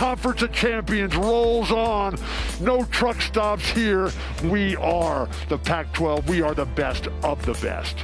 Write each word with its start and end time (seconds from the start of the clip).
Conference 0.00 0.40
of 0.40 0.50
Champions 0.50 1.14
rolls 1.14 1.70
on. 1.70 2.16
No 2.58 2.84
truck 2.84 3.20
stops 3.20 3.68
here. 3.68 4.10
We 4.44 4.74
are 4.76 5.28
the 5.50 5.58
Pac 5.58 5.92
12. 5.92 6.26
We 6.26 6.40
are 6.40 6.54
the 6.54 6.64
best 6.64 7.08
of 7.22 7.44
the 7.44 7.52
best. 7.52 7.98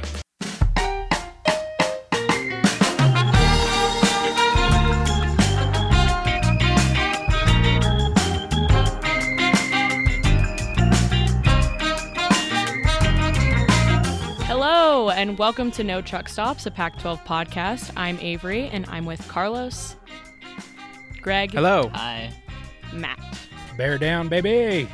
Hello, 14.45 15.09
and 15.09 15.39
welcome 15.39 15.71
to 15.71 15.83
No 15.83 16.03
Truck 16.03 16.29
Stops, 16.29 16.67
a 16.67 16.71
Pac 16.71 16.99
12 16.99 17.23
podcast. 17.23 17.91
I'm 17.97 18.19
Avery, 18.19 18.67
and 18.67 18.85
I'm 18.87 19.05
with 19.05 19.27
Carlos, 19.27 19.95
Greg, 21.27 21.51
Hello. 21.51 21.89
Hi. 21.89 22.31
Matt. 22.93 23.19
Bear 23.75 23.97
down, 23.97 24.29
baby. 24.29 24.87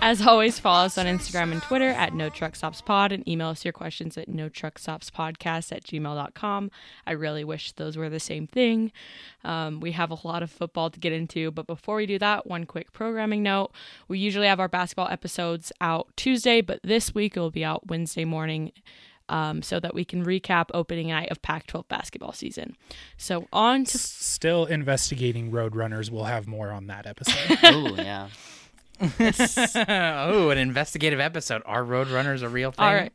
As 0.00 0.24
always, 0.24 0.60
follow 0.60 0.84
us 0.84 0.96
on 0.96 1.06
Instagram 1.06 1.50
and 1.50 1.60
Twitter 1.60 1.88
at 1.88 2.14
No 2.14 2.28
Truck 2.28 2.54
Stops 2.54 2.80
Pod 2.80 3.10
and 3.10 3.26
email 3.26 3.48
us 3.48 3.64
your 3.64 3.72
questions 3.72 4.16
at 4.16 4.28
No 4.28 4.48
Truck 4.48 4.78
Stops 4.78 5.10
Podcast 5.10 5.72
at 5.72 5.82
gmail.com. 5.82 6.70
I 7.04 7.10
really 7.10 7.42
wish 7.42 7.72
those 7.72 7.96
were 7.96 8.08
the 8.08 8.20
same 8.20 8.46
thing. 8.46 8.92
Um, 9.42 9.80
we 9.80 9.90
have 9.90 10.12
a 10.12 10.18
lot 10.22 10.44
of 10.44 10.52
football 10.52 10.88
to 10.88 11.00
get 11.00 11.12
into, 11.12 11.50
but 11.50 11.66
before 11.66 11.96
we 11.96 12.06
do 12.06 12.20
that, 12.20 12.46
one 12.46 12.64
quick 12.64 12.92
programming 12.92 13.42
note. 13.42 13.72
We 14.06 14.20
usually 14.20 14.46
have 14.46 14.60
our 14.60 14.68
basketball 14.68 15.08
episodes 15.08 15.72
out 15.80 16.06
Tuesday, 16.14 16.60
but 16.60 16.78
this 16.84 17.12
week 17.12 17.36
it 17.36 17.40
will 17.40 17.50
be 17.50 17.64
out 17.64 17.88
Wednesday 17.88 18.24
morning. 18.24 18.70
Um, 19.28 19.60
so 19.60 19.80
that 19.80 19.92
we 19.92 20.04
can 20.04 20.24
recap 20.24 20.66
opening 20.72 21.08
night 21.08 21.30
of 21.32 21.42
Pac 21.42 21.66
12 21.66 21.88
basketball 21.88 22.32
season. 22.32 22.76
So, 23.16 23.48
on 23.52 23.84
to 23.86 23.98
Still 23.98 24.66
investigating 24.66 25.50
Roadrunners. 25.50 26.10
We'll 26.12 26.24
have 26.24 26.46
more 26.46 26.70
on 26.70 26.86
that 26.86 27.06
episode. 27.06 27.58
Oh 27.64 27.94
yeah. 27.96 28.28
oh, 29.88 30.50
an 30.50 30.58
investigative 30.58 31.20
episode. 31.20 31.62
Are 31.66 31.82
Roadrunners 31.82 32.42
a 32.42 32.48
real 32.48 32.70
thing? 32.70 32.84
All 32.84 32.94
right. 32.94 33.12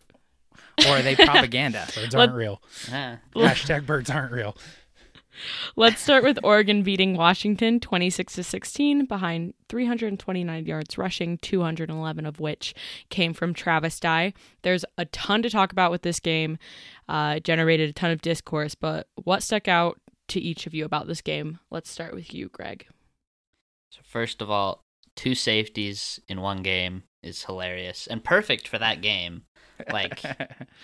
Or 0.87 0.97
are 0.97 1.01
they 1.01 1.15
propaganda? 1.25 1.87
Birds 1.95 2.13
aren't 2.15 2.33
real. 2.33 2.61
Yeah. 2.89 3.17
Hashtag 3.35 3.85
birds 3.85 4.09
aren't 4.09 4.31
real. 4.31 4.55
Let's 5.75 6.01
start 6.01 6.23
with 6.23 6.39
Oregon 6.43 6.83
beating 6.83 7.15
Washington 7.15 7.79
26 7.79 8.33
to 8.33 8.43
16 8.43 9.05
behind 9.05 9.53
329 9.69 10.65
yards 10.65 10.97
rushing, 10.97 11.37
211 11.37 12.25
of 12.25 12.39
which 12.39 12.73
came 13.09 13.33
from 13.33 13.53
Travis 13.53 13.99
Dye. 13.99 14.33
There's 14.61 14.85
a 14.97 15.05
ton 15.05 15.41
to 15.43 15.49
talk 15.49 15.71
about 15.71 15.91
with 15.91 16.01
this 16.01 16.19
game. 16.19 16.57
Uh, 17.07 17.35
it 17.37 17.43
generated 17.43 17.89
a 17.89 17.93
ton 17.93 18.11
of 18.11 18.21
discourse, 18.21 18.75
but 18.75 19.07
what 19.15 19.43
stuck 19.43 19.67
out 19.67 19.99
to 20.29 20.39
each 20.39 20.67
of 20.67 20.73
you 20.73 20.85
about 20.85 21.07
this 21.07 21.21
game? 21.21 21.59
Let's 21.69 21.89
start 21.89 22.13
with 22.13 22.33
you, 22.33 22.49
Greg. 22.49 22.87
So 23.89 23.99
first 24.03 24.41
of 24.41 24.49
all, 24.49 24.83
two 25.15 25.35
safeties 25.35 26.19
in 26.27 26.41
one 26.41 26.61
game 26.61 27.03
is 27.21 27.43
hilarious 27.43 28.07
and 28.07 28.23
perfect 28.23 28.67
for 28.67 28.79
that 28.79 29.01
game. 29.01 29.43
Like 29.91 30.21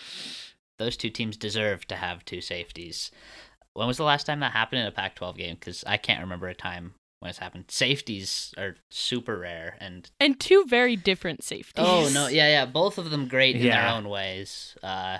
those 0.77 0.97
two 0.97 1.09
teams 1.09 1.37
deserve 1.37 1.87
to 1.87 1.95
have 1.95 2.25
two 2.25 2.41
safeties. 2.41 3.11
When 3.77 3.87
was 3.87 3.97
the 3.97 4.03
last 4.03 4.25
time 4.25 4.39
that 4.39 4.53
happened 4.53 4.81
in 4.81 4.87
a 4.87 4.91
Pac-12 4.91 5.37
game? 5.37 5.55
Because 5.59 5.83
I 5.85 5.97
can't 5.97 6.21
remember 6.21 6.47
a 6.47 6.55
time 6.55 6.95
when 7.19 7.29
it's 7.29 7.37
happened. 7.37 7.65
Safeties 7.69 8.51
are 8.57 8.75
super 8.89 9.37
rare, 9.37 9.77
and 9.79 10.09
And 10.19 10.39
two 10.39 10.65
very 10.65 10.95
different 10.95 11.43
safeties. 11.43 11.85
oh 11.87 12.09
no, 12.11 12.27
yeah, 12.27 12.47
yeah, 12.47 12.65
both 12.65 12.97
of 12.97 13.11
them 13.11 13.27
great 13.27 13.55
in 13.55 13.61
their 13.61 13.87
own 13.87 14.09
ways. 14.09 14.75
Uh, 14.81 15.19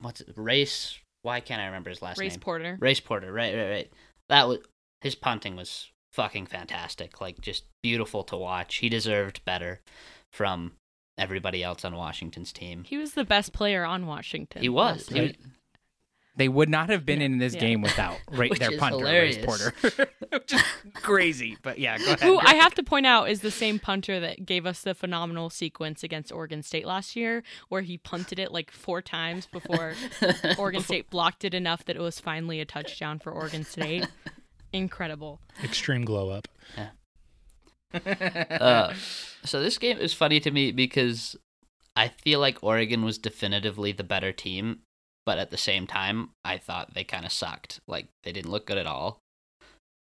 what's 0.00 0.20
it? 0.20 0.28
Race? 0.36 0.98
Why 1.22 1.40
can't 1.40 1.62
I 1.62 1.66
remember 1.66 1.88
his 1.88 2.02
last 2.02 2.18
Race 2.18 2.32
name? 2.32 2.36
Race 2.36 2.44
Porter. 2.44 2.76
Race 2.78 3.00
Porter, 3.00 3.32
right, 3.32 3.54
right, 3.56 3.70
right. 3.70 3.92
That 4.28 4.48
was 4.48 4.58
his 5.00 5.14
punting 5.14 5.56
was 5.56 5.90
fucking 6.12 6.46
fantastic. 6.46 7.22
Like 7.22 7.40
just 7.40 7.64
beautiful 7.82 8.22
to 8.24 8.36
watch. 8.36 8.76
He 8.76 8.90
deserved 8.90 9.42
better 9.46 9.80
from 10.30 10.72
everybody 11.16 11.62
else 11.62 11.86
on 11.86 11.96
Washington's 11.96 12.52
team. 12.52 12.84
He 12.84 12.98
was 12.98 13.12
the 13.14 13.24
best 13.24 13.54
player 13.54 13.84
on 13.84 14.06
Washington. 14.06 14.60
He 14.60 14.68
was. 14.68 15.08
He 15.08 15.14
year. 15.14 15.22
was 15.24 15.32
they 16.34 16.48
would 16.48 16.68
not 16.70 16.88
have 16.88 17.04
been 17.04 17.20
in 17.20 17.38
this 17.38 17.54
Yeah. 17.54 17.60
game 17.60 17.82
without 17.82 18.16
right, 18.32 18.58
their 18.58 18.72
is 18.72 18.78
punter, 18.78 19.04
Race 19.04 19.36
hilarious. 19.36 19.44
Porter. 19.44 20.08
Which 20.30 20.52
is 20.54 20.62
crazy. 20.94 21.58
But 21.62 21.78
yeah, 21.78 21.98
go 21.98 22.04
ahead. 22.04 22.20
Who 22.20 22.38
I 22.38 22.54
have 22.54 22.74
to 22.76 22.82
point 22.82 23.04
out 23.06 23.28
is 23.28 23.40
the 23.42 23.50
same 23.50 23.78
punter 23.78 24.18
that 24.20 24.46
gave 24.46 24.64
us 24.64 24.80
the 24.80 24.94
phenomenal 24.94 25.50
sequence 25.50 26.02
against 26.02 26.32
Oregon 26.32 26.62
State 26.62 26.86
last 26.86 27.14
year, 27.16 27.42
where 27.68 27.82
he 27.82 27.98
punted 27.98 28.38
it 28.38 28.50
like 28.50 28.70
four 28.70 29.02
times 29.02 29.46
before 29.46 29.94
Oregon 30.58 30.82
State 30.82 31.10
blocked 31.10 31.44
it 31.44 31.52
enough 31.52 31.84
that 31.84 31.96
it 31.96 32.00
was 32.02 32.18
finally 32.18 32.60
a 32.60 32.64
touchdown 32.64 33.18
for 33.18 33.30
Oregon 33.30 33.64
State. 33.64 34.06
Incredible. 34.72 35.38
Extreme 35.62 36.06
glow 36.06 36.30
up. 36.30 36.48
uh, 37.94 38.94
so 39.44 39.60
this 39.62 39.76
game 39.78 39.98
is 39.98 40.14
funny 40.14 40.40
to 40.40 40.50
me 40.50 40.72
because 40.72 41.36
I 41.94 42.08
feel 42.08 42.40
like 42.40 42.58
Oregon 42.62 43.04
was 43.04 43.18
definitively 43.18 43.92
the 43.92 44.04
better 44.04 44.32
team, 44.32 44.80
but 45.24 45.38
at 45.38 45.50
the 45.50 45.56
same 45.56 45.86
time, 45.86 46.30
I 46.44 46.58
thought 46.58 46.94
they 46.94 47.04
kind 47.04 47.24
of 47.24 47.32
sucked. 47.32 47.80
Like 47.86 48.08
they 48.24 48.32
didn't 48.32 48.50
look 48.50 48.66
good 48.66 48.78
at 48.78 48.86
all. 48.86 49.20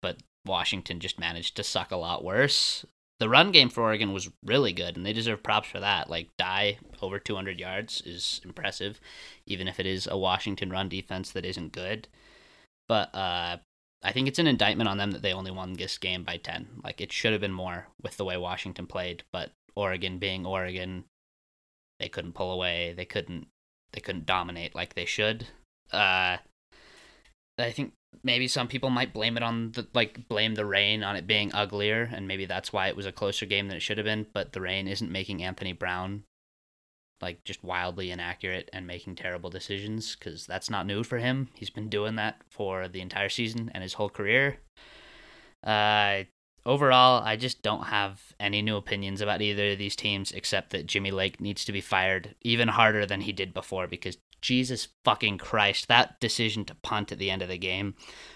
But 0.03 0.19
Washington 0.47 1.01
just 1.01 1.19
managed 1.19 1.57
to 1.57 1.63
suck 1.65 1.91
a 1.91 1.97
lot 1.97 2.25
worse. 2.25 2.85
The 3.21 3.29
run 3.29 3.53
game 3.53 3.69
for 3.69 3.83
Oregon 3.83 4.13
was 4.13 4.31
really 4.45 4.73
good, 4.73 4.97
and 4.97 5.07
they 5.07 5.13
deserve 5.13 5.43
props 5.43 5.69
for 5.69 5.81
that. 5.81 6.11
Like 6.11 6.31
Dye 6.37 6.79
over 7.01 7.19
200 7.19 7.61
yards 7.61 8.03
is 8.05 8.41
impressive, 8.45 9.01
even 9.47 9.69
if 9.69 9.79
it 9.79 9.87
is 9.87 10.07
a 10.07 10.19
Washington 10.19 10.71
run 10.71 10.89
defense 10.89 11.31
that 11.31 11.45
isn't 11.45 11.73
good. 11.73 12.09
But 12.89 13.15
uh, 13.15 13.59
I 14.03 14.13
think 14.13 14.29
it's 14.29 14.39
an 14.39 14.47
indictment 14.47 14.89
on 14.89 14.99
them 14.99 15.13
that 15.13 15.23
they 15.23 15.33
only 15.33 15.51
won 15.51 15.75
this 15.75 15.97
game 15.97 16.25
by 16.25 16.37
10. 16.39 16.81
Like 16.83 17.01
it 17.01 17.13
should 17.13 17.33
have 17.33 17.41
been 17.41 17.53
more 17.53 17.89
with 18.03 18.17
the 18.17 18.25
way 18.25 18.37
Washington 18.37 18.87
played, 18.87 19.23
but 19.33 19.53
Oregon 19.77 20.19
being 20.19 20.45
Oregon, 20.45 21.05
they 22.01 22.09
couldn't 22.09 22.35
pull 22.35 22.53
away. 22.53 22.95
They 22.95 23.07
couldn't 23.07 23.47
they 23.95 24.01
couldn't 24.01 24.27
dominate 24.27 24.75
like 24.75 24.95
they 24.95 25.07
should. 25.07 25.47
Uh 25.93 26.39
I 27.57 27.71
think 27.71 27.93
maybe 28.23 28.49
some 28.49 28.69
people 28.69 28.91
might 28.91 29.13
blame 29.13 29.37
it 29.37 29.43
on 29.43 29.73
the 29.73 29.87
like 29.95 30.29
blame 30.29 30.55
the 30.55 30.67
rain 30.67 31.03
on 31.03 31.17
it 31.17 31.27
being 31.27 31.55
uglier 31.55 32.11
and 32.13 32.29
maybe 32.29 32.47
that's 32.47 32.73
why 32.73 32.89
it 32.89 32.97
was 32.97 33.07
a 33.07 33.13
closer 33.13 33.47
game 33.47 33.69
than 33.69 33.77
it 33.77 33.81
should 33.81 33.99
have 33.99 34.05
been, 34.05 34.27
but 34.33 34.53
the 34.53 34.61
rain 34.61 34.87
isn't 34.89 35.11
making 35.11 35.43
Anthony 35.43 35.73
Brown 35.73 36.25
like 37.23 37.45
just 37.45 37.65
wildly 37.65 38.11
inaccurate 38.11 38.69
and 38.73 38.87
making 38.87 39.15
terrible 39.15 39.51
decisions 39.51 40.15
because 40.15 40.47
that's 40.47 40.69
not 40.69 40.87
new 40.87 41.03
for 41.03 41.19
him. 41.19 41.49
He's 41.55 41.71
been 41.71 41.89
doing 41.89 42.17
that 42.17 42.43
for 42.51 42.89
the 42.89 43.01
entire 43.01 43.29
season 43.31 43.71
and 43.75 43.83
his 43.83 43.95
whole 43.95 44.11
career. 44.11 44.59
Uh, 45.63 46.25
overall, 46.67 47.23
I 47.23 47.37
just 47.37 47.63
don't 47.63 47.85
have 47.85 48.21
any 48.41 48.63
new 48.63 48.77
opinions 48.77 49.21
about 49.21 49.43
either 49.43 49.73
of 49.73 49.79
these 49.79 49.97
teams 49.97 50.33
except 50.33 50.71
that 50.71 50.87
Jimmy 50.87 51.11
Lake 51.11 51.41
needs 51.41 51.65
to 51.65 51.73
be 51.73 51.81
fired 51.81 52.35
even 52.43 52.69
harder 52.69 53.07
than 53.07 53.23
he 53.23 53.33
did 53.33 53.55
before 53.55 53.87
because 53.87 54.19
Jesus 54.41 54.89
fucking 55.05 55.39
Christ, 55.39 55.89
that 55.89 56.21
decision 56.21 56.67
to 56.67 56.75
punt 56.75 57.11
at 57.11 57.19
the 57.19 57.31
end 57.31 57.41
of 57.41 57.49
the 57.49 57.57
game 57.57 57.95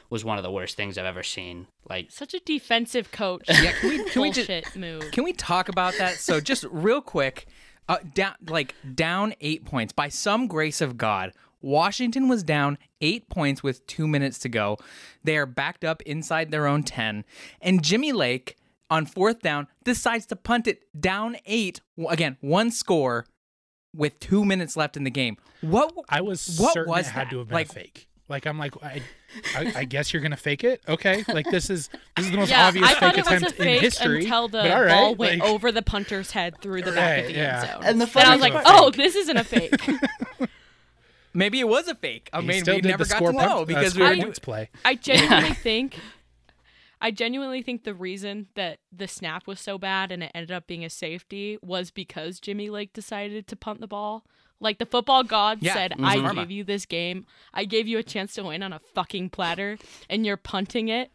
was 0.09 0.25
one 0.25 0.39
of 0.39 0.43
the 0.43 0.51
worst 0.51 0.75
things 0.75 0.97
I've 0.97 1.05
ever 1.05 1.23
seen. 1.23 1.67
Like, 1.89 2.11
Such 2.11 2.33
a 2.33 2.41
defensive 2.41 3.13
coach. 3.13 3.45
Yeah, 3.49 3.73
can 3.73 3.91
we, 3.91 4.05
can 4.11 4.23
we 4.23 4.31
just 4.31 4.75
move. 4.75 5.05
Can 5.13 5.25
we 5.25 5.35
talk 5.35 5.69
about 5.69 5.95
that? 5.99 6.15
So 6.15 6.41
just 6.41 6.65
real 6.71 7.03
quick, 7.03 7.47
uh, 7.89 7.99
down 8.15 8.35
like 8.49 8.75
down 8.95 9.35
eight 9.41 9.65
points 9.65 9.93
by 9.93 10.09
some 10.09 10.47
grace 10.47 10.81
of 10.81 10.97
God. 10.97 11.33
Washington 11.61 12.29
was 12.29 12.43
down 12.43 12.79
eight 13.01 13.29
points 13.29 13.63
with 13.63 13.87
two 13.87 14.07
minutes 14.07 14.39
to 14.41 14.49
go. 14.49 14.77
They 15.25 15.37
are 15.37 15.47
backed 15.47 15.85
up 15.85 16.03
inside 16.03 16.51
their 16.51 16.67
own 16.67 16.83
ten, 16.83 17.25
and 17.61 17.83
Jimmy 17.83 18.13
Lake 18.13 18.57
on 18.91 19.05
fourth 19.07 19.41
down 19.41 19.67
decides 19.85 20.25
to 20.27 20.37
punt 20.37 20.67
it 20.67 20.83
down 20.99 21.37
eight 21.47 21.81
again, 22.09 22.37
one 22.41 22.71
score 22.71 23.27
with 23.95 24.19
two 24.21 24.45
minutes 24.45 24.77
left 24.77 24.97
in 24.97 25.05
the 25.05 25.11
game. 25.11 25.37
What 25.61 25.93
I 26.09 26.21
was 26.21 26.57
What 26.59 26.75
certain 26.75 26.91
was 26.91 27.07
it 27.07 27.11
had 27.11 27.27
that? 27.27 27.31
to 27.31 27.39
have 27.39 27.49
been 27.49 27.55
Like- 27.55 27.69
a 27.71 27.73
fake. 27.75 28.05
Like 28.31 28.47
I'm 28.47 28.59
like 28.59 28.75
I, 28.83 29.01
I, 29.57 29.73
I 29.77 29.85
guess 29.85 30.13
you're 30.13 30.21
gonna 30.21 30.37
fake 30.37 30.63
it. 30.63 30.83
Okay, 30.87 31.25
like 31.29 31.51
this 31.51 31.71
is 31.71 31.89
this 32.15 32.27
is 32.27 32.31
the 32.31 32.37
most 32.37 32.51
yeah, 32.51 32.67
obvious 32.67 32.85
I 32.87 32.91
fake 32.91 33.01
thought 33.01 33.19
it 33.19 33.25
was 33.25 33.33
a 33.33 33.37
attempt 33.37 33.61
in 33.61 33.81
history. 33.81 34.19
until 34.25 34.49
the 34.49 34.59
but 34.59 34.71
all 34.71 34.83
right, 34.83 34.89
ball 34.91 35.15
went 35.15 35.41
like- 35.41 35.49
over 35.51 35.73
the 35.73 35.81
punter's 35.81 36.31
head 36.33 36.61
through 36.61 36.83
the 36.83 36.93
back 36.93 37.21
of 37.21 37.27
the 37.29 37.33
yeah. 37.33 37.61
end 37.63 37.71
zone. 37.73 37.83
And 37.85 38.01
the 38.03 38.05
Then 38.07 38.27
I 38.27 38.33
was 38.35 38.43
like, 38.43 38.53
part- 38.53 38.65
oh, 38.69 38.91
this 38.91 39.17
isn't 39.17 39.37
a 39.39 39.45
fake. 39.45 39.73
maybe 41.35 41.61
it 41.61 41.69
was 41.69 41.89
a 41.89 41.95
fake. 41.95 42.31
I 42.33 42.41
He 42.41 42.47
mean, 42.47 42.63
still 42.63 42.77
we 42.77 42.81
did 42.81 42.89
never 42.89 43.05
the 43.05 43.11
got 43.11 43.19
to 43.19 43.25
punt- 43.25 43.37
know 43.37 43.63
uh, 43.63 43.65
because 43.65 43.95
we 43.95 44.01
score 44.01 44.09
were 44.09 44.15
doing 44.15 44.25
points 44.27 44.39
play. 44.39 44.71
I 44.85 44.95
genuinely 44.95 45.55
think 45.55 45.97
I 47.01 47.11
genuinely 47.13 47.63
think 47.63 47.85
the 47.85 47.95
reason 47.95 48.49
that 48.57 48.79
the 48.93 49.07
snap 49.07 49.47
was 49.47 49.61
so 49.61 49.79
bad 49.79 50.11
and 50.11 50.23
it 50.25 50.33
ended 50.35 50.51
up 50.51 50.67
being 50.67 50.85
a 50.85 50.91
safety 50.91 51.59
was 51.63 51.91
because 51.93 52.41
Jimmy 52.41 52.71
Lake 52.71 52.93
decided 52.93 53.47
to 53.47 53.57
punt 53.57 53.81
the 53.81 53.87
ball. 53.87 54.25
Like 54.61 54.79
the 54.79 54.87
football 54.87 55.23
god 55.23 55.59
Yeah, 55.61 55.75
said, 55.75 55.93
I 56.03 56.17
karma. 56.19 56.41
gave 56.43 56.51
you 56.51 56.65
this 56.65 56.85
game. 56.87 57.25
I 57.55 57.65
gave 57.65 57.87
you 57.87 57.99
a 57.99 58.03
chance 58.03 58.35
to 58.35 58.43
win 58.43 58.65
on 58.65 58.73
a 58.73 58.81
fucking 58.81 59.31
platter 59.31 59.79
and 60.11 60.27
you're 60.27 60.37
punting 60.37 60.89
it. 60.89 61.13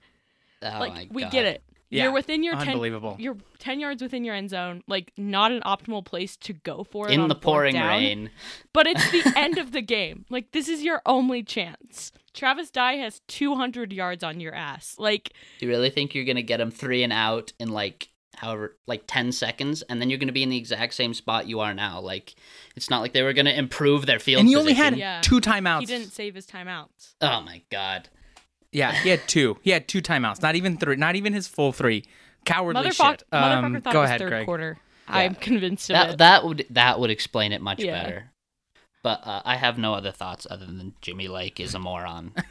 oh 0.61 0.79
like 0.79 0.93
my 0.93 1.07
we 1.11 1.23
God. 1.23 1.31
get 1.33 1.45
it. 1.45 1.63
Yeah, 1.93 2.03
you're 2.03 2.11
within 2.13 2.43
your 2.43 2.55
10, 2.55 2.69
unbelievable. 2.69 3.15
You're 3.19 3.37
ten 3.59 3.79
yards 3.79 4.01
within 4.01 4.23
your 4.23 4.35
end 4.35 4.49
zone. 4.49 4.83
Like 4.87 5.11
not 5.17 5.51
an 5.51 5.61
optimal 5.61 6.03
place 6.03 6.35
to 6.37 6.53
go 6.53 6.83
for 6.83 7.07
it 7.07 7.13
In 7.13 7.19
on 7.21 7.29
the 7.29 7.35
pouring 7.35 7.75
down, 7.75 7.87
rain. 7.87 8.29
But 8.73 8.87
it's 8.87 9.11
the 9.11 9.33
end 9.37 9.57
of 9.57 9.71
the 9.71 9.81
game. 9.81 10.25
Like 10.29 10.51
this 10.51 10.67
is 10.67 10.83
your 10.83 11.01
only 11.05 11.43
chance. 11.43 12.11
Travis 12.33 12.71
Dye 12.71 12.93
has 12.95 13.21
200 13.27 13.93
yards 13.93 14.23
on 14.23 14.39
your 14.39 14.55
ass. 14.55 14.95
Like 14.97 15.33
Do 15.59 15.65
you 15.65 15.71
really 15.71 15.89
think 15.91 16.15
you're 16.15 16.25
gonna 16.25 16.41
get 16.41 16.59
him 16.59 16.71
three 16.71 17.03
and 17.03 17.13
out 17.13 17.53
in 17.59 17.69
like 17.69 18.09
however 18.35 18.75
like 18.87 19.03
ten 19.05 19.31
seconds, 19.31 19.83
and 19.83 20.01
then 20.01 20.09
you're 20.09 20.17
gonna 20.19 20.31
be 20.31 20.41
in 20.43 20.49
the 20.49 20.57
exact 20.57 20.95
same 20.95 21.13
spot 21.13 21.47
you 21.47 21.59
are 21.59 21.73
now? 21.75 21.99
Like 22.01 22.33
it's 22.75 22.89
not 22.89 23.01
like 23.01 23.13
they 23.13 23.21
were 23.21 23.33
gonna 23.33 23.51
improve 23.51 24.07
their 24.07 24.19
field. 24.19 24.39
and 24.39 24.49
he 24.49 24.55
only 24.55 24.73
had 24.73 24.97
Yeah. 24.97 25.21
two 25.21 25.39
timeouts. 25.39 25.81
he 25.81 25.85
didn't 25.85 26.11
save 26.11 26.33
his 26.33 26.47
timeouts. 26.47 27.13
Oh 27.21 27.41
my 27.41 27.61
god. 27.69 28.09
Yeah, 28.73 28.91
he 28.93 29.09
had 29.09 29.27
two. 29.27 29.57
He 29.61 29.71
had 29.71 29.87
two 29.87 30.01
timeouts. 30.01 30.41
Not 30.41 30.55
even 30.55 30.77
three. 30.77 30.95
Not 30.95 31.15
even 31.15 31.33
his 31.33 31.47
full 31.47 31.71
three. 31.71 32.03
Cowardly 32.45 32.89
Motherfucker, 32.89 33.19
shit. 33.19 33.23
Um, 33.31 33.79
go 33.79 34.01
ahead, 34.03 34.19
third 34.19 34.29
Greg. 34.29 34.45
quarter. 34.45 34.77
I'm 35.07 35.35
convinced 35.35 35.89
of 35.89 35.93
That 35.95 36.09
it. 36.11 36.17
that 36.19 36.43
would 36.45 36.65
that 36.71 36.99
would 36.99 37.09
explain 37.09 37.51
it 37.53 37.61
much 37.61 37.81
Yeah. 37.81 38.01
better. 38.03 38.31
But 39.03 39.25
uh, 39.27 39.41
I 39.45 39.57
have 39.57 39.77
no 39.77 39.93
other 39.93 40.11
thoughts 40.11 40.47
other 40.49 40.65
than 40.65 40.93
Jimmy 41.01 41.27
Lake 41.27 41.59
is 41.59 41.73
a 41.75 41.79
moron. 41.79 42.33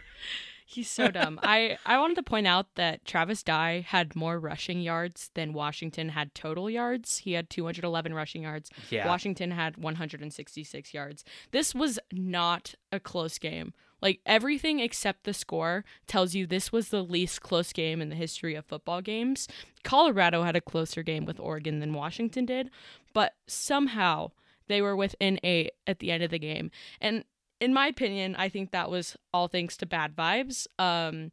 He's 0.66 0.88
so 0.88 1.08
dumb. 1.08 1.40
I, 1.42 1.78
I 1.84 1.98
wanted 1.98 2.14
to 2.14 2.22
point 2.22 2.46
out 2.46 2.66
that 2.76 3.04
Travis 3.04 3.42
Dye 3.42 3.84
had 3.86 4.14
more 4.14 4.38
rushing 4.38 4.80
yards 4.80 5.30
than 5.34 5.52
Washington 5.52 6.10
had 6.10 6.32
total 6.32 6.70
yards. 6.70 7.18
He 7.18 7.32
had 7.32 7.50
211 7.50 8.14
rushing 8.14 8.42
yards. 8.42 8.70
Yeah. 8.88 9.08
Washington 9.08 9.50
had 9.50 9.76
166 9.78 10.94
yards. 10.94 11.24
This 11.50 11.74
was 11.74 11.98
not 12.12 12.76
a 12.92 13.00
close 13.00 13.36
game. 13.38 13.72
Like 14.02 14.20
everything 14.24 14.80
except 14.80 15.24
the 15.24 15.34
score 15.34 15.84
tells 16.06 16.34
you 16.34 16.46
this 16.46 16.72
was 16.72 16.88
the 16.88 17.02
least 17.02 17.40
close 17.42 17.72
game 17.72 18.00
in 18.00 18.08
the 18.08 18.16
history 18.16 18.54
of 18.54 18.64
football 18.64 19.00
games. 19.00 19.48
Colorado 19.84 20.42
had 20.42 20.56
a 20.56 20.60
closer 20.60 21.02
game 21.02 21.24
with 21.24 21.40
Oregon 21.40 21.80
than 21.80 21.92
Washington 21.92 22.46
did, 22.46 22.70
but 23.12 23.34
somehow 23.46 24.30
they 24.68 24.80
were 24.80 24.96
within 24.96 25.38
eight 25.42 25.72
at 25.86 25.98
the 25.98 26.10
end 26.10 26.22
of 26.22 26.30
the 26.30 26.38
game. 26.38 26.70
And 27.00 27.24
in 27.60 27.74
my 27.74 27.86
opinion, 27.88 28.36
I 28.36 28.48
think 28.48 28.70
that 28.70 28.90
was 28.90 29.16
all 29.34 29.48
thanks 29.48 29.76
to 29.78 29.86
bad 29.86 30.16
vibes. 30.16 30.66
Um, 30.78 31.32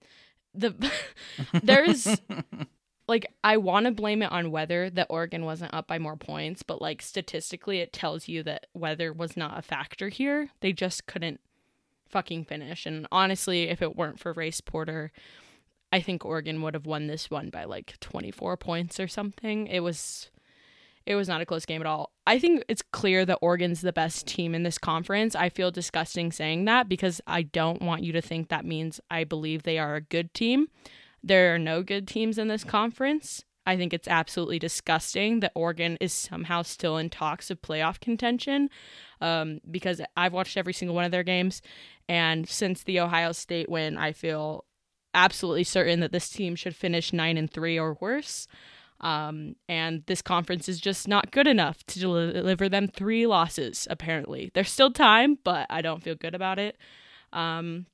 the 0.53 0.75
there's 1.63 2.19
like 3.07 3.31
I 3.43 3.57
want 3.57 3.85
to 3.85 3.91
blame 3.91 4.21
it 4.21 4.31
on 4.31 4.51
weather 4.51 4.89
that 4.89 5.07
Oregon 5.09 5.45
wasn't 5.45 5.73
up 5.73 5.87
by 5.87 5.99
more 5.99 6.17
points, 6.17 6.63
but 6.63 6.81
like 6.81 7.01
statistically, 7.01 7.79
it 7.79 7.93
tells 7.93 8.27
you 8.27 8.43
that 8.43 8.67
weather 8.73 9.13
was 9.13 9.37
not 9.37 9.57
a 9.57 9.61
factor 9.61 10.09
here. 10.09 10.49
They 10.59 10.73
just 10.73 11.05
couldn't 11.05 11.39
fucking 12.09 12.45
finish. 12.45 12.85
And 12.85 13.07
honestly, 13.11 13.63
if 13.63 13.81
it 13.81 13.95
weren't 13.95 14.19
for 14.19 14.33
Race 14.33 14.61
Porter, 14.61 15.11
I 15.91 16.01
think 16.01 16.25
Oregon 16.25 16.61
would 16.61 16.73
have 16.73 16.85
won 16.85 17.07
this 17.07 17.29
one 17.29 17.49
by 17.49 17.63
like 17.63 17.97
24 17.99 18.57
points 18.57 18.99
or 18.99 19.07
something. 19.07 19.67
It 19.67 19.79
was 19.81 20.29
it 21.05 21.15
was 21.15 21.29
not 21.29 21.39
a 21.39 21.45
close 21.45 21.65
game 21.65 21.79
at 21.81 21.87
all. 21.87 22.11
I 22.27 22.37
think 22.37 22.65
it's 22.67 22.81
clear 22.81 23.25
that 23.25 23.39
Oregon's 23.41 23.79
the 23.79 23.93
best 23.93 24.27
team 24.27 24.53
in 24.53 24.63
this 24.63 24.77
conference. 24.77 25.35
I 25.35 25.47
feel 25.47 25.71
disgusting 25.71 26.33
saying 26.33 26.65
that 26.65 26.89
because 26.89 27.21
I 27.25 27.43
don't 27.43 27.81
want 27.81 28.03
you 28.03 28.11
to 28.11 28.21
think 28.21 28.49
that 28.49 28.65
means 28.65 28.99
I 29.09 29.23
believe 29.23 29.63
they 29.63 29.79
are 29.79 29.95
a 29.95 30.01
good 30.01 30.33
team. 30.33 30.67
There 31.23 31.55
are 31.55 31.59
no 31.59 31.81
good 31.81 32.09
teams 32.09 32.37
in 32.37 32.49
this 32.49 32.65
conference. 32.65 33.45
I 33.67 33.75
think 33.75 33.93
it's 33.93 34.07
absolutely 34.07 34.59
disgusting 34.59 35.41
that 35.41 35.51
Oregon 35.53 35.97
is 35.99 36.13
somehow 36.13 36.61
still 36.61 36.95
in 36.95 37.09
talks 37.09 37.51
of 37.51 37.61
playoff 37.61 37.99
contention 37.99 38.69
um, 39.19 39.59
because 39.69 40.01
I've 40.15 40.31
watched 40.31 40.55
every 40.55 40.71
single 40.71 40.95
one 40.95 41.03
of 41.03 41.11
their 41.11 41.23
games. 41.23 41.61
And 42.07 42.47
since 42.47 42.81
the 42.81 43.01
Ohio 43.01 43.33
State 43.33 43.67
win, 43.67 43.97
I 43.97 44.13
feel 44.13 44.63
absolutely 45.13 45.65
certain 45.65 45.99
that 45.99 46.13
this 46.13 46.29
team 46.29 46.55
should 46.55 46.77
finish 46.77 47.11
9 47.11 47.37
and 47.37 47.51
3 47.51 47.77
or 47.77 47.97
worse. 47.99 48.47
Um, 49.01 49.57
and 49.67 50.03
this 50.07 50.21
conference 50.21 50.69
is 50.69 50.79
just 50.79 51.05
not 51.05 51.31
good 51.31 51.45
enough 51.45 51.85
to 51.87 51.99
del- 51.99 52.31
deliver 52.31 52.69
them 52.69 52.87
three 52.87 53.27
losses, 53.27 53.85
apparently. 53.91 54.49
There's 54.53 54.71
still 54.71 54.91
time, 54.91 55.39
but 55.43 55.67
I 55.69 55.81
don't 55.81 56.01
feel 56.01 56.15
good 56.15 56.33
about 56.33 56.57
it. 56.57 56.77
Um, 57.33 57.85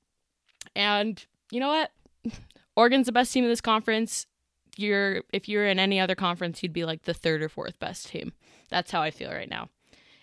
and 0.76 1.26
you 1.50 1.60
know 1.60 1.70
what? 1.70 1.92
Oregon's 2.76 3.08
the 3.08 3.12
best 3.12 3.34
team 3.34 3.44
in 3.44 3.50
this 3.50 3.60
conference. 3.60 4.28
You're 4.78 5.24
if 5.32 5.48
you're 5.48 5.68
in 5.68 5.80
any 5.80 6.00
other 6.00 6.16
conference, 6.16 6.64
you'd 6.64 6.74
be 6.74 6.86
like 6.86 7.04
the 7.04 7.14
third 7.14 7.42
or 7.42 7.50
fourth 7.50 7.80
best 7.80 8.08
team. 8.08 8.34
That's 8.70 8.92
how 8.92 9.02
I 9.02 9.12
feel 9.12 9.32
right 9.32 9.50
now. 9.50 9.70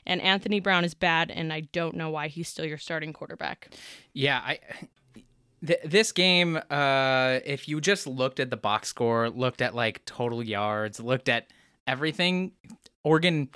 And 0.06 0.20
Anthony 0.22 0.60
Brown 0.60 0.84
is 0.84 0.94
bad, 0.94 1.30
and 1.30 1.52
I 1.52 1.60
don't 1.60 1.94
know 1.94 2.10
why 2.10 2.28
he's 2.28 2.48
still 2.48 2.64
your 2.64 2.78
starting 2.78 3.12
quarterback. 3.12 3.68
Yeah, 4.12 4.40
I 4.44 4.58
th- 5.64 5.80
this 5.84 6.12
game 6.12 6.58
uh 6.70 7.40
if 7.44 7.68
you 7.68 7.80
just 7.80 8.06
looked 8.06 8.40
at 8.40 8.50
the 8.50 8.56
box 8.56 8.88
score, 8.88 9.30
looked 9.30 9.60
at 9.62 9.74
like 9.74 10.04
total 10.04 10.42
yards, 10.42 11.00
looked 11.00 11.28
at 11.28 11.48
everything, 11.86 12.52
Oregon 13.04 13.50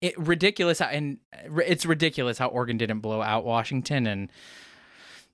it 0.00 0.16
ridiculous 0.18 0.78
how, 0.78 0.86
and 0.86 1.18
it's 1.32 1.84
ridiculous 1.84 2.38
how 2.38 2.48
Oregon 2.48 2.76
didn't 2.76 3.00
blow 3.00 3.20
out 3.20 3.44
Washington 3.44 4.06
and 4.06 4.30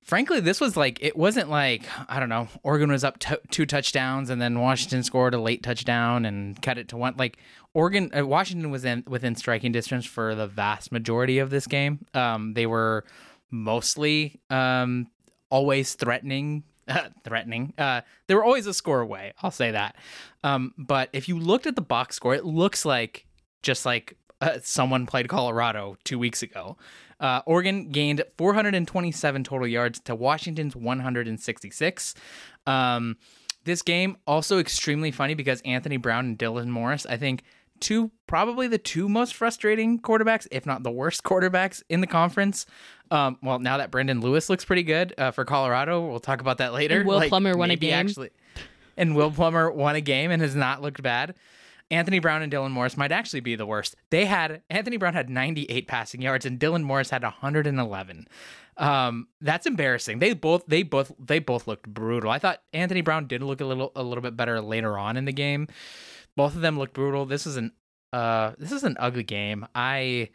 frankly 0.05 0.39
this 0.39 0.61
was 0.61 0.77
like 0.77 1.03
it 1.03 1.17
wasn't 1.17 1.49
like 1.49 1.83
i 2.09 2.21
don't 2.21 2.29
know 2.29 2.47
oregon 2.63 2.91
was 2.91 3.03
up 3.03 3.19
two 3.51 3.67
touchdowns 3.67 4.31
and 4.31 4.41
then 4.41 4.61
washington 4.61 5.03
scored 5.03 5.35
a 5.35 5.41
late 5.41 5.63
touchdown 5.63 6.25
and 6.27 6.61
cut 6.63 6.79
it 6.79 6.89
to 6.89 6.97
one 6.97 7.15
like 7.17 7.39
oregon 7.73 8.11
uh, 8.17 8.25
washington 8.25 8.71
was 8.71 8.85
in 8.85 9.03
within 9.09 9.35
striking 9.35 9.73
distance 9.73 10.05
for 10.05 10.35
the 10.35 10.47
vast 10.47 10.93
majority 10.93 11.39
of 11.39 11.51
this 11.51 11.67
game. 11.67 12.05
Um, 12.15 12.55
they 12.55 12.67
were 12.67 13.05
mostly 13.51 14.41
um, 14.51 15.09
always 15.51 15.95
threatening 15.95 16.65
threatening 17.25 17.73
uh, 17.79 18.03
they 18.27 18.35
were 18.35 18.45
always 18.45 18.67
a 18.67 18.75
score 18.75 19.01
away 19.01 19.33
i'll 19.43 19.51
say 19.51 19.71
that. 19.71 19.97
Um, 20.43 20.75
but 20.77 21.09
if 21.15 21.29
you 21.29 21.39
looked 21.39 21.67
at 21.67 21.77
the 21.77 21.83
box 21.83 22.17
score 22.17 22.35
it 22.35 22.45
looks 22.45 22.85
like 22.85 23.27
just 23.63 23.87
like 23.87 24.19
uh, 24.43 24.59
someone 24.63 25.07
played 25.07 25.29
colorado 25.29 25.97
two 26.05 26.19
weeks 26.19 26.43
ago 26.43 26.77
uh, 27.21 27.43
Oregon 27.47 27.91
gained 27.91 28.23
427 28.39 29.45
total 29.45 29.67
yards 29.67 30.01
to 30.01 30.15
Washington's 30.15 30.77
166. 30.77 32.15
Um, 32.67 33.17
this 33.65 33.83
game 33.83 34.17
also 34.27 34.59
extremely 34.59 35.11
funny 35.11 35.35
because 35.35 35.61
Anthony 35.63 35.97
Brown 35.97 36.27
and 36.27 36.39
Dylan 36.39 36.69
Morris, 36.69 37.07
I 37.07 37.17
think, 37.17 37.45
two 37.81 38.11
probably 38.27 38.69
the 38.69 38.79
two 38.79 39.09
most 39.09 39.35
frustrating 39.35 39.99
quarterbacks, 39.99 40.47
if 40.51 40.67
not 40.67 40.83
the 40.83 40.91
worst 40.91 41.23
quarterbacks 41.25 41.83
in 41.89 42.01
the 42.01 42.07
conference. 42.07 42.67
Um, 43.11 43.39
well, 43.43 43.59
now 43.59 43.79
that 43.79 43.91
Brendon 43.91 44.21
Lewis 44.21 44.49
looks 44.49 44.65
pretty 44.65 44.83
good 44.83 45.15
uh, 45.19 45.31
for 45.31 45.45
Colorado, 45.45 46.07
we'll 46.07 46.21
talk 46.21 46.41
about 46.41 46.59
that 46.59 46.73
later. 46.73 47.01
And 47.01 47.09
Will 47.09 47.29
Plummer 47.29 47.57
won 47.57 47.71
a 47.71 47.77
game. 47.77 48.07
Actually, 48.07 48.31
and 48.97 49.17
Will 49.17 49.31
Plummer 49.31 49.71
won 49.71 49.97
a 49.97 50.01
game 50.01 50.31
and 50.31 50.41
has 50.43 50.55
not 50.55 50.83
looked 50.83 51.03
bad. 51.03 51.35
Anthony 51.91 52.19
Brown 52.19 52.43
and 52.43 52.53
Dylan 52.53 52.71
Morris 52.71 52.97
might 52.97 53.13
actually 53.13 53.41
be 53.41 53.57
the 53.57 53.67
worst. 53.67 53.95
They 54.11 54.25
had 54.25 54.63
Anthony 54.71 54.97
Brown 54.97 55.15
had 55.15 55.29
98 55.29 55.87
passing 55.87 56.23
yards 56.23 56.47
and 56.47 56.59
Dylan 56.59 56.83
Morris 56.83 57.11
had 57.11 57.23
111. 57.23 58.29
Um, 58.77 59.29
that's 59.41 59.67
embarrassing. 59.67 60.19
They 60.19 60.33
both 60.35 60.65
they 60.67 60.83
both 60.83 61.13
they 61.19 61.39
both 61.39 61.67
looked 61.67 61.87
brutal. 61.89 62.31
I 62.31 62.39
thought 62.39 62.63
Anthony 62.73 63.03
Brown 63.03 63.27
did 63.27 63.43
look 63.43 63.61
a 63.61 63.65
little 63.65 63.93
a 63.95 64.03
little 64.03 64.23
bit 64.23 64.37
better 64.37 64.61
later 64.61 64.99
on 64.99 65.17
in 65.17 65.25
the 65.25 65.33
game. 65.33 65.69
Both 66.37 66.57
of 66.57 66.63
them 66.63 66.79
looked 66.79 66.95
brutal. 66.95 67.27
This 67.27 67.47
is 67.47 67.57
an 67.57 67.73
uh 68.13 68.53
this 68.59 68.73
is 68.73 68.83
an 68.83 68.97
ugly 68.99 69.23
game. 69.23 69.67
I 69.75 70.31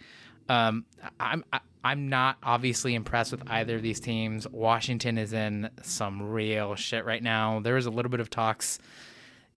um 0.48 0.86
I'm 1.20 1.44
I, 1.52 1.60
I'm 1.84 2.10
not 2.10 2.38
obviously 2.44 2.94
impressed 2.96 3.32
with 3.32 3.44
either 3.50 3.78
of 3.78 3.82
these 3.82 4.00
teams. 4.00 4.48
Washington 4.48 5.18
is 5.18 5.34
in 5.34 5.70
some 5.82 6.22
real 6.22 6.76
shit 6.76 7.06
right 7.06 7.24
now. 7.24 7.60
There 7.60 7.76
was 7.76 7.86
a 7.86 7.92
little 7.92 8.12
bit 8.12 8.20
of 8.20 8.30
talks 8.30 8.80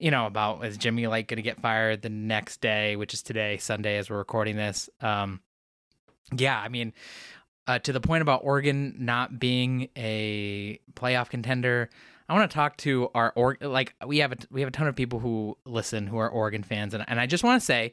you 0.02 0.10
know, 0.10 0.26
about 0.26 0.64
is 0.64 0.76
Jimmy 0.76 1.06
like 1.06 1.28
going 1.28 1.36
to 1.36 1.42
get 1.42 1.60
fired 1.60 2.02
the 2.02 2.08
next 2.08 2.60
day, 2.60 2.96
which 2.96 3.14
is 3.14 3.22
today, 3.22 3.56
Sunday, 3.58 3.98
as 3.98 4.10
we're 4.10 4.18
recording 4.18 4.56
this. 4.56 4.90
Um, 5.00 5.40
yeah, 6.36 6.58
I 6.58 6.68
mean, 6.68 6.92
uh, 7.68 7.78
to 7.78 7.92
the 7.92 8.00
point 8.00 8.22
about 8.22 8.40
Oregon 8.42 8.96
not 8.98 9.38
being 9.38 9.90
a 9.96 10.80
playoff 10.94 11.28
contender, 11.30 11.88
I 12.28 12.34
want 12.34 12.50
to 12.50 12.54
talk 12.54 12.76
to 12.78 13.10
our 13.14 13.32
or 13.36 13.56
like 13.60 13.94
we 14.04 14.18
have 14.18 14.32
a 14.32 14.36
we 14.50 14.60
have 14.62 14.68
a 14.68 14.72
ton 14.72 14.88
of 14.88 14.96
people 14.96 15.20
who 15.20 15.56
listen 15.64 16.08
who 16.08 16.18
are 16.18 16.28
Oregon 16.28 16.64
fans, 16.64 16.94
and 16.94 17.04
and 17.06 17.20
I 17.20 17.26
just 17.26 17.44
want 17.44 17.60
to 17.60 17.64
say. 17.64 17.92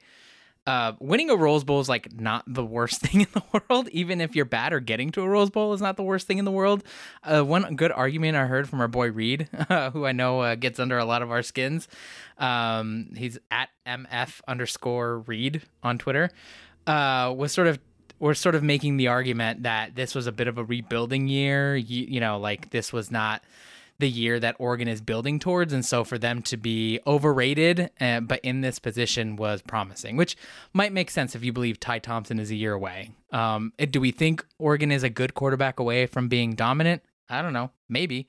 Uh, 0.69 0.93
winning 0.99 1.31
a 1.31 1.35
Rose 1.35 1.63
Bowl 1.63 1.79
is 1.79 1.89
like 1.89 2.13
not 2.21 2.43
the 2.45 2.63
worst 2.63 3.01
thing 3.01 3.21
in 3.21 3.27
the 3.33 3.41
world. 3.51 3.89
Even 3.89 4.21
if 4.21 4.35
you're 4.35 4.45
bad 4.45 4.71
or 4.71 4.79
getting 4.79 5.09
to 5.13 5.23
a 5.23 5.27
Rose 5.27 5.49
Bowl 5.49 5.73
is 5.73 5.81
not 5.81 5.97
the 5.97 6.03
worst 6.03 6.27
thing 6.27 6.37
in 6.37 6.45
the 6.45 6.51
world. 6.51 6.83
Uh, 7.23 7.41
one 7.41 7.75
good 7.75 7.91
argument 7.91 8.37
I 8.37 8.45
heard 8.45 8.69
from 8.69 8.79
our 8.79 8.87
boy 8.87 9.09
Reed, 9.11 9.49
uh, 9.67 9.89
who 9.93 10.05
I 10.05 10.11
know 10.11 10.41
uh, 10.41 10.53
gets 10.53 10.79
under 10.79 10.99
a 10.99 11.05
lot 11.05 11.23
of 11.23 11.31
our 11.31 11.41
skins. 11.41 11.87
Um, 12.37 13.09
he's 13.17 13.39
at 13.49 13.69
mf 13.87 14.41
underscore 14.47 15.21
Reed 15.21 15.63
on 15.81 15.97
Twitter. 15.97 16.29
Uh, 16.85 17.33
was 17.35 17.51
sort 17.51 17.65
of 17.65 17.79
we're 18.19 18.35
sort 18.35 18.53
of 18.53 18.61
making 18.61 18.97
the 18.97 19.07
argument 19.07 19.63
that 19.63 19.95
this 19.95 20.13
was 20.13 20.27
a 20.27 20.31
bit 20.31 20.47
of 20.47 20.59
a 20.59 20.63
rebuilding 20.63 21.27
year. 21.27 21.75
You, 21.75 22.05
you 22.05 22.19
know, 22.19 22.37
like 22.37 22.69
this 22.69 22.93
was 22.93 23.09
not 23.09 23.41
the 23.99 24.09
year 24.09 24.39
that 24.39 24.55
Oregon 24.59 24.87
is 24.87 25.01
building 25.01 25.39
towards, 25.39 25.73
and 25.73 25.85
so 25.85 26.03
for 26.03 26.17
them 26.17 26.41
to 26.43 26.57
be 26.57 26.99
overrated, 27.05 27.91
uh, 27.99 28.21
but 28.21 28.39
in 28.43 28.61
this 28.61 28.79
position 28.79 29.35
was 29.35 29.61
promising, 29.61 30.15
which 30.15 30.37
might 30.73 30.93
make 30.93 31.11
sense 31.11 31.35
if 31.35 31.43
you 31.43 31.51
believe 31.53 31.79
Ty 31.79 31.99
Thompson 31.99 32.39
is 32.39 32.49
a 32.49 32.55
year 32.55 32.73
away. 32.73 33.11
Um, 33.31 33.73
do 33.91 33.99
we 33.99 34.11
think 34.11 34.45
Oregon 34.57 34.91
is 34.91 35.03
a 35.03 35.09
good 35.09 35.33
quarterback 35.33 35.79
away 35.79 36.05
from 36.05 36.29
being 36.29 36.55
dominant? 36.55 37.03
I 37.29 37.41
don't 37.41 37.53
know, 37.53 37.71
maybe. 37.87 38.27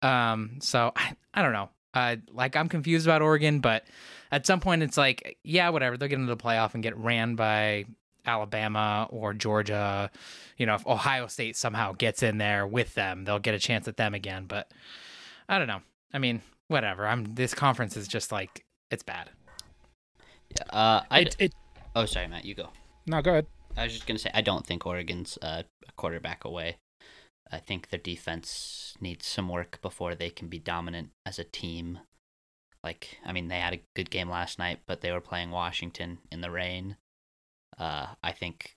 Um, 0.00 0.58
so 0.60 0.92
I, 0.96 1.14
I 1.34 1.42
don't 1.42 1.52
know. 1.52 1.68
Uh, 1.94 2.16
like 2.30 2.56
I'm 2.56 2.68
confused 2.68 3.06
about 3.06 3.20
Oregon, 3.20 3.60
but 3.60 3.84
at 4.30 4.46
some 4.46 4.60
point 4.60 4.82
it's 4.82 4.96
like, 4.96 5.36
yeah, 5.44 5.68
whatever. 5.68 5.96
They'll 5.96 6.08
get 6.08 6.18
into 6.18 6.34
the 6.34 6.42
playoff 6.42 6.72
and 6.72 6.82
get 6.82 6.96
ran 6.96 7.34
by 7.34 7.84
Alabama 8.24 9.06
or 9.10 9.34
Georgia. 9.34 10.10
You 10.56 10.66
know, 10.66 10.74
if 10.74 10.86
Ohio 10.86 11.26
State 11.26 11.56
somehow 11.56 11.92
gets 11.92 12.22
in 12.22 12.38
there 12.38 12.66
with 12.66 12.94
them, 12.94 13.24
they'll 13.24 13.38
get 13.38 13.54
a 13.54 13.58
chance 13.58 13.88
at 13.88 13.98
them 13.98 14.14
again. 14.14 14.46
But 14.46 14.70
I 15.52 15.58
don't 15.58 15.68
know. 15.68 15.82
I 16.14 16.18
mean, 16.18 16.40
whatever. 16.68 17.06
I'm 17.06 17.34
this 17.34 17.52
conference 17.52 17.94
is 17.94 18.08
just 18.08 18.32
like 18.32 18.64
it's 18.90 19.02
bad. 19.02 19.28
Yeah, 20.50 20.64
Uh, 20.70 21.02
I 21.10 21.20
It, 21.20 21.36
it 21.38 21.54
oh 21.94 22.06
sorry, 22.06 22.26
Matt, 22.26 22.46
you 22.46 22.54
go. 22.54 22.70
no, 23.06 23.20
go 23.20 23.32
ahead. 23.32 23.46
I 23.76 23.84
was 23.84 23.92
just 23.92 24.06
gonna 24.06 24.18
say 24.18 24.30
I 24.32 24.40
don't 24.40 24.66
think 24.66 24.86
Oregon's 24.86 25.36
uh, 25.42 25.64
a 25.86 25.92
quarterback 25.92 26.46
away. 26.46 26.78
I 27.50 27.58
think 27.58 27.90
their 27.90 28.00
defense 28.00 28.94
needs 28.98 29.26
some 29.26 29.50
work 29.50 29.78
before 29.82 30.14
they 30.14 30.30
can 30.30 30.48
be 30.48 30.58
dominant 30.58 31.10
as 31.26 31.38
a 31.38 31.44
team. 31.44 31.98
Like, 32.82 33.18
I 33.24 33.32
mean, 33.32 33.48
they 33.48 33.60
had 33.60 33.74
a 33.74 33.82
good 33.94 34.10
game 34.10 34.30
last 34.30 34.58
night, 34.58 34.80
but 34.86 35.02
they 35.02 35.12
were 35.12 35.20
playing 35.20 35.50
Washington 35.50 36.18
in 36.30 36.40
the 36.40 36.50
rain. 36.50 36.96
Uh, 37.78 38.06
I 38.24 38.32
think, 38.32 38.74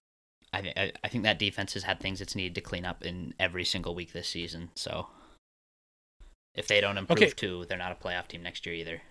I, 0.51 0.61
th- 0.61 0.77
I 0.77 0.91
I 1.05 1.07
think 1.07 1.23
that 1.23 1.39
defense 1.39 1.73
has 1.73 1.83
had 1.83 2.01
things 2.01 2.19
it's 2.19 2.35
needed 2.35 2.55
to 2.55 2.61
clean 2.61 2.83
up 2.85 3.01
in 3.03 3.33
every 3.39 3.63
single 3.63 3.95
week 3.95 4.11
this 4.11 4.27
season. 4.27 4.71
So, 4.75 5.07
if 6.55 6.67
they 6.67 6.81
don't 6.81 6.97
improve 6.97 7.17
Okay. 7.19 7.31
too, 7.31 7.65
they're 7.65 7.77
not 7.77 7.91
a 7.91 7.95
playoff 7.95 8.27
team 8.27 8.41
next 8.43 8.65
year 8.65 8.75
either. 8.75 9.01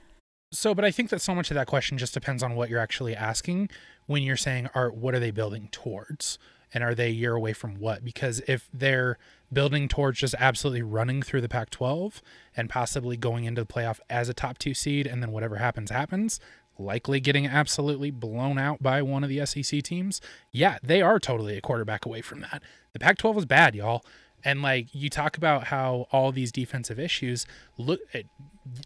So, 0.53 0.75
but 0.75 0.85
I 0.85 0.91
think 0.91 1.11
that 1.11 1.21
so 1.21 1.35
much 1.35 1.51
of 1.51 1.57
that 1.57 1.67
question 1.67 1.99
just 1.99 2.15
depends 2.15 2.43
on 2.43 2.55
what 2.55 2.71
you're 2.71 2.79
actually 2.79 3.15
asking 3.17 3.71
when 4.07 4.23
you're 4.23 4.37
saying, 4.37 4.69
"Are 4.75 4.91
what 4.91 5.15
are 5.15 5.19
they 5.21 5.33
building 5.33 5.69
towards?" 5.73 6.39
And 6.73 6.83
are 6.83 6.95
they 6.95 7.07
a 7.07 7.11
year 7.11 7.35
away 7.35 7.53
from 7.53 7.77
what? 7.77 8.05
Because 8.05 8.41
if 8.49 8.69
they're 8.73 9.17
building 9.53 9.87
towards 9.89 10.19
just 10.19 10.35
absolutely 10.41 10.83
running 10.83 11.23
through 11.23 11.41
the 11.41 11.49
Pac-12 11.49 12.21
and 12.57 12.69
possibly 12.69 13.17
going 13.17 13.45
into 13.45 13.63
the 13.63 13.67
playoff 13.73 14.01
as 14.11 14.29
a 14.29 14.35
top 14.35 14.59
two 14.59 14.75
seed, 14.75 15.07
and 15.07 15.23
then 15.23 15.31
whatever 15.31 15.57
happens 15.57 15.93
happens, 15.93 16.41
likely 16.77 17.21
getting 17.21 17.47
absolutely 17.47 18.11
blown 18.11 18.59
out 18.59 18.83
by 18.83 19.03
one 19.03 19.23
of 19.23 19.31
the 19.31 19.45
SEC 19.47 19.83
teams, 19.83 20.21
yeah, 20.51 20.79
they 20.83 21.01
are 21.01 21.21
totally 21.21 21.57
a 21.57 21.61
quarterback 21.61 22.05
away 22.05 22.21
from 22.21 22.41
that. 22.41 22.61
The 22.93 22.99
Pac-12 22.99 23.39
is 23.39 23.47
bad, 23.47 23.77
y'all. 23.77 24.05
And 24.45 24.63
like 24.63 24.89
you 24.93 25.09
talk 25.09 25.37
about 25.37 25.65
how 25.65 26.07
all 26.13 26.33
these 26.33 26.53
defensive 26.53 26.99
issues 26.99 27.47
look 27.79 28.01
at 28.13 28.25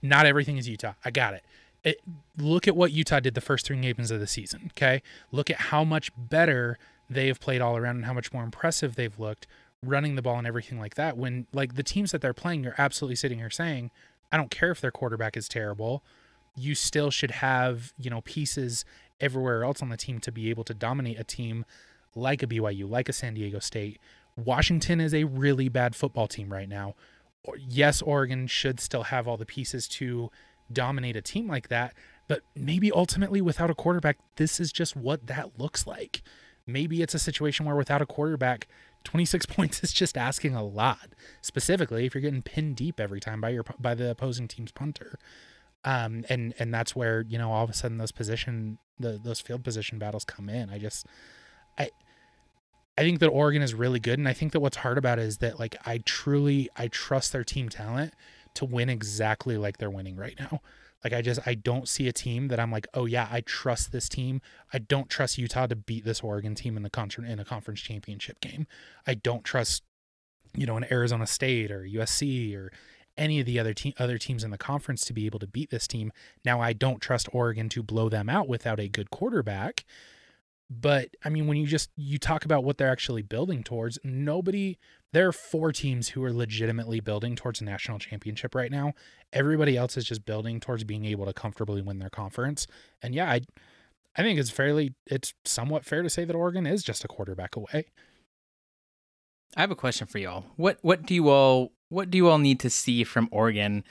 not 0.02 0.26
everything 0.26 0.56
is 0.56 0.68
Utah. 0.68 0.94
I 1.04 1.10
got 1.10 1.34
it. 1.34 1.44
it. 1.84 2.00
Look 2.36 2.68
at 2.68 2.76
what 2.76 2.92
Utah 2.92 3.20
did 3.20 3.34
the 3.34 3.40
first 3.40 3.66
three 3.66 3.80
games 3.80 4.10
of 4.10 4.20
the 4.20 4.26
season. 4.26 4.70
Okay. 4.72 5.02
Look 5.32 5.50
at 5.50 5.56
how 5.56 5.84
much 5.84 6.10
better 6.16 6.78
they 7.10 7.28
have 7.28 7.40
played 7.40 7.60
all 7.60 7.76
around 7.76 7.96
and 7.96 8.04
how 8.04 8.12
much 8.12 8.32
more 8.32 8.44
impressive 8.44 8.94
they've 8.94 9.18
looked 9.18 9.46
running 9.82 10.14
the 10.14 10.22
ball 10.22 10.38
and 10.38 10.46
everything 10.46 10.78
like 10.78 10.94
that. 10.96 11.16
When 11.16 11.46
like 11.52 11.74
the 11.74 11.82
teams 11.82 12.12
that 12.12 12.20
they're 12.20 12.34
playing, 12.34 12.64
you're 12.64 12.74
absolutely 12.78 13.16
sitting 13.16 13.38
here 13.38 13.50
saying, 13.50 13.90
I 14.30 14.36
don't 14.36 14.50
care 14.50 14.70
if 14.70 14.80
their 14.80 14.90
quarterback 14.90 15.36
is 15.36 15.48
terrible. 15.48 16.02
You 16.56 16.74
still 16.74 17.10
should 17.10 17.30
have, 17.30 17.92
you 17.98 18.10
know, 18.10 18.20
pieces 18.22 18.84
everywhere 19.20 19.64
else 19.64 19.82
on 19.82 19.88
the 19.88 19.96
team 19.96 20.20
to 20.20 20.32
be 20.32 20.50
able 20.50 20.64
to 20.64 20.74
dominate 20.74 21.18
a 21.18 21.24
team 21.24 21.64
like 22.14 22.42
a 22.42 22.46
BYU, 22.46 22.88
like 22.88 23.08
a 23.08 23.12
San 23.12 23.34
Diego 23.34 23.58
State. 23.58 24.00
Washington 24.44 25.00
is 25.00 25.12
a 25.12 25.24
really 25.24 25.68
bad 25.68 25.96
football 25.96 26.26
team 26.26 26.52
right 26.52 26.68
now. 26.68 26.94
Yes, 27.56 28.02
Oregon 28.02 28.46
should 28.46 28.80
still 28.80 29.04
have 29.04 29.26
all 29.26 29.36
the 29.36 29.46
pieces 29.46 29.88
to 29.88 30.30
dominate 30.72 31.16
a 31.16 31.22
team 31.22 31.48
like 31.48 31.68
that, 31.68 31.94
but 32.28 32.42
maybe 32.54 32.92
ultimately 32.92 33.40
without 33.40 33.70
a 33.70 33.74
quarterback, 33.74 34.18
this 34.36 34.60
is 34.60 34.70
just 34.70 34.94
what 34.94 35.26
that 35.26 35.58
looks 35.58 35.86
like. 35.86 36.22
Maybe 36.66 37.00
it's 37.00 37.14
a 37.14 37.18
situation 37.18 37.64
where 37.64 37.76
without 37.76 38.02
a 38.02 38.06
quarterback, 38.06 38.68
26 39.04 39.46
points 39.46 39.82
is 39.82 39.92
just 39.92 40.18
asking 40.18 40.54
a 40.54 40.62
lot. 40.62 41.08
Specifically, 41.40 42.04
if 42.04 42.14
you're 42.14 42.22
getting 42.22 42.42
pinned 42.42 42.76
deep 42.76 43.00
every 43.00 43.20
time 43.20 43.40
by 43.40 43.50
your 43.50 43.64
by 43.78 43.94
the 43.94 44.10
opposing 44.10 44.48
team's 44.48 44.72
punter, 44.72 45.18
um, 45.84 46.24
and 46.28 46.54
and 46.58 46.74
that's 46.74 46.94
where 46.94 47.24
you 47.26 47.38
know 47.38 47.50
all 47.50 47.64
of 47.64 47.70
a 47.70 47.74
sudden 47.74 47.96
those 47.96 48.12
position 48.12 48.78
the 48.98 49.18
those 49.22 49.40
field 49.40 49.64
position 49.64 49.98
battles 49.98 50.24
come 50.24 50.50
in. 50.50 50.68
I 50.68 50.78
just 50.78 51.06
I 52.98 53.02
think 53.02 53.20
that 53.20 53.28
Oregon 53.28 53.62
is 53.62 53.74
really 53.74 54.00
good, 54.00 54.18
and 54.18 54.26
I 54.26 54.32
think 54.32 54.50
that 54.50 54.58
what's 54.58 54.78
hard 54.78 54.98
about 54.98 55.20
it 55.20 55.26
is 55.26 55.38
that 55.38 55.60
like 55.60 55.76
I 55.86 55.98
truly 55.98 56.68
I 56.76 56.88
trust 56.88 57.30
their 57.32 57.44
team 57.44 57.68
talent 57.68 58.12
to 58.54 58.64
win 58.64 58.88
exactly 58.88 59.56
like 59.56 59.78
they're 59.78 59.88
winning 59.88 60.16
right 60.16 60.34
now. 60.36 60.60
Like 61.04 61.12
I 61.12 61.22
just 61.22 61.38
I 61.46 61.54
don't 61.54 61.86
see 61.86 62.08
a 62.08 62.12
team 62.12 62.48
that 62.48 62.58
I'm 62.58 62.72
like, 62.72 62.88
oh 62.94 63.06
yeah, 63.06 63.28
I 63.30 63.42
trust 63.42 63.92
this 63.92 64.08
team. 64.08 64.40
I 64.72 64.80
don't 64.80 65.08
trust 65.08 65.38
Utah 65.38 65.68
to 65.68 65.76
beat 65.76 66.04
this 66.04 66.22
Oregon 66.22 66.56
team 66.56 66.76
in 66.76 66.82
the 66.82 66.90
conference 66.90 67.30
in 67.30 67.38
a 67.38 67.44
conference 67.44 67.80
championship 67.80 68.40
game. 68.40 68.66
I 69.06 69.14
don't 69.14 69.44
trust, 69.44 69.84
you 70.56 70.66
know, 70.66 70.76
an 70.76 70.86
Arizona 70.90 71.28
State 71.28 71.70
or 71.70 71.82
USC 71.82 72.56
or 72.56 72.72
any 73.16 73.38
of 73.38 73.46
the 73.46 73.60
other 73.60 73.74
te- 73.74 73.94
other 74.00 74.18
teams 74.18 74.42
in 74.42 74.50
the 74.50 74.58
conference 74.58 75.04
to 75.04 75.12
be 75.12 75.24
able 75.24 75.38
to 75.38 75.46
beat 75.46 75.70
this 75.70 75.86
team. 75.86 76.10
Now 76.44 76.60
I 76.60 76.72
don't 76.72 77.00
trust 77.00 77.28
Oregon 77.32 77.68
to 77.68 77.84
blow 77.84 78.08
them 78.08 78.28
out 78.28 78.48
without 78.48 78.80
a 78.80 78.88
good 78.88 79.12
quarterback. 79.12 79.84
But 80.70 81.08
I 81.24 81.30
mean, 81.30 81.46
when 81.46 81.56
you 81.56 81.66
just 81.66 81.90
you 81.96 82.18
talk 82.18 82.44
about 82.44 82.62
what 82.62 82.76
they're 82.76 82.90
actually 82.90 83.22
building 83.22 83.62
towards, 83.62 83.98
nobody 84.04 84.76
there 85.12 85.26
are 85.26 85.32
four 85.32 85.72
teams 85.72 86.10
who 86.10 86.22
are 86.22 86.32
legitimately 86.32 87.00
building 87.00 87.34
towards 87.34 87.60
a 87.60 87.64
national 87.64 87.98
championship 87.98 88.54
right 88.54 88.70
now. 88.70 88.92
Everybody 89.32 89.76
else 89.76 89.96
is 89.96 90.04
just 90.04 90.26
building 90.26 90.60
towards 90.60 90.84
being 90.84 91.06
able 91.06 91.24
to 91.24 91.32
comfortably 91.32 91.80
win 91.80 91.98
their 91.98 92.10
conference. 92.10 92.66
And 93.02 93.14
yeah, 93.14 93.30
I 93.30 93.40
I 94.16 94.22
think 94.22 94.38
it's 94.38 94.50
fairly 94.50 94.94
it's 95.06 95.32
somewhat 95.44 95.84
fair 95.84 96.02
to 96.02 96.10
say 96.10 96.24
that 96.24 96.36
Oregon 96.36 96.66
is 96.66 96.82
just 96.82 97.04
a 97.04 97.08
quarterback 97.08 97.56
away. 97.56 97.86
I 99.56 99.62
have 99.62 99.70
a 99.70 99.76
question 99.76 100.06
for 100.06 100.18
y'all. 100.18 100.44
What 100.56 100.78
what 100.82 101.06
do 101.06 101.14
you 101.14 101.30
all 101.30 101.72
what 101.88 102.10
do 102.10 102.18
you 102.18 102.28
all 102.28 102.38
need 102.38 102.60
to 102.60 102.70
see 102.70 103.04
from 103.04 103.28
Oregon 103.32 103.84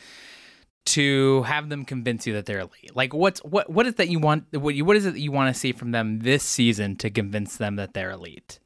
to 0.87 1.43
have 1.43 1.69
them 1.69 1.85
convince 1.85 2.25
you 2.25 2.33
that 2.33 2.45
they're 2.45 2.59
elite? 2.59 2.95
Like 2.95 3.13
what's 3.13 3.39
what 3.43 3.69
what 3.69 3.85
is 3.85 3.95
that 3.95 4.09
you 4.09 4.19
want 4.19 4.45
what 4.51 4.75
you 4.75 4.85
what 4.85 4.95
is 4.95 5.05
it 5.05 5.13
that 5.13 5.19
you 5.19 5.31
want 5.31 5.53
to 5.53 5.59
see 5.59 5.71
from 5.71 5.91
them 5.91 6.19
this 6.19 6.43
season 6.43 6.95
to 6.97 7.09
convince 7.09 7.57
them 7.57 7.75
that 7.75 7.93
they're 7.93 8.11
elite? 8.11 8.59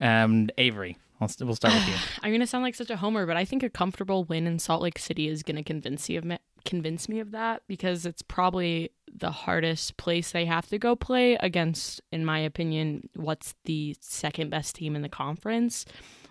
Um 0.00 0.48
Avery, 0.58 0.98
I'll, 1.20 1.30
we'll 1.40 1.54
start 1.54 1.74
with 1.74 1.88
you. 1.88 1.94
I'm 2.22 2.32
gonna 2.32 2.46
sound 2.46 2.64
like 2.64 2.74
such 2.74 2.90
a 2.90 2.96
homer, 2.96 3.26
but 3.26 3.36
I 3.36 3.44
think 3.44 3.62
a 3.62 3.70
comfortable 3.70 4.24
win 4.24 4.46
in 4.46 4.58
Salt 4.58 4.82
Lake 4.82 4.98
City 4.98 5.28
is 5.28 5.42
gonna 5.42 5.62
convince 5.62 6.08
you 6.08 6.18
of 6.18 6.24
me, 6.24 6.38
convince 6.64 7.08
me 7.08 7.20
of 7.20 7.30
that 7.32 7.62
because 7.68 8.06
it's 8.06 8.22
probably 8.22 8.90
the 9.16 9.30
hardest 9.30 9.96
place 9.96 10.32
they 10.32 10.46
have 10.46 10.66
to 10.68 10.78
go 10.78 10.96
play 10.96 11.34
against, 11.36 12.00
in 12.10 12.24
my 12.24 12.38
opinion, 12.40 13.08
what's 13.14 13.54
the 13.64 13.96
second 14.00 14.50
best 14.50 14.74
team 14.74 14.96
in 14.96 15.02
the 15.02 15.08
conference. 15.08 15.84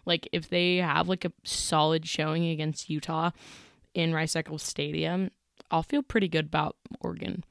Like 0.05 0.27
if 0.33 0.49
they 0.49 0.77
have 0.77 1.07
like 1.07 1.23
a 1.23 1.31
solid 1.43 2.05
showing 2.05 2.45
against 2.47 2.89
Utah 2.89 3.31
in 3.93 4.13
Rice 4.13 4.35
Eccles 4.35 4.63
Stadium, 4.63 5.31
I'll 5.71 5.83
feel 5.83 6.03
pretty 6.03 6.27
good 6.27 6.45
about 6.45 6.77
Oregon. 7.01 7.43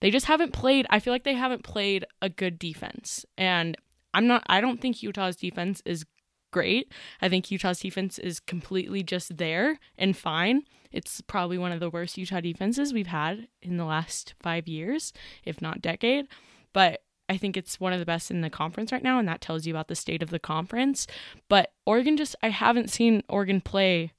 They 0.00 0.10
just 0.10 0.26
haven't 0.26 0.52
played. 0.52 0.86
I 0.90 1.00
feel 1.00 1.12
like 1.12 1.24
they 1.24 1.34
haven't 1.34 1.62
played 1.62 2.04
a 2.20 2.28
good 2.28 2.58
defense, 2.58 3.24
and 3.38 3.76
I'm 4.12 4.26
not. 4.26 4.42
I 4.46 4.60
don't 4.60 4.80
think 4.80 5.02
Utah's 5.02 5.36
defense 5.36 5.82
is 5.84 6.04
great. 6.50 6.92
I 7.20 7.28
think 7.28 7.50
Utah's 7.50 7.80
defense 7.80 8.18
is 8.18 8.38
completely 8.38 9.02
just 9.02 9.38
there 9.38 9.78
and 9.98 10.16
fine. 10.16 10.62
It's 10.92 11.20
probably 11.20 11.58
one 11.58 11.72
of 11.72 11.80
the 11.80 11.90
worst 11.90 12.16
Utah 12.16 12.40
defenses 12.40 12.92
we've 12.92 13.08
had 13.08 13.48
in 13.60 13.76
the 13.76 13.84
last 13.84 14.34
five 14.40 14.68
years, 14.68 15.12
if 15.44 15.60
not 15.60 15.82
decade. 15.82 16.28
But 16.72 17.02
I 17.28 17.36
think 17.36 17.56
it's 17.56 17.80
one 17.80 17.92
of 17.92 17.98
the 17.98 18.06
best 18.06 18.30
in 18.30 18.40
the 18.40 18.50
conference 18.50 18.92
right 18.92 19.02
now, 19.02 19.18
and 19.18 19.26
that 19.26 19.40
tells 19.40 19.66
you 19.66 19.72
about 19.72 19.88
the 19.88 19.96
state 19.96 20.22
of 20.22 20.30
the 20.30 20.38
conference. 20.38 21.06
But 21.48 21.72
Oregon 21.86 22.16
just, 22.16 22.36
I 22.42 22.50
haven't 22.50 22.90
seen 22.90 23.22
Oregon 23.28 23.60
play 23.60 24.12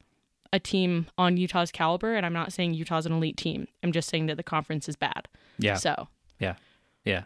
a 0.53 0.59
team 0.59 1.07
on 1.17 1.37
Utah's 1.37 1.71
caliber, 1.71 2.15
and 2.15 2.25
I'm 2.25 2.33
not 2.33 2.53
saying 2.53 2.73
Utah's 2.73 3.05
an 3.05 3.11
elite 3.11 3.37
team. 3.37 3.67
I'm 3.83 3.91
just 3.91 4.09
saying 4.09 4.27
that 4.27 4.37
the 4.37 4.43
conference 4.43 4.87
is 4.87 4.95
bad. 4.95 5.27
Yeah. 5.57 5.75
So 5.75 6.07
Yeah. 6.39 6.55
Yeah. 7.03 7.23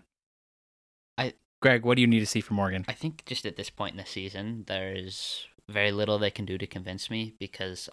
I- 1.18 1.34
Greg, 1.62 1.84
what 1.84 1.96
do 1.96 2.02
you 2.02 2.08
need 2.08 2.20
to 2.20 2.26
see 2.26 2.42
from 2.42 2.60
Oregon? 2.60 2.86
I 2.88 2.94
think 2.94 3.26
just 3.26 3.46
at 3.46 3.56
this 3.56 3.70
point 3.70 3.94
in 3.94 3.98
the 3.98 4.06
season, 4.06 4.64
there's 4.68 5.48
very 5.68 5.92
little 5.92 6.18
they 6.18 6.32
can 6.32 6.46
do 6.46 6.58
to 6.58 6.68
convince 6.68 7.10
me 7.10 7.34
because 7.40 7.90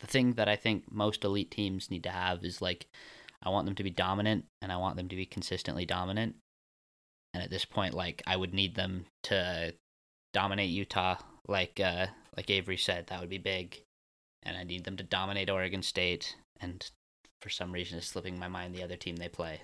the 0.00 0.06
thing 0.06 0.32
that 0.34 0.48
I 0.48 0.56
think 0.56 0.90
most 0.90 1.24
elite 1.24 1.50
teams 1.50 1.90
need 1.90 2.02
to 2.02 2.10
have 2.10 2.44
is 2.44 2.60
like, 2.60 2.86
I 3.42 3.50
want 3.50 3.66
them 3.66 3.74
to 3.76 3.82
be 3.84 3.90
dominant 3.90 4.46
and 4.60 4.72
I 4.72 4.76
want 4.76 4.96
them 4.96 5.08
to 5.08 5.16
be 5.16 5.26
consistently 5.26 5.86
dominant. 5.86 6.36
And 7.32 7.42
at 7.42 7.50
this 7.50 7.64
point, 7.64 7.94
like, 7.94 8.22
I 8.26 8.36
would 8.36 8.54
need 8.54 8.74
them 8.74 9.06
to 9.24 9.74
dominate 10.32 10.70
Utah, 10.70 11.16
like, 11.48 11.80
uh, 11.80 12.06
like 12.36 12.50
Avery 12.50 12.76
said, 12.76 13.06
that 13.06 13.20
would 13.20 13.30
be 13.30 13.38
big. 13.38 13.82
And 14.44 14.56
I 14.56 14.64
need 14.64 14.84
them 14.84 14.96
to 14.96 15.02
dominate 15.04 15.50
Oregon 15.50 15.82
State. 15.82 16.36
And 16.60 16.88
for 17.40 17.48
some 17.48 17.72
reason, 17.72 17.98
it's 17.98 18.06
slipping 18.06 18.38
my 18.38 18.48
mind 18.48 18.74
the 18.74 18.82
other 18.82 18.96
team 18.96 19.16
they 19.16 19.28
play. 19.28 19.62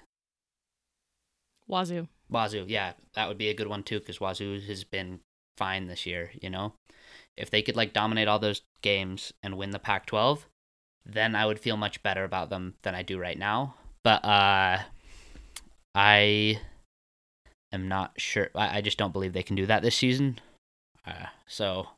Wazoo. 1.68 2.08
Wazoo, 2.30 2.64
yeah, 2.68 2.92
that 3.14 3.28
would 3.28 3.38
be 3.38 3.48
a 3.48 3.54
good 3.54 3.68
one 3.68 3.82
too 3.82 4.00
because 4.00 4.20
Wazoo 4.20 4.60
has 4.66 4.84
been 4.84 5.20
fine 5.56 5.86
this 5.86 6.06
year. 6.06 6.30
You 6.40 6.50
know, 6.50 6.72
if 7.36 7.50
they 7.50 7.62
could 7.62 7.76
like 7.76 7.92
dominate 7.92 8.28
all 8.28 8.38
those 8.38 8.62
games 8.82 9.32
and 9.42 9.56
win 9.56 9.70
the 9.70 9.78
Pac-12, 9.78 10.40
then 11.04 11.34
I 11.34 11.46
would 11.46 11.58
feel 11.60 11.76
much 11.76 12.02
better 12.02 12.24
about 12.24 12.50
them 12.50 12.74
than 12.82 12.94
I 12.94 13.02
do 13.02 13.18
right 13.18 13.38
now. 13.38 13.74
But 14.02 14.24
uh, 14.24 14.78
I 15.94 16.60
am 17.72 17.88
not 17.88 18.12
sure. 18.16 18.48
I, 18.54 18.78
I 18.78 18.80
just 18.80 18.98
don't 18.98 19.12
believe 19.12 19.32
they 19.32 19.42
can 19.42 19.56
do 19.56 19.66
that 19.66 19.82
this 19.82 19.96
season. 19.96 20.38
Uh, 21.06 21.26
so 21.46 21.88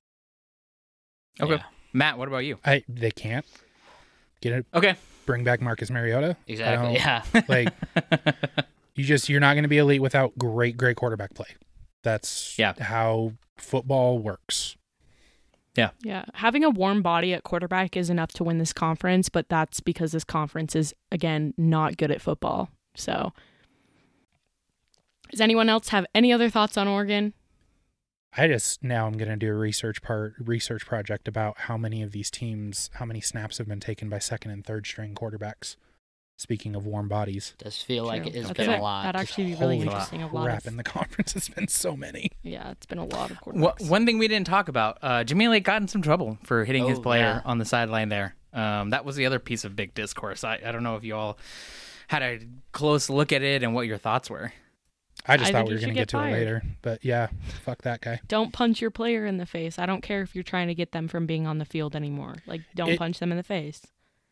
Okay. 1.40 1.54
yeah. 1.54 1.62
Matt, 1.92 2.18
what 2.18 2.28
about 2.28 2.38
you? 2.38 2.58
I 2.64 2.84
they 2.88 3.10
can't 3.10 3.44
get 4.40 4.52
it. 4.52 4.66
Okay. 4.74 4.96
bring 5.26 5.44
back 5.44 5.60
Marcus 5.60 5.90
Mariota. 5.90 6.36
Exactly. 6.46 6.94
Yeah. 6.94 7.22
Like 7.48 7.72
you 8.94 9.04
just 9.04 9.28
you're 9.28 9.40
not 9.40 9.54
going 9.54 9.62
to 9.64 9.68
be 9.68 9.78
elite 9.78 10.02
without 10.02 10.36
great 10.38 10.76
great 10.76 10.96
quarterback 10.96 11.34
play. 11.34 11.46
That's 12.02 12.58
Yeah. 12.58 12.74
how 12.80 13.32
football 13.56 14.18
works. 14.18 14.76
Yeah. 15.74 15.90
Yeah, 16.02 16.26
having 16.34 16.64
a 16.64 16.70
warm 16.70 17.00
body 17.00 17.32
at 17.32 17.44
quarterback 17.44 17.96
is 17.96 18.10
enough 18.10 18.32
to 18.32 18.44
win 18.44 18.58
this 18.58 18.74
conference, 18.74 19.30
but 19.30 19.48
that's 19.48 19.80
because 19.80 20.12
this 20.12 20.24
conference 20.24 20.76
is 20.76 20.92
again 21.10 21.54
not 21.56 21.96
good 21.96 22.10
at 22.10 22.20
football. 22.20 22.68
So, 22.94 23.32
does 25.30 25.40
anyone 25.40 25.70
else 25.70 25.88
have 25.88 26.04
any 26.14 26.30
other 26.32 26.50
thoughts 26.50 26.76
on 26.76 26.88
Oregon? 26.88 27.32
I 28.36 28.48
just 28.48 28.82
now 28.82 29.06
I'm 29.06 29.12
going 29.18 29.28
to 29.30 29.36
do 29.36 29.50
a 29.50 29.54
research 29.54 30.00
part 30.02 30.34
research 30.38 30.86
project 30.86 31.28
about 31.28 31.58
how 31.58 31.76
many 31.76 32.02
of 32.02 32.12
these 32.12 32.30
teams 32.30 32.90
how 32.94 33.04
many 33.04 33.20
snaps 33.20 33.58
have 33.58 33.68
been 33.68 33.80
taken 33.80 34.08
by 34.08 34.18
second 34.20 34.50
and 34.52 34.64
third 34.64 34.86
string 34.86 35.14
quarterbacks. 35.14 35.76
Speaking 36.38 36.74
of 36.74 36.86
warm 36.86 37.08
bodies, 37.08 37.54
Does 37.58 37.80
feel 37.82 38.04
like 38.04 38.26
it 38.26 38.34
has 38.34 38.46
That's 38.48 38.56
been 38.56 38.70
a- 38.70 38.78
a 38.78 38.82
lot. 38.82 39.04
That'd 39.04 39.20
actually 39.20 39.44
be 39.44 39.50
really 39.54 39.76
Holy 39.76 39.80
interesting. 39.86 40.22
A 40.22 40.32
lot 40.32 40.44
crap 40.44 40.58
of 40.62 40.66
in 40.66 40.76
the 40.76 40.82
conference 40.98 41.34
has 41.34 41.48
been 41.48 41.68
so 41.68 41.94
many. 41.94 42.30
yeah, 42.42 42.70
it's 42.70 42.86
been 42.86 42.98
a 42.98 43.04
lot 43.04 43.30
of 43.30 43.38
Wha- 43.46 43.74
quarterbacks. 43.74 43.88
one 43.88 44.06
thing 44.06 44.18
we 44.18 44.26
didn't 44.28 44.46
talk 44.48 44.68
about, 44.68 44.98
uh, 45.02 45.22
Jimmy 45.22 45.46
Lake 45.46 45.62
got 45.62 45.82
in 45.82 45.86
some 45.88 46.02
trouble 46.02 46.38
for 46.42 46.64
hitting 46.64 46.88
his 46.88 46.98
Oh, 46.98 47.02
player 47.02 47.20
yeah. 47.22 47.42
on 47.44 47.58
the 47.58 47.64
sideline 47.64 48.08
there. 48.08 48.34
Um, 48.54 48.90
that 48.90 49.04
was 49.04 49.14
the 49.14 49.26
other 49.26 49.38
piece 49.38 49.64
of 49.64 49.76
big 49.76 49.94
discourse. 49.94 50.42
I, 50.42 50.58
I 50.66 50.72
don't 50.72 50.82
know 50.82 50.96
if 50.96 51.04
you 51.04 51.14
all 51.14 51.38
had 52.08 52.22
a 52.22 52.40
close 52.72 53.08
look 53.08 53.30
at 53.32 53.42
it 53.42 53.62
and 53.62 53.72
what 53.74 53.86
your 53.86 53.98
thoughts 53.98 54.28
were. 54.28 54.52
I 55.26 55.36
just 55.36 55.50
I 55.50 55.52
thought 55.52 55.68
we 55.68 55.74
were 55.74 55.80
going 55.80 55.90
to 55.90 55.94
get 55.94 56.08
get 56.08 56.08
to 56.10 56.18
it 56.18 56.32
later, 56.32 56.62
but 56.82 57.04
yeah, 57.04 57.28
fuck 57.64 57.82
that 57.82 58.00
guy. 58.00 58.20
Don't 58.28 58.52
punch 58.52 58.80
your 58.80 58.90
player 58.90 59.24
in 59.24 59.36
the 59.38 59.46
face. 59.46 59.78
I 59.78 59.86
don't 59.86 60.02
care 60.02 60.20
if 60.22 60.34
you're 60.34 60.42
trying 60.42 60.66
to 60.68 60.74
get 60.74 60.92
them 60.92 61.06
from 61.08 61.26
being 61.26 61.46
on 61.46 61.58
the 61.58 61.64
field 61.64 61.94
anymore. 61.94 62.36
Like, 62.46 62.62
don't 62.74 62.90
It- 62.90 62.98
punch 62.98 63.18
them 63.20 63.30
in 63.30 63.36
the 63.36 63.44
face. 63.44 63.82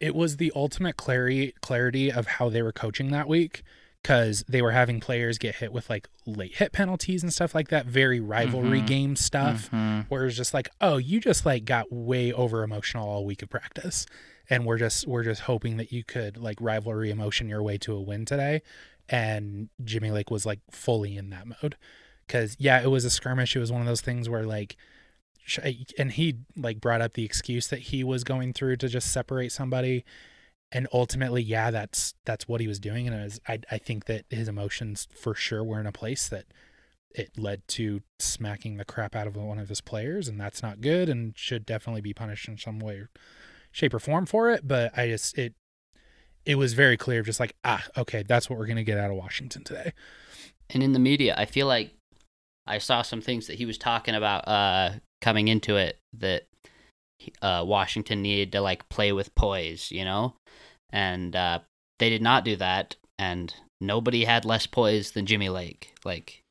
it 0.01 0.15
was 0.15 0.39
the 0.39 0.51
ultimate 0.57 0.97
clarity 0.97 1.53
clarity 1.61 2.11
of 2.11 2.27
how 2.27 2.49
they 2.49 2.63
were 2.63 2.73
coaching 2.73 3.11
that 3.11 3.29
week 3.29 3.63
because 4.03 4.43
they 4.49 4.63
were 4.63 4.71
having 4.73 4.99
players 4.99 5.37
get 5.37 5.57
hit 5.57 5.73
with 5.75 5.91
like 5.91 6.09
late 6.25 6.57
hit 6.57 6.73
penalties 6.73 7.23
and 7.23 7.31
stuff 7.35 7.55
like 7.55 7.69
that 7.69 7.85
very 7.85 8.19
rivalry 8.19 8.81
Mhm. 8.81 8.87
game 8.87 9.15
stuff 9.17 9.71
Mhm. 9.71 10.07
where 10.09 10.25
it's 10.25 10.37
just 10.39 10.55
like 10.55 10.71
oh 10.81 10.97
you 10.97 11.21
just 11.21 11.45
like 11.45 11.67
got 11.67 11.93
way 11.93 12.33
over 12.33 12.63
emotional 12.63 13.07
all 13.07 13.27
week 13.27 13.43
of 13.43 13.51
practice 13.51 14.07
and 14.49 14.65
we're 14.65 14.79
just 14.79 15.07
we're 15.07 15.23
just 15.23 15.43
hoping 15.43 15.77
that 15.77 15.93
you 15.93 16.03
could 16.03 16.39
like 16.39 16.57
rivalry 16.63 17.11
emotion 17.11 17.47
your 17.47 17.63
way 17.63 17.77
to 17.77 17.93
a 17.93 18.01
win 18.01 18.25
today 18.25 18.63
and 19.11 19.69
jimmy 19.85 20.11
lake 20.11 20.31
was 20.31 20.47
like 20.47 20.61
fully 20.71 21.17
in 21.17 21.31
that 21.31 21.47
mode. 21.47 21.77
Because 22.27 22.57
yeah 22.59 22.81
it 22.81 22.89
was 22.89 23.05
a 23.05 23.11
skirmish. 23.11 23.55
It 23.55 23.61
was 23.61 23.73
one 23.73 23.81
of 23.81 23.87
those 23.87 24.01
things 24.01 24.29
where 24.29 24.45
like 24.45 24.77
and 25.99 26.13
he 26.13 26.37
like 26.57 26.81
brought 26.81 27.01
up 27.01 27.15
the 27.15 27.25
excuse 27.25 27.67
that 27.69 27.81
he 27.81 28.05
was 28.05 28.23
going 28.23 28.53
through 28.53 28.77
to 28.77 28.89
just 28.89 29.13
separate 29.13 29.51
somebody. 29.51 30.05
And 30.73 30.87
ultimately 30.93 31.43
yeah 31.43 31.73
that's 31.73 32.15
that's 32.25 32.47
what 32.47 32.61
he 32.61 32.69
was 32.69 32.79
doing. 32.79 33.09
And 33.09 33.17
it 33.17 33.25
was, 33.25 33.41
I, 33.49 33.59
I 33.71 33.79
think 33.79 34.07
that 34.07 34.27
his 34.31 34.49
emotions 34.49 35.09
for 35.15 35.35
sure 35.35 35.65
were 35.65 35.81
in 35.81 35.87
a 35.87 35.93
place 35.93 36.29
that 36.29 36.47
it 37.13 37.37
led 37.37 37.67
to 37.67 38.03
smacking 38.21 38.77
the 38.77 38.85
crap 38.85 39.17
out 39.17 39.27
of 39.27 39.35
one 39.35 39.59
of 39.59 39.69
his 39.69 39.81
players. 39.81 40.29
And 40.29 40.41
that's 40.41 40.63
not 40.63 40.81
good 40.81 41.09
and 41.09 41.37
should 41.37 41.67
definitely 41.67 42.01
be 42.03 42.15
punished 42.15 42.47
in 42.47 42.57
some 42.57 42.79
way 42.79 43.07
shape 43.73 43.95
or 43.95 43.99
form 43.99 44.27
for 44.27 44.51
it. 44.51 44.69
But 44.69 44.97
i 44.97 45.09
just 45.09 45.37
it 45.37 45.55
it 46.47 46.57
was 46.57 46.73
very 46.73 46.97
clear 46.97 47.23
just 47.23 47.41
like 47.41 47.55
ah 47.65 47.85
okay 47.97 48.23
that's 48.23 48.49
what 48.49 48.59
we're 48.59 48.67
going 48.67 48.77
to 48.77 48.85
get 48.85 48.99
out 48.99 49.11
of 49.11 49.17
washington 49.17 49.63
today 49.63 49.93
and 50.73 50.83
in 50.83 50.93
the 50.93 50.99
media, 50.99 51.35
I 51.37 51.47
feel 51.47 51.67
like 51.67 51.93
I 52.67 52.79
saw 52.79 53.03
some 53.03 53.21
things 53.21 53.47
that 53.47 53.57
he 53.57 53.67
was 53.67 53.79
talking 53.79 54.15
about 54.15 54.47
uh, 54.47 54.93
coming 55.21 55.49
into 55.49 55.77
it 55.77 55.99
that 56.19 56.45
uh, 57.43 57.65
Washington 57.67 58.23
needed 58.23 58.53
to 58.53 58.61
like 58.61 58.89
play 58.89 59.13
with 59.13 59.35
poise, 59.35 59.91
you 59.91 60.05
know, 60.05 60.35
and 60.91 61.35
uh, 61.35 61.61
they 61.99 62.09
did 62.09 62.23
not 62.23 62.45
do 62.45 62.57
that, 62.57 62.97
and 63.19 63.55
nobody 63.81 64.25
had 64.25 64.45
less 64.45 64.67
poise 64.67 65.13
than 65.13 65.27
Jimmy 65.27 65.49
Lake. 65.49 65.93
Like, 66.05 66.43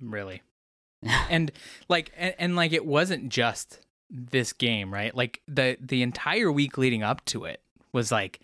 Really. 0.00 0.42
and 1.30 1.52
like 1.88 2.12
and, 2.16 2.34
and 2.38 2.56
like 2.56 2.72
it 2.72 2.86
wasn't 2.86 3.28
just 3.28 3.80
this 4.08 4.52
game, 4.52 4.92
right? 4.92 5.14
Like 5.14 5.42
the 5.46 5.76
the 5.80 6.02
entire 6.02 6.50
week 6.50 6.78
leading 6.78 7.02
up 7.02 7.24
to 7.26 7.44
it 7.44 7.60
was 7.92 8.10
like 8.10 8.40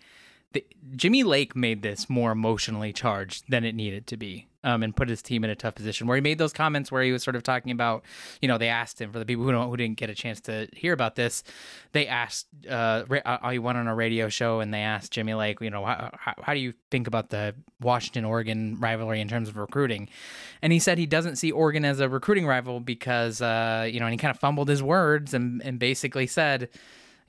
the, 0.53 0.65
Jimmy 0.95 1.23
Lake 1.23 1.55
made 1.55 1.81
this 1.81 2.09
more 2.09 2.31
emotionally 2.31 2.91
charged 2.91 3.45
than 3.49 3.63
it 3.63 3.75
needed 3.75 4.07
to 4.07 4.17
be, 4.17 4.47
um, 4.63 4.81
and 4.81 4.95
put 4.95 5.07
his 5.07 5.21
team 5.21 5.43
in 5.43 5.51
a 5.51 5.55
tough 5.55 5.75
position. 5.75 6.07
Where 6.07 6.17
he 6.17 6.21
made 6.21 6.39
those 6.39 6.53
comments 6.53 6.91
where 6.91 7.03
he 7.03 7.11
was 7.11 7.21
sort 7.21 7.35
of 7.35 7.43
talking 7.43 7.71
about, 7.71 8.03
you 8.41 8.47
know, 8.47 8.57
they 8.57 8.69
asked 8.69 8.99
him 8.99 9.11
for 9.11 9.19
the 9.19 9.25
people 9.25 9.43
who 9.43 9.51
don't 9.51 9.69
who 9.69 9.77
didn't 9.77 9.97
get 9.97 10.09
a 10.09 10.15
chance 10.15 10.41
to 10.41 10.67
hear 10.73 10.91
about 10.91 11.15
this, 11.15 11.43
they 11.91 12.07
asked, 12.07 12.47
uh, 12.67 13.03
ra- 13.07 13.21
uh, 13.25 13.49
he 13.51 13.59
went 13.59 13.77
on 13.77 13.87
a 13.87 13.93
radio 13.93 14.27
show 14.27 14.59
and 14.59 14.73
they 14.73 14.81
asked 14.81 15.11
Jimmy 15.11 15.35
Lake, 15.35 15.61
you 15.61 15.69
know, 15.69 15.85
how, 15.85 16.09
how, 16.17 16.33
how 16.41 16.53
do 16.55 16.59
you 16.59 16.73
think 16.89 17.05
about 17.05 17.29
the 17.29 17.53
Washington 17.79 18.25
Oregon 18.25 18.75
rivalry 18.79 19.21
in 19.21 19.27
terms 19.27 19.49
of 19.49 19.57
recruiting? 19.57 20.09
And 20.63 20.73
he 20.73 20.79
said 20.79 20.97
he 20.97 21.05
doesn't 21.05 21.35
see 21.35 21.51
Oregon 21.51 21.85
as 21.85 21.99
a 21.99 22.09
recruiting 22.09 22.47
rival 22.47 22.79
because, 22.79 23.39
uh, 23.41 23.87
you 23.89 23.99
know, 23.99 24.07
and 24.07 24.13
he 24.13 24.17
kind 24.17 24.33
of 24.33 24.39
fumbled 24.39 24.67
his 24.67 24.81
words 24.81 25.35
and, 25.35 25.61
and 25.63 25.77
basically 25.77 26.25
said, 26.25 26.69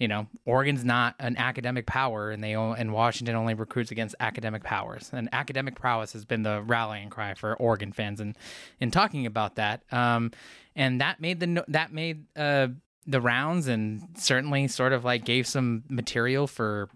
you 0.00 0.08
know, 0.08 0.26
Oregon's 0.46 0.82
not 0.82 1.14
an 1.20 1.36
academic 1.36 1.84
power, 1.84 2.30
and 2.30 2.42
they 2.42 2.54
and 2.54 2.92
Washington 2.92 3.36
only 3.36 3.52
recruits 3.52 3.90
against 3.90 4.14
academic 4.18 4.64
powers. 4.64 5.10
And 5.12 5.28
academic 5.30 5.76
prowess 5.76 6.14
has 6.14 6.24
been 6.24 6.42
the 6.42 6.62
rallying 6.62 7.10
cry 7.10 7.34
for 7.34 7.54
Oregon 7.56 7.92
fans, 7.92 8.18
and 8.18 8.36
in 8.80 8.90
talking 8.90 9.26
about 9.26 9.56
that, 9.56 9.82
um, 9.92 10.32
and 10.74 11.02
that 11.02 11.20
made 11.20 11.38
the 11.38 11.64
that 11.68 11.92
made 11.92 12.24
uh 12.34 12.68
the 13.06 13.20
rounds, 13.20 13.68
and 13.68 14.02
certainly 14.16 14.68
sort 14.68 14.94
of 14.94 15.04
like 15.04 15.24
gave 15.26 15.46
some 15.46 15.84
material 15.90 16.46
for 16.46 16.88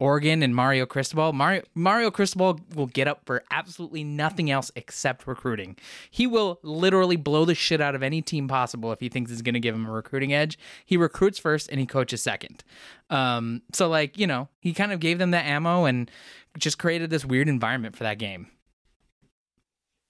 Oregon 0.00 0.42
and 0.42 0.56
Mario 0.56 0.86
Cristobal. 0.86 1.32
Mario 1.32 1.62
Mario 1.74 2.10
Cristobal 2.10 2.58
will 2.74 2.86
get 2.86 3.06
up 3.06 3.20
for 3.26 3.44
absolutely 3.50 4.02
nothing 4.02 4.50
else 4.50 4.72
except 4.74 5.26
recruiting. 5.26 5.76
He 6.10 6.26
will 6.26 6.58
literally 6.62 7.16
blow 7.16 7.44
the 7.44 7.54
shit 7.54 7.80
out 7.80 7.94
of 7.94 8.02
any 8.02 8.22
team 8.22 8.48
possible 8.48 8.90
if 8.92 9.00
he 9.00 9.08
thinks 9.08 9.30
it's 9.30 9.42
going 9.42 9.54
to 9.54 9.60
give 9.60 9.74
him 9.74 9.86
a 9.86 9.92
recruiting 9.92 10.32
edge. 10.32 10.58
He 10.84 10.96
recruits 10.96 11.38
first 11.38 11.68
and 11.70 11.78
he 11.78 11.86
coaches 11.86 12.22
second. 12.22 12.64
Um, 13.10 13.62
so 13.72 13.88
like 13.88 14.18
you 14.18 14.26
know, 14.26 14.48
he 14.58 14.72
kind 14.72 14.90
of 14.90 15.00
gave 15.00 15.18
them 15.18 15.30
the 15.30 15.38
ammo 15.38 15.84
and 15.84 16.10
just 16.58 16.78
created 16.78 17.10
this 17.10 17.24
weird 17.24 17.48
environment 17.48 17.94
for 17.94 18.04
that 18.04 18.18
game. 18.18 18.48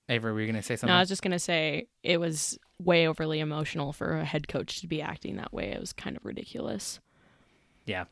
Avery, 0.08 0.32
were 0.32 0.40
you 0.40 0.46
going 0.46 0.56
to 0.56 0.62
say 0.62 0.76
something? 0.76 0.92
No, 0.92 0.96
I 0.96 1.00
was 1.00 1.08
just 1.08 1.22
gonna 1.22 1.38
say 1.38 1.86
it 2.02 2.18
was 2.18 2.58
way 2.82 3.06
overly 3.06 3.38
emotional 3.40 3.92
for 3.92 4.18
a 4.18 4.24
head 4.24 4.48
coach 4.48 4.80
to 4.80 4.86
be 4.88 5.02
acting 5.02 5.36
that 5.36 5.52
way. 5.52 5.70
It 5.70 5.80
was 5.80 5.92
kind 5.92 6.16
of 6.16 6.24
ridiculous. 6.24 6.98
yeah. 7.86 8.04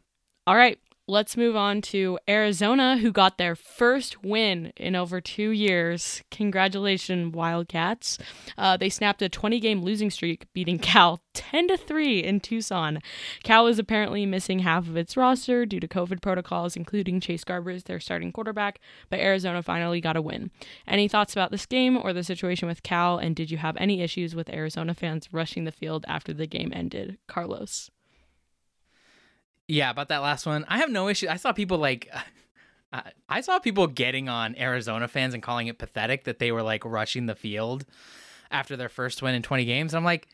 All 0.46 0.56
right, 0.56 0.78
let's 1.08 1.38
move 1.38 1.56
on 1.56 1.80
to 1.80 2.18
Arizona, 2.28 2.98
who 2.98 3.10
got 3.10 3.38
their 3.38 3.56
first 3.56 4.22
win 4.22 4.72
in 4.76 4.94
over 4.94 5.20
two 5.20 5.50
years. 5.50 6.22
Congratulations, 6.30 7.34
Wildcats! 7.34 8.18
Uh, 8.58 8.76
they 8.76 8.90
snapped 8.90 9.22
a 9.22 9.30
20-game 9.30 9.82
losing 9.82 10.10
streak, 10.10 10.46
beating 10.52 10.78
Cal 10.78 11.20
10 11.32 11.68
to 11.68 11.76
three 11.78 12.22
in 12.22 12.40
Tucson. 12.40 13.00
Cal 13.42 13.66
is 13.66 13.78
apparently 13.78 14.26
missing 14.26 14.60
half 14.60 14.86
of 14.86 14.96
its 14.96 15.16
roster 15.16 15.64
due 15.64 15.80
to 15.80 15.88
COVID 15.88 16.20
protocols, 16.20 16.76
including 16.76 17.20
Chase 17.20 17.44
Garbers, 17.44 17.84
their 17.84 18.00
starting 18.00 18.30
quarterback. 18.30 18.78
But 19.08 19.20
Arizona 19.20 19.62
finally 19.62 20.02
got 20.02 20.16
a 20.16 20.22
win. 20.22 20.50
Any 20.86 21.08
thoughts 21.08 21.32
about 21.32 21.50
this 21.50 21.64
game 21.64 21.96
or 21.96 22.12
the 22.12 22.22
situation 22.22 22.68
with 22.68 22.82
Cal? 22.82 23.16
And 23.16 23.34
did 23.34 23.50
you 23.50 23.56
have 23.56 23.76
any 23.78 24.02
issues 24.02 24.34
with 24.34 24.50
Arizona 24.50 24.92
fans 24.92 25.32
rushing 25.32 25.64
the 25.64 25.72
field 25.72 26.04
after 26.06 26.34
the 26.34 26.46
game 26.46 26.70
ended, 26.74 27.18
Carlos? 27.26 27.90
Yeah, 29.68 29.90
about 29.90 30.08
that 30.08 30.18
last 30.18 30.46
one, 30.46 30.64
I 30.68 30.78
have 30.78 30.90
no 30.90 31.08
issue. 31.08 31.28
I 31.28 31.36
saw 31.36 31.52
people 31.52 31.78
like, 31.78 32.08
I- 32.92 33.12
I 33.28 33.42
saw 33.42 33.58
people 33.58 33.86
getting 33.86 34.28
on 34.30 34.56
Arizona 34.56 35.06
fans 35.08 35.34
and 35.34 35.42
calling 35.42 35.66
it 35.66 35.78
pathetic 35.78 36.24
that 36.24 36.38
they 36.38 36.50
were 36.50 36.62
like 36.62 36.84
rushing 36.86 37.26
the 37.26 37.34
field 37.34 37.84
after 38.50 38.76
their 38.76 38.88
first 38.88 39.20
win 39.20 39.34
in 39.34 39.42
20 39.42 39.66
games. 39.66 39.94
I'm 39.94 40.04
like, 40.04 40.28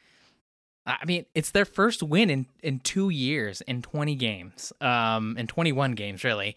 I 0.87 1.05
mean, 1.05 1.25
it's 1.35 1.51
their 1.51 1.65
first 1.65 2.03
win 2.03 2.29
in 2.31 2.47
in 2.63 2.79
two 2.79 3.09
years 3.09 3.61
in 3.63 3.81
20 3.83 4.15
games, 4.17 4.73
um, 4.83 5.35
in 5.39 5.47
21 5.47 5.93
games 5.93 6.23
really. 6.23 6.57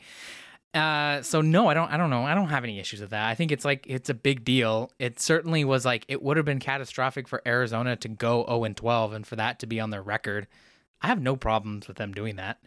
Uh, 0.74 1.22
so 1.22 1.40
no, 1.42 1.68
I 1.70 1.74
don't. 1.74 1.90
I 1.92 1.96
don't 1.98 2.10
know. 2.10 2.24
I 2.24 2.36
don't 2.36 2.50
have 2.50 2.64
any 2.66 2.78
issues 2.78 3.00
with 3.00 3.10
that. 3.12 3.26
I 3.28 3.34
think 3.36 3.52
it's 3.54 3.64
like 3.66 3.86
it's 3.88 4.10
a 4.10 4.14
big 4.14 4.44
deal. 4.44 4.92
It 5.00 5.20
certainly 5.20 5.64
was 5.64 5.86
like 5.86 6.04
it 6.10 6.22
would 6.22 6.36
have 6.38 6.46
been 6.46 6.60
catastrophic 6.60 7.28
for 7.28 7.42
Arizona 7.48 7.96
to 7.96 8.08
go 8.10 8.46
0 8.46 8.66
and 8.66 8.76
12, 8.78 9.14
and 9.14 9.26
for 9.26 9.38
that 9.38 9.60
to 9.60 9.66
be 9.66 9.80
on 9.80 9.90
their 9.92 10.04
record. 10.04 10.46
I 11.02 11.08
have 11.08 11.22
no 11.22 11.36
problems 11.36 11.88
with 11.88 11.98
them 11.98 12.14
doing 12.14 12.36
that. 12.38 12.60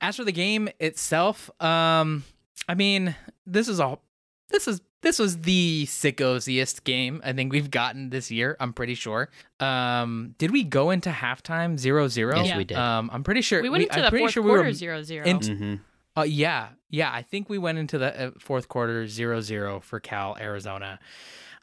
As 0.00 0.16
for 0.16 0.24
the 0.24 0.32
game 0.32 0.68
itself, 0.78 1.50
um, 1.62 2.24
I 2.68 2.74
mean, 2.74 3.16
this 3.46 3.68
is 3.68 3.80
all. 3.80 4.02
This 4.48 4.68
is 4.68 4.80
this 5.00 5.18
was 5.18 5.38
the 5.42 5.86
sickosiest 5.86 6.82
game 6.84 7.20
I 7.24 7.32
think 7.32 7.52
we've 7.52 7.70
gotten 7.70 8.10
this 8.10 8.30
year. 8.30 8.56
I'm 8.60 8.72
pretty 8.72 8.94
sure. 8.94 9.28
Um, 9.60 10.34
did 10.38 10.50
we 10.50 10.64
go 10.64 10.90
into 10.90 11.10
halftime 11.10 11.78
zero 11.78 12.08
zero? 12.08 12.42
Yes, 12.42 12.56
we 12.56 12.64
did. 12.64 12.76
Um, 12.76 13.10
I'm 13.12 13.22
pretty 13.24 13.42
sure 13.42 13.62
We 13.62 13.70
went 13.70 13.84
into 13.84 13.98
I'm 14.04 14.10
the 14.12 14.18
fourth 14.18 14.32
sure 14.32 14.42
quarter 14.42 14.62
we 14.62 14.68
were, 14.68 14.72
zero 14.72 15.02
zero. 15.02 15.24
in- 15.26 15.40
hmm 15.40 15.74
uh, 16.16 16.22
yeah, 16.22 16.70
yeah. 16.90 17.12
I 17.12 17.22
think 17.22 17.48
we 17.48 17.58
went 17.58 17.78
into 17.78 17.96
the 17.96 18.26
uh, 18.28 18.30
fourth 18.40 18.66
quarter 18.66 19.04
0-0 19.04 19.80
for 19.84 20.00
Cal 20.00 20.36
Arizona. 20.40 20.98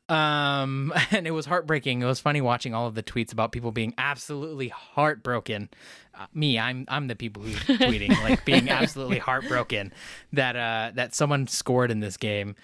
Um, 0.07 0.93
and 1.11 1.25
it 1.27 1.31
was 1.31 1.45
heartbreaking. 1.45 2.01
It 2.01 2.05
was 2.05 2.19
funny 2.19 2.41
watching 2.41 2.73
all 2.73 2.87
of 2.87 2.95
the 2.95 3.03
tweets 3.03 3.31
about 3.31 3.51
people 3.51 3.71
being 3.71 3.93
absolutely 3.97 4.69
heartbroken. 4.69 5.69
Uh, 6.13 6.27
me, 6.33 6.59
I'm 6.59 6.85
I'm 6.87 7.07
the 7.07 7.15
people 7.15 7.43
who's 7.43 7.55
tweeting 7.79 8.09
like 8.23 8.45
being 8.45 8.69
absolutely 8.69 9.19
heartbroken 9.19 9.91
that 10.33 10.55
uh 10.55 10.91
that 10.95 11.15
someone 11.15 11.47
scored 11.47 11.91
in 11.91 11.99
this 11.99 12.17
game. 12.17 12.55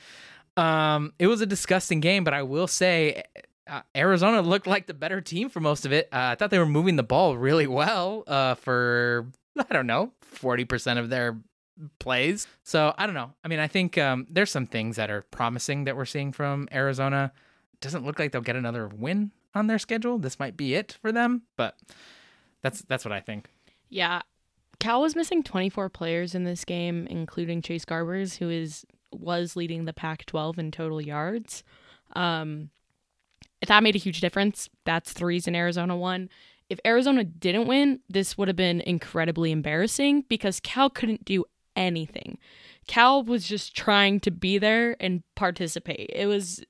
Um, 0.58 1.13
it 1.19 1.27
was 1.27 1.41
a 1.41 1.45
disgusting 1.45 1.99
game, 1.99 2.23
but 2.23 2.34
I 2.34 2.43
will 2.43 2.67
say. 2.67 3.23
Uh, 3.67 3.82
Arizona 3.95 4.41
looked 4.41 4.65
like 4.67 4.88
the 4.88 4.93
better 4.93 5.21
team 5.21 5.47
for 5.47 5.62
most 5.62 5.86
of 5.86 5.93
it. 5.93 6.10
Uh, 6.12 6.34
I 6.34 6.36
thought 6.36 6.49
they 6.49 6.58
were 6.58 6.65
moving 6.65 6.95
the 6.97 7.04
ball 7.04 7.38
really 7.38 7.67
well 7.67 8.23
uh, 8.27 8.56
for 8.56 9.27
I 9.58 9.71
don't 9.71 9.88
know 9.88 10.12
forty 10.23 10.65
percent 10.65 10.99
of 10.99 11.10
their 11.10 11.39
plays. 11.99 12.47
So 12.63 12.93
I 12.97 13.05
don't 13.05 13.15
know. 13.15 13.34
I 13.43 13.47
mean, 13.47 13.60
I 13.60 13.67
think 13.67 13.97
um, 13.97 14.27
there's 14.29 14.51
some 14.51 14.65
things 14.65 14.95
that 14.95 15.10
are 15.10 15.23
promising 15.31 15.86
that 15.86 15.95
we're 15.95 16.05
seeing 16.05 16.31
from 16.31 16.67
Arizona. 16.71 17.31
Doesn't 17.79 18.05
look 18.05 18.19
like 18.19 18.31
they'll 18.31 18.41
get 18.41 18.55
another 18.55 18.88
win 18.88 19.31
on 19.53 19.67
their 19.67 19.79
schedule. 19.79 20.17
This 20.17 20.39
might 20.39 20.55
be 20.55 20.75
it 20.75 20.97
for 21.01 21.12
them, 21.12 21.43
but 21.57 21.77
that's 22.62 22.81
that's 22.84 23.05
what 23.05 23.12
I 23.12 23.19
think. 23.19 23.49
Yeah. 23.89 24.21
Cal 24.79 25.01
was 25.01 25.15
missing 25.15 25.43
24 25.43 25.89
players 25.89 26.34
in 26.34 26.43
this 26.43 26.65
game, 26.65 27.05
including 27.07 27.62
Chase 27.62 27.86
Garbers, 27.86 28.38
who 28.38 28.49
is 28.49 28.86
was 29.12 29.55
leading 29.55 29.86
the 29.86 29.93
Pac-12 29.93 30.57
in 30.57 30.71
total 30.71 31.01
yards. 31.01 31.63
Um, 32.13 32.69
that 33.67 33.84
made 33.84 33.95
a 33.95 33.99
huge 33.99 34.21
difference. 34.21 34.69
That's 34.86 35.13
the 35.13 35.25
reason 35.25 35.55
Arizona 35.55 35.95
won. 35.95 36.29
If 36.69 36.79
Arizona 36.86 37.23
didn't 37.23 37.67
win, 37.67 37.99
this 38.10 38.38
would 38.38 38.47
have 38.47 38.55
been 38.55 38.81
incredibly 38.81 39.51
embarrassing 39.51 40.23
because 40.29 40.60
Cal 40.62 40.89
couldn't 40.89 41.25
do 41.25 41.45
anything. 41.75 42.38
Cal 42.88 43.23
was 43.23 43.45
just 43.47 43.75
trying 43.75 44.19
to 44.21 44.31
be 44.31 44.57
there 44.57 44.95
and 44.99 45.23
participate. 45.36 46.10
It 46.13 46.25
was 46.27 46.63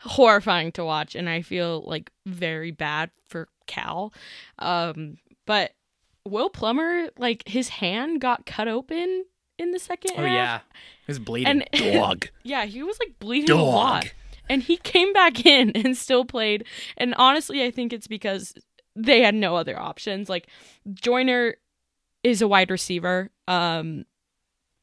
horrifying 0.00 0.72
to 0.72 0.84
watch, 0.84 1.14
and 1.14 1.28
I 1.28 1.42
feel 1.42 1.82
like 1.86 2.10
very 2.24 2.70
bad 2.70 3.10
for 3.28 3.48
Cal. 3.66 4.12
Um, 4.58 5.16
but 5.46 5.72
Will 6.24 6.48
Plummer, 6.50 7.08
like 7.18 7.46
his 7.46 7.68
hand 7.68 8.20
got 8.20 8.46
cut 8.46 8.68
open 8.68 9.24
in 9.58 9.72
the 9.72 9.78
second 9.78 10.12
Oh 10.16 10.22
half. 10.22 10.26
yeah, 10.32 10.56
it 10.56 11.08
was 11.08 11.18
bleeding. 11.18 11.62
And 11.72 11.94
Dog. 11.94 12.28
yeah, 12.42 12.64
he 12.66 12.82
was 12.82 12.98
like 12.98 13.18
bleeding 13.18 13.50
a 13.56 13.62
lot. 13.62 14.12
And 14.48 14.62
he 14.62 14.76
came 14.76 15.12
back 15.12 15.44
in 15.46 15.70
and 15.72 15.96
still 15.96 16.24
played. 16.24 16.64
And 16.96 17.14
honestly, 17.16 17.64
I 17.64 17.70
think 17.72 17.92
it's 17.92 18.06
because 18.06 18.54
they 18.94 19.20
had 19.22 19.34
no 19.34 19.56
other 19.56 19.78
options. 19.78 20.28
Like 20.28 20.48
Joyner 20.92 21.56
is 22.22 22.42
a 22.42 22.48
wide 22.48 22.70
receiver. 22.70 23.30
Um 23.48 24.04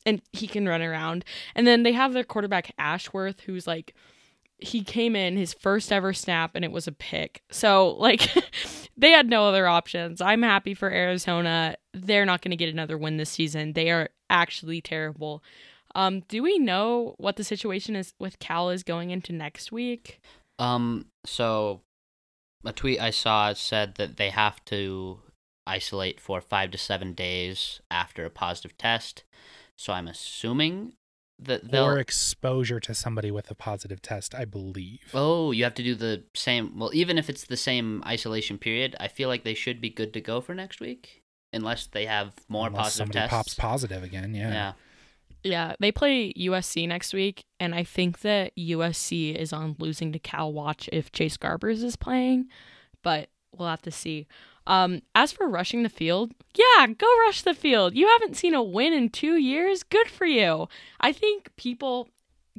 and 0.06 0.22
he 0.32 0.48
can 0.48 0.68
run 0.68 0.82
around. 0.82 1.26
And 1.56 1.66
then 1.66 1.84
they 1.84 1.92
have 1.94 2.14
their 2.14 2.24
quarterback 2.24 2.74
Ashworth 2.78 3.42
who's 3.42 3.68
like 3.68 3.94
he 4.58 4.84
came 4.84 5.16
in 5.16 5.36
his 5.36 5.54
first 5.54 5.92
ever 5.92 6.14
snap 6.14 6.52
and 6.56 6.64
it 6.64 6.72
was 6.72 6.88
a 6.88 6.92
pick. 6.92 7.44
So 7.52 7.90
like 8.00 8.30
they 8.98 9.12
had 9.12 9.30
no 9.30 9.46
other 9.46 9.68
options. 9.68 10.22
I'm 10.22 10.42
happy 10.42 10.74
for 10.74 10.90
Arizona. 10.90 11.76
They're 11.94 12.26
not 12.26 12.42
going 12.42 12.52
to 12.52 12.58
get 12.58 12.74
another 12.74 12.98
win 12.98 13.18
this 13.18 13.30
season. 13.30 13.74
They 13.74 13.92
are 13.92 14.10
actually 14.30 14.82
terrible. 14.82 15.44
Um, 15.96 16.22
do 16.22 16.42
we 16.42 16.58
know 16.58 17.16
what 17.18 17.36
the 17.36 17.44
situation 17.44 17.96
is 17.96 18.14
with 18.20 18.40
Cal 18.40 18.70
is 18.70 18.84
going 18.84 19.12
into 19.12 19.32
next 19.32 19.72
week? 19.72 20.22
Um, 20.58 21.08
so 21.26 21.82
a 22.66 22.72
tweet 22.72 23.00
I 23.00 23.12
saw 23.12 23.54
said 23.54 23.96
that 23.96 24.18
they 24.18 24.30
have 24.30 24.64
to 24.66 25.20
isolate 25.68 26.20
for 26.20 26.42
five 26.42 26.72
to 26.72 26.78
seven 26.78 27.14
days 27.14 27.82
after 27.92 28.26
a 28.26 28.30
positive 28.30 28.78
test. 28.78 29.24
So 29.78 29.94
I'm 29.94 30.08
assuming 30.08 30.94
that 31.40 31.72
they'll. 31.72 31.86
Or 31.86 32.00
exposure 32.00 32.80
to 32.80 32.94
somebody 32.94 33.32
with 33.32 33.50
a 33.52 33.56
positive 33.56 34.02
test, 34.02 34.34
I 34.36 34.46
believe. 34.46 35.12
Oh, 35.14 35.52
you 35.52 35.64
have 35.64 35.74
to 35.76 35.84
do 35.84 35.96
the 35.96 36.24
same. 36.34 36.78
Well, 36.78 36.92
even 36.94 37.18
if 37.18 37.30
it's 37.30 37.46
the 37.46 37.58
same 37.58 38.04
isolation 38.06 38.58
period, 38.58 38.96
I 39.00 39.08
feel 39.08 39.30
like 39.30 39.44
they 39.44 39.54
should 39.54 39.82
be 39.82 39.90
good 39.90 40.14
to 40.14 40.22
go 40.22 40.42
for 40.42 40.54
next 40.54 40.80
week, 40.80 41.24
unless 41.52 41.88
they 41.88 42.06
have 42.06 42.34
more 42.48 42.68
Unless 42.68 42.84
positive 42.84 42.98
somebody 42.98 43.20
tests. 43.20 43.34
pops 43.34 43.56
positive 43.56 44.04
again. 44.04 44.34
Yeah. 44.34 44.52
yeah. 44.52 44.74
Yeah, 45.46 45.76
they 45.78 45.92
play 45.92 46.32
USC 46.34 46.88
next 46.88 47.14
week, 47.14 47.44
and 47.60 47.76
I 47.76 47.84
think 47.84 48.22
that 48.22 48.56
USC 48.56 49.36
is 49.36 49.52
on 49.52 49.76
losing 49.78 50.14
to 50.14 50.20
Cal 50.20 50.54
watch 50.54 50.90
if 50.94 51.12
Chase 51.12 51.36
Garbers 51.36 51.84
is 51.84 51.98
playing, 51.98 52.48
but 53.04 53.28
we'll 53.54 53.68
have 53.68 53.82
to 53.82 53.92
see. 53.92 54.26
Um, 54.66 55.02
as 55.14 55.32
for 55.32 55.48
rushing 55.48 55.84
the 55.84 55.90
field, 55.90 56.32
yeah, 56.56 56.88
go 56.88 57.08
rush 57.26 57.42
the 57.42 57.54
field. 57.54 57.96
You 57.96 58.08
haven't 58.08 58.38
seen 58.38 58.54
a 58.54 58.64
win 58.64 58.94
in 58.94 59.10
two 59.10 59.36
years. 59.36 59.84
Good 59.84 60.08
for 60.08 60.26
you. 60.26 60.68
I 61.02 61.12
think 61.12 61.50
people, 61.58 62.08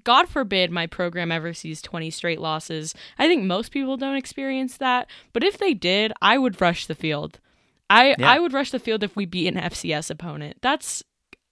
God 0.05 0.29
forbid, 0.29 0.71
my 0.71 0.87
program 0.87 1.33
ever 1.33 1.55
sees 1.55 1.81
20 1.81 2.11
straight 2.11 2.41
losses. 2.41 2.95
I 3.19 3.27
think 3.27 3.45
most 3.45 3.71
people 3.73 3.97
don't 3.97 4.17
experience 4.17 4.77
that, 4.77 5.09
but 5.33 5.43
if 5.45 5.57
they 5.57 5.73
did, 5.73 6.13
I 6.21 6.37
would 6.37 6.61
rush 6.61 6.87
the 6.87 6.95
field. 6.95 7.41
I 7.89 8.15
Yeah. 8.19 8.31
I 8.31 8.39
would 8.39 8.53
rush 8.53 8.71
the 8.71 8.79
field 8.79 9.03
if 9.03 9.17
we 9.17 9.25
beat 9.25 9.49
an 9.49 9.61
FCS 9.61 10.11
opponent. 10.11 10.59
That's 10.61 11.03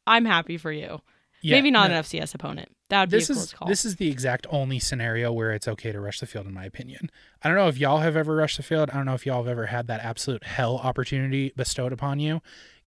I'm 0.06 0.24
happy 0.24 0.56
for 0.58 0.72
you. 0.72 1.00
Yeah, 1.42 1.56
Maybe 1.56 1.70
not 1.70 1.90
no, 1.90 1.96
an 1.96 2.02
FCS 2.04 2.34
opponent. 2.34 2.70
That 2.88 3.00
would 3.00 3.10
be 3.10 3.16
This 3.18 3.30
a 3.30 3.32
close 3.34 3.44
is 3.44 3.52
call. 3.52 3.68
this 3.68 3.84
is 3.84 3.96
the 3.96 4.08
exact 4.08 4.46
only 4.50 4.78
scenario 4.78 5.32
where 5.32 5.50
it's 5.52 5.66
okay 5.66 5.92
to 5.92 6.00
rush 6.00 6.20
the 6.20 6.26
field, 6.26 6.46
in 6.46 6.54
my 6.54 6.64
opinion. 6.64 7.10
I 7.42 7.48
don't 7.48 7.56
know 7.56 7.68
if 7.68 7.78
y'all 7.78 7.98
have 7.98 8.16
ever 8.16 8.36
rushed 8.36 8.58
the 8.58 8.62
field. 8.62 8.90
I 8.90 8.94
don't 8.96 9.06
know 9.06 9.14
if 9.14 9.26
y'all 9.26 9.42
have 9.42 9.50
ever 9.50 9.66
had 9.66 9.86
that 9.88 10.04
absolute 10.04 10.44
hell 10.44 10.76
opportunity 10.78 11.52
bestowed 11.56 11.92
upon 11.92 12.20
you. 12.20 12.40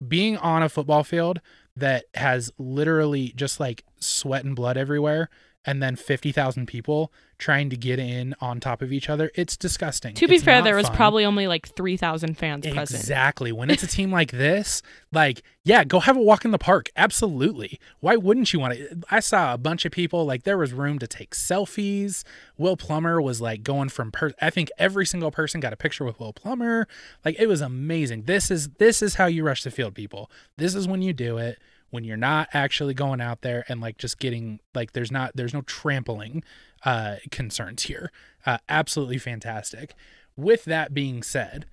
Being 0.05 0.37
on 0.37 0.63
a 0.63 0.69
football 0.69 1.03
field 1.03 1.41
that 1.75 2.05
has 2.15 2.51
literally 2.57 3.33
just 3.35 3.59
like 3.59 3.83
sweat 3.99 4.43
and 4.45 4.55
blood 4.55 4.77
everywhere, 4.77 5.29
and 5.65 5.83
then 5.83 5.95
fifty 5.95 6.31
thousand 6.31 6.65
people 6.67 7.11
trying 7.39 7.69
to 7.71 7.77
get 7.77 7.97
in 7.97 8.35
on 8.41 8.59
top 8.59 8.81
of 8.83 8.93
each 8.93 9.09
other, 9.09 9.31
it's 9.33 9.57
disgusting. 9.57 10.13
to 10.13 10.27
be 10.27 10.35
It's 10.35 10.43
fair, 10.43 10.61
there 10.61 10.75
was 10.75 10.87
fun. 10.87 10.95
probably 10.95 11.25
only 11.25 11.47
like 11.47 11.67
3,000 11.75 12.37
fans 12.37 12.67
present. 12.67 13.01
Exactly. 13.01 13.51
When 13.51 13.71
it's 13.71 13.81
a 13.81 13.87
team 13.97 14.11
like 14.11 14.31
this, 14.31 14.81
like, 15.11 15.41
yeah, 15.63 15.83
go 15.83 15.99
have 16.01 16.17
a 16.17 16.21
walk 16.21 16.45
in 16.45 16.51
the 16.51 16.57
park. 16.59 16.89
Absolutely. 16.95 17.79
Why 18.01 18.15
wouldn't 18.17 18.53
you 18.53 18.59
want 18.59 18.73
to? 18.75 19.01
I 19.09 19.19
saw 19.21 19.53
a 19.53 19.57
bunch 19.57 19.85
of 19.85 19.91
people, 19.91 20.25
like, 20.25 20.43
there 20.43 20.57
was 20.57 20.73
room 20.73 20.99
to 20.99 21.07
take 21.07 21.31
selfies. 21.33 22.23
Will 22.57 22.75
Plummer 22.77 23.21
was 23.21 23.39
like 23.41 23.63
going 23.63 23.89
from, 23.89 24.11
per- 24.11 24.33
I 24.41 24.49
think 24.49 24.69
every 24.77 25.05
single 25.05 25.31
person 25.31 25.59
got 25.59 25.73
a 25.73 25.77
picture 25.77 26.03
with 26.05 26.19
Will 26.19 26.33
Plummer. 26.33 26.87
Like, 27.25 27.37
it 27.39 27.47
was 27.47 27.61
amazing. 27.61 28.23
This 28.23 28.51
is, 28.51 28.69
this 28.77 29.01
is 29.01 29.15
how 29.15 29.25
you 29.27 29.43
rush 29.43 29.63
the 29.63 29.71
field, 29.71 29.95
people. 29.95 30.29
This 30.57 30.75
is 30.75 30.87
when 30.87 31.01
you 31.01 31.13
do 31.13 31.37
it. 31.37 31.57
When 31.91 32.03
you're 32.03 32.17
not 32.17 32.49
actually 32.53 32.93
going 32.93 33.19
out 33.21 33.41
there 33.41 33.65
and 33.67 33.81
like 33.81 33.97
just 33.97 34.19
getting 34.19 34.59
like 34.75 34.93
there's 34.93 35.11
not 35.11 35.31
there's 35.35 35.53
no 35.53 35.61
trampling 35.61 36.43
uh 36.85 37.15
concerns 37.31 37.83
here. 37.83 38.11
Uh 38.45 38.57
absolutely 38.69 39.17
fantastic. 39.17 39.93
With 40.35 40.65
that 40.65 40.93
being 40.93 41.23
said, 41.23 41.65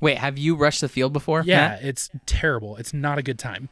Wait, 0.00 0.18
have 0.18 0.38
you 0.38 0.54
rushed 0.56 0.80
the 0.80 0.88
field 0.88 1.12
before? 1.12 1.42
yeah, 1.44 1.68
Matt? 1.70 1.82
it's 1.84 2.10
terrible. 2.26 2.76
It's 2.76 2.94
not 2.94 3.18
a 3.18 3.22
good 3.22 3.38
time. 3.38 3.68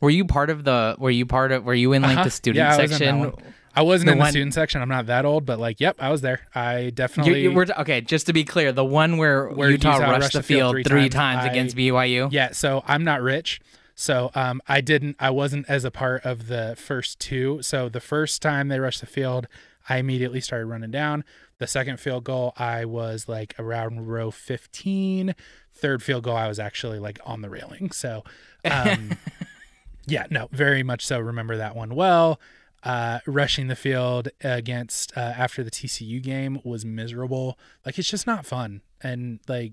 Were 0.00 0.10
you 0.10 0.24
part 0.24 0.50
of 0.50 0.64
the? 0.64 0.94
Were 0.98 1.10
you 1.10 1.26
part 1.26 1.52
of? 1.52 1.64
Were 1.64 1.74
you 1.74 1.92
in 1.92 2.02
like 2.02 2.14
Uh-huh. 2.16 2.24
the 2.24 2.30
student 2.30 2.56
Yeah, 2.58 2.74
I 2.76 2.82
was 2.82 2.90
section? 2.90 3.32
I 3.74 3.82
wasn't 3.82 4.06
The 4.06 4.12
in 4.12 4.18
the 4.18 4.22
one- 4.22 4.30
student 4.30 4.54
section. 4.54 4.80
I'm 4.80 4.88
not 4.88 5.06
that 5.06 5.24
old, 5.26 5.44
but 5.44 5.58
like, 5.58 5.80
yep, 5.80 5.96
I 5.98 6.10
was 6.10 6.22
there. 6.22 6.40
I 6.54 6.78
You, 6.78 6.90
definitely. 6.92 7.42
you 7.42 7.52
were 7.52 7.66
okay. 7.80 8.00
Just 8.00 8.26
to 8.26 8.32
be 8.32 8.42
clear, 8.44 8.72
the 8.72 8.84
one 8.84 9.18
where, 9.18 9.48
Where 9.48 9.70
Utah, 9.70 9.98
Utah 9.98 10.10
rushed 10.12 10.32
the 10.32 10.42
field, 10.42 10.76
three, 10.86 11.08
times, 11.10 11.44
I- 11.44 11.48
against 11.48 11.76
BYU. 11.76 12.28
yeah, 12.32 12.52
so 12.52 12.82
I'm 12.86 13.04
not 13.04 13.20
rich. 13.20 13.60
So 13.96 14.30
um, 14.34 14.60
I 14.68 14.82
didn't. 14.82 15.16
I 15.18 15.30
wasn't 15.30 15.68
as 15.68 15.84
a 15.84 15.90
part 15.90 16.24
of 16.24 16.48
the 16.48 16.76
first 16.78 17.18
two. 17.18 17.60
So 17.62 17.88
the 17.88 18.00
first 18.00 18.42
time 18.42 18.68
they 18.68 18.78
rushed 18.78 19.00
the 19.00 19.06
field, 19.06 19.48
I 19.88 19.96
immediately 19.96 20.40
started 20.40 20.66
running 20.66 20.90
down. 20.90 21.24
The 21.58 21.66
second 21.66 21.98
field 21.98 22.24
goal, 22.24 22.52
I 22.58 22.84
was 22.84 23.26
like 23.26 23.54
around 23.58 24.06
row 24.06 24.30
15. 24.30 25.34
Third 25.72 26.02
field 26.02 26.24
goal, 26.24 26.36
I 26.36 26.46
was 26.46 26.58
actually 26.58 26.98
like 26.98 27.18
on 27.24 27.40
the 27.40 27.48
railing. 27.48 27.90
So, 27.90 28.22
um, 28.70 29.16
yeah, 30.06 30.26
no, 30.30 30.48
very 30.52 30.82
much 30.82 31.04
so. 31.04 31.18
Remember 31.18 31.56
that 31.56 31.74
one 31.74 31.94
well. 31.94 32.38
Uh, 32.82 33.20
rushing 33.26 33.68
the 33.68 33.76
field 33.76 34.28
against 34.42 35.16
uh, 35.16 35.20
after 35.20 35.64
the 35.64 35.70
TCU 35.70 36.22
game 36.22 36.60
was 36.64 36.84
miserable. 36.84 37.58
Like 37.86 37.98
it's 37.98 38.10
just 38.10 38.26
not 38.26 38.44
fun, 38.44 38.82
and 39.00 39.40
like 39.48 39.72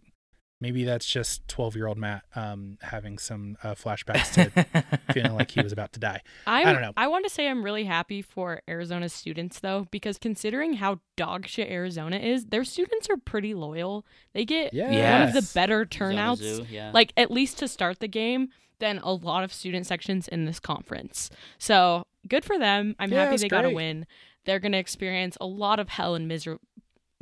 maybe 0.64 0.84
that's 0.84 1.06
just 1.06 1.48
12 1.48 1.76
year 1.76 1.86
old 1.88 1.98
Matt 2.00 2.24
um, 2.36 2.80
having 2.82 3.20
some 3.20 3.56
uh, 3.64 3.76
flashbacks 3.76 4.34
to 4.34 4.94
feeling 5.14 5.34
like 5.36 5.52
he 5.52 5.62
was 5.62 5.72
about 5.72 5.94
to 5.94 6.00
die. 6.00 6.22
I'm, 6.48 6.66
I 6.68 6.74
don't 6.74 6.82
know. 6.82 6.94
I 6.98 7.08
want 7.08 7.26
to 7.26 7.30
say 7.30 7.48
I'm 7.48 7.64
really 7.64 7.84
happy 7.84 8.22
for 8.24 8.62
Arizona 8.68 9.10
students 9.10 9.60
though, 9.60 9.88
because 9.92 10.18
considering 10.18 10.74
how 10.74 11.00
dog 11.18 11.46
shit 11.48 11.70
Arizona 11.70 12.18
is, 12.18 12.46
their 12.46 12.64
students 12.64 13.10
are 13.10 13.18
pretty 13.18 13.54
loyal. 13.54 14.06
They 14.34 14.46
get 14.46 14.74
Yeah. 14.74 15.20
one 15.20 15.28
of 15.28 15.34
the 15.36 15.52
better 15.54 15.86
turnouts, 15.86 16.42
Zoo, 16.42 16.66
yeah. 16.70 16.90
like 16.94 17.14
at 17.16 17.30
least 17.30 17.60
to 17.60 17.68
start 17.68 18.00
the 18.00 18.08
game, 18.08 18.50
than 18.80 18.98
a 19.00 19.14
lot 19.14 19.44
of 19.44 19.54
student 19.54 19.86
sections 19.86 20.28
in 20.28 20.46
this 20.46 20.60
conference. 20.60 21.30
So 21.58 22.06
good 22.28 22.44
for 22.44 22.58
them. 22.58 22.96
I'm 23.00 23.12
Yeah, 23.12 23.24
happy 23.26 23.36
it's 23.36 23.44
they 23.44 23.48
got 23.50 23.66
a 23.66 23.70
win. 23.70 24.06
They're 24.46 24.60
gonna 24.60 24.78
experience 24.78 25.38
a 25.40 25.46
lot 25.46 25.80
of 25.80 25.88
hell 25.90 26.16
and 26.16 26.28
miser- 26.28 26.60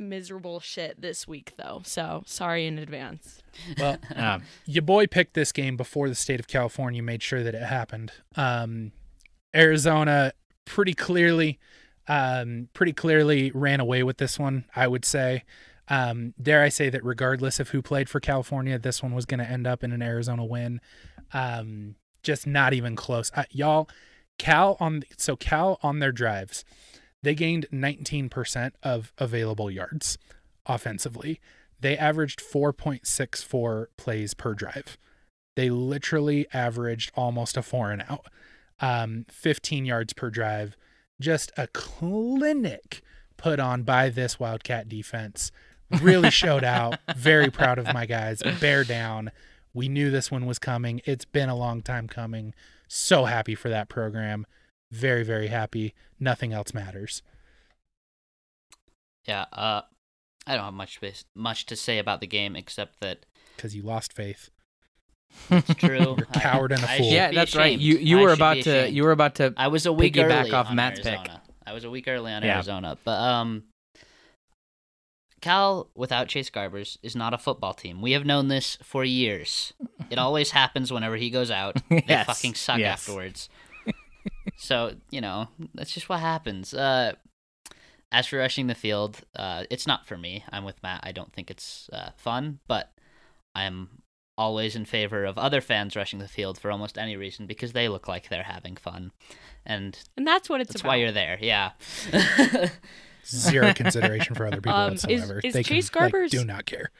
miserable 0.02 0.60
shit 0.60 1.00
this 1.00 1.26
week 1.26 1.52
though. 1.56 1.82
So 1.84 2.22
sorry 2.26 2.66
in 2.66 2.78
advance. 2.78 3.42
Well, 3.78 3.98
Um, 4.14 4.42
your 4.66 4.82
boy 4.82 5.06
picked 5.06 5.34
this 5.34 5.52
game 5.52 5.76
before 5.76 6.08
the 6.08 6.14
state 6.14 6.40
of 6.40 6.48
California 6.48 7.02
made 7.02 7.22
sure 7.22 7.42
that 7.42 7.54
it 7.54 7.62
happened. 7.62 8.12
Um, 8.36 8.92
Arizona 9.54 10.32
pretty 10.64 10.94
clearly 10.94 11.58
um, 12.08 12.68
pretty 12.74 12.92
clearly 12.92 13.50
ran 13.52 13.80
away 13.80 14.02
with 14.02 14.18
this 14.18 14.38
one, 14.38 14.64
I 14.74 14.88
would 14.88 15.04
say. 15.04 15.44
Um, 15.88 16.34
dare 16.40 16.62
I 16.62 16.68
say 16.68 16.90
that 16.90 17.04
regardless 17.04 17.60
of 17.60 17.70
who 17.70 17.82
played 17.82 18.08
for 18.08 18.20
California, 18.20 18.78
this 18.78 19.02
one 19.02 19.14
was 19.14 19.26
going 19.26 19.40
to 19.40 19.48
end 19.48 19.66
up 19.66 19.84
in 19.84 19.92
an 19.92 20.02
Arizona 20.02 20.44
win. 20.44 20.80
Um, 21.32 21.96
just 22.22 22.46
not 22.46 22.72
even 22.72 22.96
close. 22.96 23.30
Uh, 23.34 23.44
y'all, 23.50 23.88
Cal 24.38 24.76
on 24.80 25.02
so 25.16 25.36
Cal 25.36 25.78
on 25.82 25.98
their 25.98 26.12
drives, 26.12 26.64
they 27.22 27.34
gained 27.34 27.66
19% 27.72 28.72
of 28.82 29.12
available 29.18 29.70
yards 29.70 30.18
offensively. 30.66 31.40
They 31.80 31.96
averaged 31.96 32.40
4.64 32.40 33.86
plays 33.96 34.34
per 34.34 34.54
drive. 34.54 34.98
They 35.56 35.70
literally 35.70 36.46
averaged 36.52 37.12
almost 37.14 37.56
a 37.56 37.62
four 37.62 37.90
and 37.90 38.02
out, 38.08 38.26
um, 38.80 39.26
15 39.28 39.84
yards 39.84 40.12
per 40.12 40.30
drive. 40.30 40.76
Just 41.20 41.52
a 41.56 41.66
clinic 41.68 43.02
put 43.36 43.60
on 43.60 43.82
by 43.82 44.08
this 44.08 44.40
Wildcat 44.40 44.88
defense. 44.88 45.52
Really 46.00 46.30
showed 46.30 46.64
out. 46.64 46.98
Very 47.16 47.50
proud 47.50 47.78
of 47.78 47.92
my 47.92 48.06
guys. 48.06 48.42
Bear 48.60 48.82
down. 48.82 49.30
We 49.74 49.88
knew 49.88 50.10
this 50.10 50.30
one 50.30 50.46
was 50.46 50.58
coming. 50.58 51.00
It's 51.04 51.24
been 51.24 51.48
a 51.48 51.56
long 51.56 51.82
time 51.82 52.08
coming. 52.08 52.54
So 52.88 53.24
happy 53.26 53.54
for 53.54 53.68
that 53.68 53.88
program. 53.88 54.46
Very, 54.92 55.24
very 55.24 55.48
happy. 55.48 55.94
Nothing 56.20 56.52
else 56.52 56.72
matters. 56.74 57.22
Yeah, 59.26 59.46
uh, 59.52 59.82
I 60.46 60.54
don't 60.54 60.64
have 60.66 60.74
much 60.74 60.96
space, 60.96 61.24
much 61.34 61.66
to 61.66 61.76
say 61.76 61.98
about 61.98 62.20
the 62.20 62.26
game 62.26 62.54
except 62.56 63.00
that 63.00 63.24
Because 63.56 63.74
you 63.74 63.82
lost 63.82 64.12
faith. 64.12 64.50
it's 65.50 65.74
true. 65.76 65.98
You're 65.98 66.28
a 66.34 66.38
coward 66.38 66.72
and 66.72 66.82
a 66.82 66.86
fool. 66.86 67.06
Yeah, 67.10 67.30
be 67.30 67.36
that's 67.36 67.56
right. 67.56 67.78
You 67.78 67.96
you 67.96 68.18
I 68.18 68.22
were 68.22 68.32
about 68.32 68.62
to 68.64 68.90
you 68.90 69.02
were 69.04 69.12
about 69.12 69.36
to 69.36 69.54
I 69.56 69.68
was 69.68 69.86
a 69.86 69.92
week 69.92 70.14
piggyback 70.14 70.40
early 70.42 70.50
off 70.52 70.68
on 70.68 70.76
Matt's 70.76 71.00
pick. 71.00 71.18
Arizona. 71.18 71.42
I 71.66 71.72
was 71.72 71.84
a 71.84 71.90
week 71.90 72.06
early 72.08 72.32
on 72.32 72.42
Yeah. 72.42 72.56
Arizona, 72.56 72.98
but 73.04 73.18
um, 73.18 73.62
Cal 75.40 75.88
without 75.94 76.28
Chase 76.28 76.50
Garbers 76.50 76.98
is 77.02 77.16
not 77.16 77.32
a 77.32 77.38
football 77.38 77.72
team. 77.72 78.02
We 78.02 78.12
have 78.12 78.26
known 78.26 78.48
this 78.48 78.76
for 78.82 79.04
years. 79.04 79.72
It 80.10 80.18
always 80.18 80.50
happens 80.50 80.92
whenever 80.92 81.16
he 81.16 81.30
goes 81.30 81.50
out. 81.50 81.80
They 81.88 82.22
fucking 82.26 82.54
suck 82.54 82.78
yes. 82.78 83.08
afterwards. 83.08 83.48
So 84.56 84.94
you 85.10 85.20
know 85.20 85.48
that's 85.74 85.92
just 85.92 86.08
what 86.08 86.20
happens. 86.20 86.72
Uh, 86.74 87.12
as 88.10 88.26
for 88.26 88.38
rushing 88.38 88.66
the 88.66 88.74
field, 88.74 89.20
uh, 89.36 89.64
it's 89.70 89.86
not 89.86 90.06
for 90.06 90.18
me. 90.18 90.44
I'm 90.52 90.64
with 90.64 90.82
Matt. 90.82 91.00
I 91.02 91.12
don't 91.12 91.32
think 91.32 91.50
it's 91.50 91.88
uh, 91.92 92.10
fun, 92.16 92.58
but 92.68 92.92
I'm 93.54 94.02
always 94.38 94.74
in 94.76 94.84
favor 94.84 95.24
of 95.24 95.38
other 95.38 95.60
fans 95.60 95.94
rushing 95.96 96.18
the 96.18 96.28
field 96.28 96.58
for 96.58 96.70
almost 96.70 96.98
any 96.98 97.16
reason 97.16 97.46
because 97.46 97.72
they 97.72 97.88
look 97.88 98.08
like 98.08 98.28
they're 98.28 98.42
having 98.42 98.76
fun, 98.76 99.12
and 99.64 99.98
And 100.16 100.26
that's 100.26 100.48
what 100.50 100.60
it's 100.60 100.72
that's 100.72 100.80
about. 100.82 100.88
why 100.90 100.96
you're 100.96 101.12
there. 101.12 101.38
Yeah. 101.40 101.72
Zero 103.26 103.72
consideration 103.74 104.34
for 104.34 104.46
other 104.46 104.56
people 104.60 104.72
Um, 104.72 104.90
whatsoever. 104.92 105.40
is 105.44 105.54
they 105.54 105.62
Chase 105.62 105.88
can, 105.90 106.10
like, 106.10 106.30
do 106.30 106.44
not 106.44 106.66
care. 106.66 106.90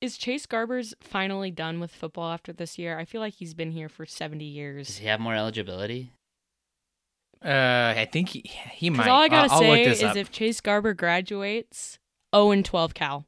Is 0.00 0.16
Chase 0.16 0.46
Garbers 0.46 0.94
finally 1.00 1.50
done 1.50 1.80
with 1.80 1.90
football 1.90 2.30
after 2.30 2.52
this 2.52 2.78
year? 2.78 2.98
I 2.98 3.04
feel 3.04 3.20
like 3.20 3.34
he's 3.34 3.52
been 3.52 3.72
here 3.72 3.88
for 3.88 4.06
70 4.06 4.44
years. 4.44 4.86
Does 4.86 4.98
he 4.98 5.06
have 5.06 5.20
more 5.20 5.34
eligibility? 5.34 6.12
Uh, 7.44 7.94
I 7.96 8.08
think 8.12 8.28
he, 8.30 8.40
he 8.72 8.90
might. 8.90 8.98
Because 9.04 9.08
all 9.08 9.20
I 9.22 9.28
gotta 9.28 9.52
I'll, 9.52 9.62
I'll 9.62 9.68
look 9.68 9.76
say 9.78 9.84
this 9.86 9.98
is 9.98 10.04
up. 10.04 10.16
if 10.16 10.30
Chase 10.30 10.60
Garber 10.60 10.92
graduates 10.94 11.98
0 12.34 12.50
and 12.50 12.64
12 12.64 12.92
Cal, 12.94 13.26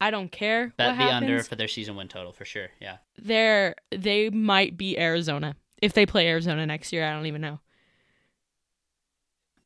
I 0.00 0.10
don't 0.10 0.32
care 0.32 0.72
Bet 0.76 0.88
what 0.88 0.98
be 0.98 1.02
happens. 1.04 1.22
under 1.30 1.42
for 1.44 1.54
their 1.54 1.68
season 1.68 1.94
win 1.94 2.08
total 2.08 2.32
for 2.32 2.44
sure. 2.44 2.68
Yeah. 2.80 2.96
They're 3.16 3.76
they 3.90 4.30
might 4.30 4.76
be 4.76 4.98
Arizona 4.98 5.54
if 5.80 5.92
they 5.92 6.06
play 6.06 6.26
Arizona 6.28 6.66
next 6.66 6.92
year. 6.92 7.06
I 7.06 7.12
don't 7.12 7.26
even 7.26 7.40
know. 7.40 7.60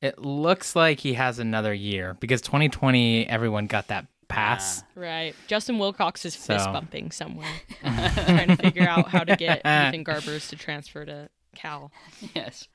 It 0.03 0.19
looks 0.19 0.77
like 0.77 1.01
he 1.01 1.15
has 1.15 1.39
another 1.39 1.73
year 1.73 2.17
because 2.21 2.43
2020 2.43 3.27
everyone 3.29 3.67
got 3.67 3.89
that 3.89 4.07
pass. 4.29 4.85
Right. 4.95 5.35
Justin 5.47 5.79
Wilcox 5.79 6.25
is 6.27 6.37
fist 6.37 6.67
bumping 6.67 7.11
somewhere, 7.13 7.49
trying 7.81 8.49
to 8.49 8.57
figure 8.57 8.87
out 8.87 9.09
how 9.09 9.25
to 9.25 9.37
get 9.37 9.59
Ethan 9.61 10.05
Garbers 10.05 10.51
to 10.51 10.57
transfer 10.57 11.05
to 11.07 11.31
Cal. 11.55 11.91
yes. 12.35 12.69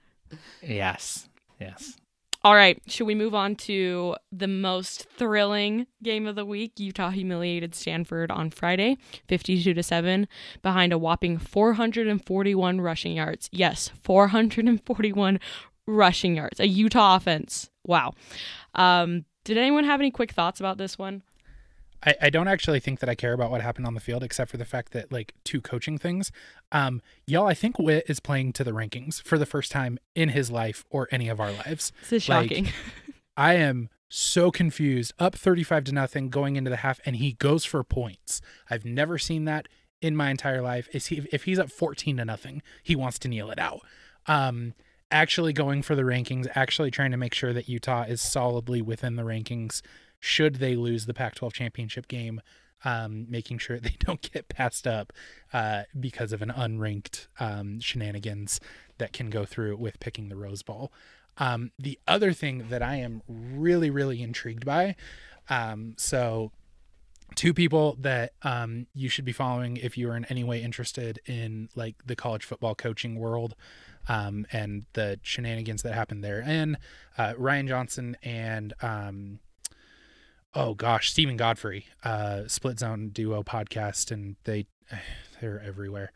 Yes. 0.62 1.28
Yes. 1.60 1.98
All 2.44 2.56
right, 2.56 2.82
should 2.88 3.06
we 3.06 3.14
move 3.14 3.36
on 3.36 3.56
to 3.58 4.16
the 4.32 4.48
most 4.48 5.08
thrilling 5.16 5.86
game 6.02 6.26
of 6.26 6.36
the 6.36 6.46
week? 6.46 6.80
Utah 6.80 7.12
humiliated 7.12 7.76
Stanford 7.76 8.32
on 8.32 8.50
Friday, 8.50 8.98
52 9.28 9.76
to 9.76 9.84
7, 9.84 10.28
behind 10.64 10.92
a 10.92 10.98
whopping 10.98 11.38
441 11.38 12.82
rushing 12.82 13.14
yards. 13.14 13.48
Yes, 13.52 13.92
441 14.02 15.40
rushing 15.86 16.36
yards. 16.36 16.60
A 16.60 16.68
Utah 16.68 17.16
offense. 17.16 17.70
Wow. 17.86 18.14
Um, 18.74 19.26
did 19.44 19.60
anyone 19.60 19.84
have 19.84 20.00
any 20.00 20.10
quick 20.10 20.32
thoughts 20.32 20.60
about 20.60 20.80
this 20.80 20.98
one? 20.98 21.22
I, 22.04 22.16
I 22.24 22.30
don't 22.30 22.48
actually 22.48 22.80
think 22.80 23.00
that 23.00 23.10
I 23.10 23.16
care 23.16 23.34
about 23.34 23.52
what 23.52 23.62
happened 23.62 23.86
on 23.86 23.94
the 23.94 24.00
field, 24.00 24.24
except 24.24 24.50
for 24.52 24.58
the 24.58 24.66
fact 24.66 24.92
that 24.94 25.12
like 25.12 25.34
two 25.44 25.62
coaching 25.62 25.98
things. 25.98 26.32
Um, 26.72 27.02
y'all, 27.28 27.48
I 27.48 27.54
think 27.54 27.78
Whitt 27.78 28.06
is 28.08 28.20
playing 28.20 28.54
to 28.54 28.64
the 28.64 28.72
rankings 28.72 29.22
for 29.22 29.38
the 29.38 29.46
first 29.46 29.72
time 29.72 29.98
in 30.16 30.30
his 30.30 30.50
life 30.50 30.86
or 30.90 31.08
any 31.12 31.30
of 31.30 31.40
our 31.40 31.52
lives. 31.52 31.92
This 32.10 32.24
is 32.24 32.30
Like, 32.30 32.50
shocking. 32.50 32.70
I 33.38 33.56
am 33.56 33.90
so 34.10 34.52
confused. 34.52 35.14
Up 35.20 35.36
35 35.36 35.86
to 35.86 35.92
nothing 35.94 36.30
going 36.30 36.56
into 36.56 36.70
the 36.70 36.78
half, 36.78 37.00
and 37.06 37.16
he 37.16 37.34
goes 37.34 37.66
for 37.66 37.84
points. 37.84 38.42
I've 38.70 38.86
never 38.86 39.18
seen 39.18 39.46
that 39.46 39.68
in 40.02 40.16
my 40.16 40.30
entire 40.30 40.62
life. 40.62 40.88
Is 40.94 41.08
he 41.08 41.28
if 41.32 41.44
he's 41.46 41.60
up 41.60 41.72
14 41.72 42.18
to 42.18 42.26
nothing, 42.26 42.62
he 42.84 42.96
wants 42.96 43.20
to 43.20 43.28
kneel 43.28 43.52
it 43.52 43.60
out. 43.60 43.82
Um, 44.28 44.74
actually 45.10 45.54
going 45.54 45.82
for 45.82 45.96
the 45.96 46.02
rankings, 46.04 46.48
actually 46.56 46.92
trying 46.92 47.12
to 47.12 47.18
make 47.18 47.34
sure 47.34 47.54
that 47.54 47.70
Utah 47.70 48.04
is 48.04 48.22
solidly 48.22 48.82
within 48.82 49.16
the 49.16 49.24
rankings. 49.24 49.82
Should 50.22 50.56
they 50.56 50.76
lose 50.76 51.08
the 51.08 51.14
Pac-12 51.14 51.52
championship 51.52 52.08
game, 52.08 52.42
um, 52.86 53.26
making 53.30 53.58
sure 53.58 53.80
they 53.82 53.98
don't 54.00 54.22
get 54.32 54.48
passed 54.48 54.88
up 54.88 55.12
uh, 55.52 55.84
because 56.00 56.32
of 56.32 56.42
an 56.42 56.50
unranked 56.56 57.28
um, 57.40 57.82
shenanigans 57.82 58.62
that 59.00 59.12
can 59.12 59.30
go 59.30 59.44
through 59.44 59.76
with 59.76 60.00
picking 60.00 60.30
the 60.30 60.38
Rose 60.38 60.64
Bowl. 60.64 60.94
Um, 61.38 61.72
the 61.78 62.00
other 62.08 62.34
thing 62.34 62.68
that 62.70 62.84
I 62.84 62.96
am 62.98 63.22
really, 63.28 63.90
really 63.90 64.22
intrigued 64.22 64.66
by, 64.66 64.96
um, 65.50 65.96
so 65.98 66.52
two 67.36 67.54
people 67.54 67.98
that 68.00 68.34
um, 68.44 68.88
you 68.94 69.10
should 69.10 69.26
be 69.26 69.32
following 69.32 69.78
if 69.78 69.98
you 69.98 70.10
are 70.10 70.16
in 70.16 70.26
any 70.26 70.44
way 70.44 70.62
interested 70.62 71.20
in 71.26 71.70
like 71.76 71.96
the 72.06 72.16
college 72.16 72.44
football 72.44 72.76
coaching 72.76 73.16
world 73.16 73.56
um, 74.10 74.46
and 74.52 74.86
the 74.94 75.20
shenanigans 75.24 75.82
that 75.84 75.94
happened 75.94 76.24
there, 76.24 76.44
and 76.46 76.78
uh, 77.18 77.34
Ryan 77.38 77.68
Johnson 77.68 78.18
and 78.22 78.74
oh 80.54 80.74
gosh, 80.74 81.12
Steven 81.12 81.38
Godfrey, 81.38 81.86
uh, 82.04 82.48
Split 82.48 82.80
Zone 82.80 83.10
Duo 83.10 83.44
podcast, 83.44 84.12
and 84.12 84.36
they 84.44 84.68
they're 85.42 85.62
everywhere 85.66 86.12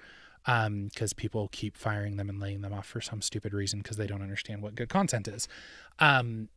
because 0.46 1.14
people 1.14 1.50
keep 1.52 1.76
firing 1.76 2.18
them 2.18 2.30
and 2.30 2.40
laying 2.40 2.62
them 2.62 2.72
off 2.72 2.86
for 2.86 3.02
some 3.02 3.22
stupid 3.22 3.52
reason 3.54 3.80
because 3.80 3.98
they 3.98 4.06
don't 4.06 4.22
understand 4.22 4.62
what 4.62 4.76
good 4.76 4.90
content 4.90 5.28
is. 5.28 5.48
Um, 5.98 6.50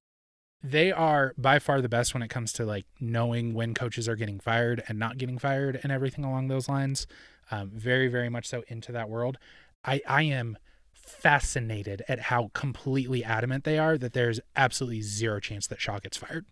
they 0.62 0.92
are 0.92 1.32
by 1.38 1.58
far 1.58 1.80
the 1.80 1.88
best 1.88 2.12
when 2.12 2.22
it 2.22 2.28
comes 2.28 2.52
to 2.54 2.66
like 2.66 2.84
knowing 3.00 3.54
when 3.54 3.74
coaches 3.74 4.08
are 4.08 4.16
getting 4.16 4.40
fired 4.40 4.82
and 4.88 4.98
not 4.98 5.16
getting 5.16 5.38
fired 5.38 5.80
and 5.82 5.90
everything 5.92 6.24
along 6.24 6.48
those 6.48 6.68
lines. 6.68 7.06
Um, 7.50 7.70
very, 7.74 8.08
very 8.08 8.28
much 8.28 8.46
so 8.46 8.62
into 8.68 8.92
that 8.92 9.08
world. 9.08 9.38
I, 9.84 10.02
I 10.06 10.24
am 10.24 10.58
fascinated 10.92 12.02
at 12.08 12.20
how 12.20 12.50
completely 12.52 13.24
adamant 13.24 13.64
they 13.64 13.78
are 13.78 13.96
that 13.96 14.12
there's 14.12 14.40
absolutely 14.54 15.00
zero 15.00 15.40
chance 15.40 15.66
that 15.68 15.80
Shaw 15.80 15.98
gets 15.98 16.18
fired. 16.18 16.44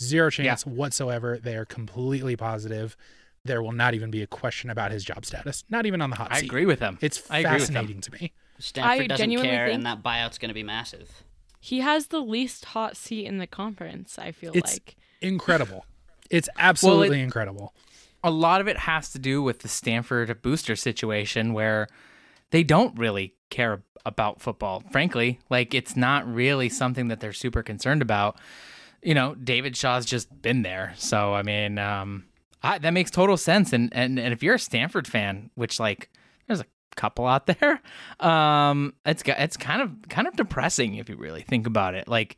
Zero 0.00 0.30
chance 0.30 0.64
whatsoever. 0.64 1.38
They 1.42 1.56
are 1.56 1.64
completely 1.64 2.36
positive. 2.36 2.96
There 3.44 3.62
will 3.62 3.72
not 3.72 3.94
even 3.94 4.10
be 4.10 4.22
a 4.22 4.26
question 4.26 4.70
about 4.70 4.92
his 4.92 5.04
job 5.04 5.24
status. 5.24 5.64
Not 5.70 5.86
even 5.86 6.00
on 6.02 6.10
the 6.10 6.16
hot 6.16 6.28
I 6.30 6.40
seat. 6.40 6.44
I 6.44 6.46
agree 6.46 6.66
with 6.66 6.80
him. 6.80 6.98
It's 7.00 7.22
I 7.30 7.38
agree 7.40 7.52
with 7.52 7.66
them. 7.68 7.74
fascinating 7.74 8.00
to 8.02 8.12
me. 8.12 8.32
Stanford 8.58 8.90
I 8.90 9.06
doesn't 9.06 9.16
genuinely 9.22 9.50
care, 9.50 9.66
think- 9.66 9.76
and 9.76 9.86
that 9.86 10.02
buyout's 10.02 10.38
going 10.38 10.48
to 10.50 10.54
be 10.54 10.62
massive. 10.62 11.22
He 11.60 11.80
has 11.80 12.06
the 12.08 12.20
least 12.20 12.66
hot 12.66 12.96
seat 12.96 13.26
in 13.26 13.38
the 13.38 13.46
conference, 13.46 14.18
I 14.18 14.32
feel 14.32 14.50
like. 14.52 14.64
It's 14.64 14.72
like. 14.74 14.96
incredible. 15.20 15.84
It's 16.30 16.48
absolutely 16.56 17.20
incredible. 17.20 17.74
a 18.22 18.30
lot 18.30 18.60
of 18.60 18.68
it 18.68 18.76
has 18.78 19.10
to 19.10 19.18
do 19.18 19.42
with 19.42 19.60
the 19.60 19.68
Stanford 19.68 20.40
booster 20.42 20.76
situation 20.76 21.52
where 21.52 21.88
they 22.50 22.62
don't 22.62 22.96
really 22.96 23.34
care 23.50 23.82
about 24.06 24.40
football. 24.40 24.84
Frankly, 24.92 25.40
like 25.50 25.74
it's 25.74 25.96
not 25.96 26.32
really 26.32 26.68
something 26.68 27.08
that 27.08 27.18
they're 27.18 27.32
super 27.32 27.64
concerned 27.64 28.00
about. 28.00 28.36
You 29.02 29.14
know, 29.14 29.34
David 29.34 29.76
Shaw's 29.76 30.04
just 30.04 30.42
been 30.42 30.62
there, 30.62 30.94
so 30.96 31.34
I 31.34 31.42
mean, 31.42 31.78
um, 31.78 32.24
I, 32.62 32.78
that 32.78 32.90
makes 32.90 33.10
total 33.10 33.36
sense. 33.36 33.72
And, 33.72 33.88
and 33.92 34.18
and 34.18 34.32
if 34.32 34.42
you're 34.42 34.56
a 34.56 34.58
Stanford 34.58 35.06
fan, 35.06 35.50
which 35.54 35.80
like 35.80 36.10
there's 36.46 36.60
a 36.60 36.66
couple 36.96 37.26
out 37.26 37.46
there, 37.60 37.80
um, 38.20 38.94
it's 39.06 39.22
it's 39.26 39.56
kind 39.56 39.82
of 39.82 40.08
kind 40.08 40.28
of 40.28 40.36
depressing 40.36 40.96
if 40.96 41.08
you 41.08 41.16
really 41.16 41.42
think 41.42 41.66
about 41.66 41.94
it. 41.94 42.08
Like 42.08 42.36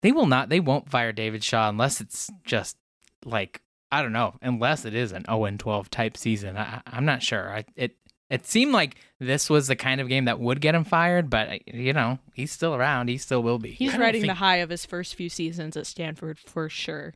they 0.00 0.12
will 0.12 0.26
not, 0.26 0.48
they 0.48 0.60
won't 0.60 0.90
fire 0.90 1.12
David 1.12 1.44
Shaw 1.44 1.68
unless 1.68 2.00
it's 2.00 2.30
just 2.44 2.76
like 3.24 3.62
I 3.92 4.02
don't 4.02 4.12
know, 4.12 4.36
unless 4.40 4.84
it 4.84 4.94
is 4.94 5.12
an 5.12 5.24
0 5.24 5.44
and 5.46 5.58
12 5.58 5.90
type 5.90 6.16
season. 6.16 6.56
I, 6.56 6.80
I'm 6.86 7.04
not 7.04 7.22
sure. 7.22 7.52
I, 7.54 7.64
it 7.76 7.96
It 8.30 8.46
seemed 8.46 8.72
like 8.72 8.96
this 9.18 9.50
was 9.50 9.66
the 9.66 9.74
kind 9.74 10.00
of 10.00 10.08
game 10.08 10.26
that 10.26 10.38
would 10.38 10.60
get 10.60 10.74
him 10.74 10.84
fired, 10.84 11.28
but 11.28 11.48
uh, 11.48 11.58
you 11.66 11.92
know, 11.92 12.20
he's 12.32 12.52
still 12.52 12.74
around. 12.74 13.08
He 13.08 13.18
still 13.18 13.42
will 13.42 13.58
be. 13.58 13.72
He's 13.72 13.90
I 13.90 13.92
don't 13.94 14.00
riding 14.02 14.26
the 14.26 14.34
high 14.34 14.56
of 14.58 14.70
his 14.70 14.86
first 14.86 15.16
few 15.16 15.28
seasons 15.28 15.76
at 15.76 15.86
Stanford 15.86 16.38
for 16.38 16.68
sure. 16.68 17.12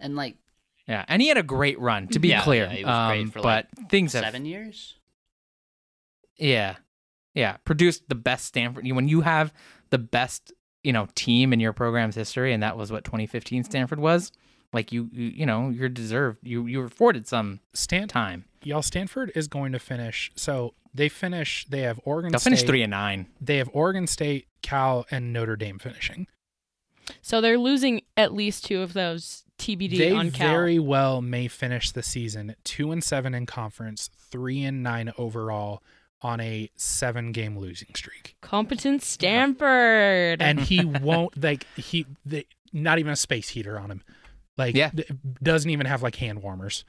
And 0.00 0.16
like 0.16 0.36
Yeah, 0.88 1.04
and 1.08 1.20
he 1.20 1.28
had 1.28 1.36
a 1.36 1.42
great 1.42 1.78
run. 1.78 2.08
To 2.08 2.18
be 2.18 2.28
Yeah, 2.28 2.42
clear, 2.42 2.64
yeah, 2.64 2.70
he 2.70 2.84
was 2.84 3.08
great 3.08 3.20
Um, 3.20 3.30
for, 3.30 3.42
but 3.42 3.66
like, 3.76 3.90
things 3.90 4.14
have 4.14 4.24
seven 4.24 4.46
years. 4.46 4.94
Yeah. 6.36 6.76
Yeah. 7.34 7.58
Produced 7.64 8.08
the 8.08 8.14
best 8.14 8.46
Stanford. 8.46 8.90
When 8.90 9.08
you 9.08 9.20
have 9.20 9.52
the 9.90 9.98
best, 9.98 10.52
you 10.82 10.92
know, 10.92 11.06
team 11.14 11.52
in 11.52 11.60
your 11.60 11.74
program's 11.74 12.14
history, 12.14 12.52
and 12.54 12.62
that 12.62 12.76
was 12.78 12.90
what 12.90 13.04
2015 13.04 13.64
Stanford 13.64 14.00
was, 14.00 14.32
like 14.72 14.90
you, 14.90 15.10
you, 15.12 15.28
you 15.28 15.46
know, 15.46 15.68
you're 15.68 15.88
deserved. 15.90 16.38
You, 16.42 16.66
you 16.66 16.78
were 16.78 16.86
afforded 16.86 17.28
some 17.28 17.60
Stan, 17.74 18.08
time. 18.08 18.46
Y'all, 18.62 18.82
Stanford 18.82 19.32
is 19.34 19.48
going 19.48 19.72
to 19.72 19.78
finish. 19.78 20.30
So 20.36 20.74
they 20.94 21.08
finish. 21.08 21.66
They 21.66 21.80
have 21.82 22.00
Oregon. 22.04 22.32
They'll 22.32 22.40
State, 22.40 22.50
finish 22.50 22.62
three 22.64 22.82
and 22.82 22.90
nine. 22.90 23.26
They 23.40 23.56
have 23.58 23.70
Oregon 23.72 24.06
State, 24.06 24.46
Cal, 24.62 25.06
and 25.10 25.32
Notre 25.32 25.56
Dame 25.56 25.78
finishing. 25.78 26.26
So 27.22 27.40
they're 27.40 27.58
losing 27.58 28.02
at 28.16 28.32
least 28.32 28.64
two 28.64 28.82
of 28.82 28.92
those 28.92 29.44
TBD 29.58 29.98
they 29.98 30.12
on 30.12 30.30
Cal. 30.30 30.48
very 30.48 30.78
well 30.78 31.20
may 31.20 31.48
finish 31.48 31.90
the 31.90 32.02
season 32.02 32.54
two 32.64 32.92
and 32.92 33.02
seven 33.02 33.34
in 33.34 33.46
conference, 33.46 34.08
three 34.30 34.62
and 34.62 34.82
nine 34.82 35.12
overall 35.18 35.82
on 36.22 36.38
a 36.40 36.70
seven 36.76 37.32
game 37.32 37.58
losing 37.58 37.88
streak. 37.94 38.36
Competent 38.42 39.02
Stanford. 39.02 40.40
And 40.42 40.60
he 40.60 40.84
won't 41.02 41.42
like 41.42 41.66
he 41.76 42.06
they, 42.24 42.44
not 42.72 42.98
even 42.98 43.12
a 43.12 43.16
space 43.16 43.48
heater 43.48 43.78
on 43.78 43.90
him. 43.90 44.02
Like 44.56 44.74
Yeah. 44.74 44.90
th- 44.90 45.10
doesn't 45.42 45.70
even 45.70 45.86
have 45.86 46.02
like 46.02 46.16
hand 46.16 46.42
warmers. 46.42 46.84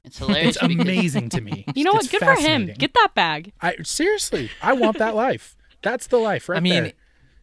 It's 0.04 0.18
hilarious. 0.18 0.56
It's 0.56 0.62
amazing 0.64 1.28
to 1.30 1.40
me. 1.40 1.64
you 1.74 1.84
know 1.84 1.92
what? 1.92 2.04
It's 2.04 2.10
Good 2.10 2.20
for 2.22 2.34
him. 2.34 2.70
Get 2.78 2.94
that 2.94 3.10
bag. 3.14 3.52
I 3.60 3.76
seriously, 3.82 4.50
I 4.62 4.72
want 4.72 4.98
that 4.98 5.14
life. 5.14 5.56
That's 5.82 6.06
the 6.06 6.16
life 6.18 6.48
right 6.48 6.56
I 6.56 6.60
mean, 6.60 6.82
there. 6.84 6.92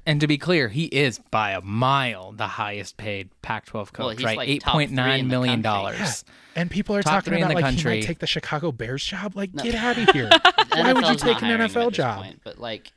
and 0.07 0.19
to 0.21 0.27
be 0.27 0.37
clear, 0.39 0.67
he 0.69 0.85
is 0.85 1.19
by 1.31 1.51
a 1.51 1.61
mile 1.61 2.31
the 2.31 2.47
highest 2.47 2.97
paid 2.97 3.29
Pac-12 3.43 3.93
coach, 3.93 3.99
Well, 3.99 4.09
he's, 4.09 4.23
right? 4.23 4.37
like, 4.37 4.49
Eight 4.49 4.61
top 4.63 4.73
point 4.73 4.89
three 4.89 4.95
nine 4.95 5.19
in 5.21 5.27
the 5.27 5.29
million 5.31 5.61
country. 5.61 5.63
dollars. 5.63 6.25
Yeah. 6.27 6.33
And 6.61 6.71
people 6.71 6.95
are 6.95 7.03
Top 7.03 7.13
talking 7.23 7.31
three 7.33 7.37
in 7.37 7.43
about 7.43 7.57
the 7.59 7.61
like 7.63 7.75
he 7.75 7.83
might 7.83 8.03
take 8.03 8.17
the 8.19 8.25
Chicago 8.27 8.71
Bears 8.71 9.03
job. 9.03 9.35
Like, 9.35 9.53
No. 9.53 9.61
get 9.63 9.75
out 9.75 9.95
of 9.97 10.09
here. 10.13 10.29
Why 10.73 10.93
would 10.93 11.07
you 11.07 11.15
take 11.15 11.41
an 11.43 11.49
NFL 11.59 11.91
job? 11.91 12.23
point, 12.23 12.41
but 12.43 12.57
like, 12.59 12.91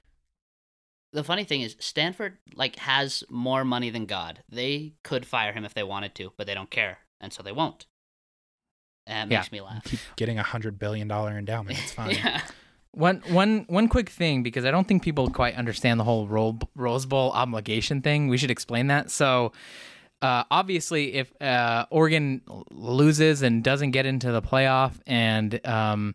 the 1.13 1.23
funny 1.25 1.45
thing 1.45 1.61
is, 1.61 1.77
Stanford 1.81 2.39
like 2.55 2.77
has 2.77 3.25
more 3.29 3.65
money 3.65 3.91
than 3.91 4.07
God. 4.07 4.43
They 4.49 4.95
could 5.03 5.27
fire 5.27 5.53
him 5.53 5.65
if 5.67 5.75
they 5.75 5.83
wanted 5.83 6.15
to, 6.15 6.33
but 6.39 6.47
they 6.47 6.55
don't 6.55 6.71
care, 6.71 6.99
and 7.21 7.31
so 7.33 7.43
they 7.43 7.53
won't. 7.53 7.85
And 9.11 9.31
it 9.31 9.35
Yeah. 9.35 9.41
makes 9.41 9.53
me 9.53 9.61
laugh. 9.61 9.85
Keep 9.85 10.01
getting 10.17 10.39
a 10.39 10.43
hundred 10.43 10.79
billion 10.79 11.09
dollar 11.09 11.37
endowment. 11.37 11.79
It's 11.79 11.93
fine. 12.01 12.13
yeah. 12.13 12.41
One 12.93 13.23
one 13.29 13.67
one 13.69 13.89
quick 13.89 14.09
thing 14.09 14.43
because 14.43 14.65
I 14.65 14.71
don't 14.71 14.87
think 14.89 15.03
people 15.03 15.31
quite 15.31 15.55
understand 15.55 16.01
the 16.01 16.05
whole 16.05 16.27
Ro- 16.27 16.59
Rose 16.75 17.07
Bowl 17.07 17.31
obligation 17.33 18.03
thing. 18.03 18.29
We 18.29 18.37
should 18.37 18.51
explain 18.51 18.89
that. 18.89 19.11
So, 19.13 19.53
uh, 20.23 20.43
obviously, 20.51 21.15
if 21.15 21.33
uh, 21.41 21.87
Oregon 21.91 22.43
loses 22.73 23.43
and 23.43 23.63
doesn't 23.63 23.93
get 23.93 24.07
into 24.07 24.33
the 24.33 24.43
playoff 24.43 24.95
and 25.07 25.65
um, 25.67 26.15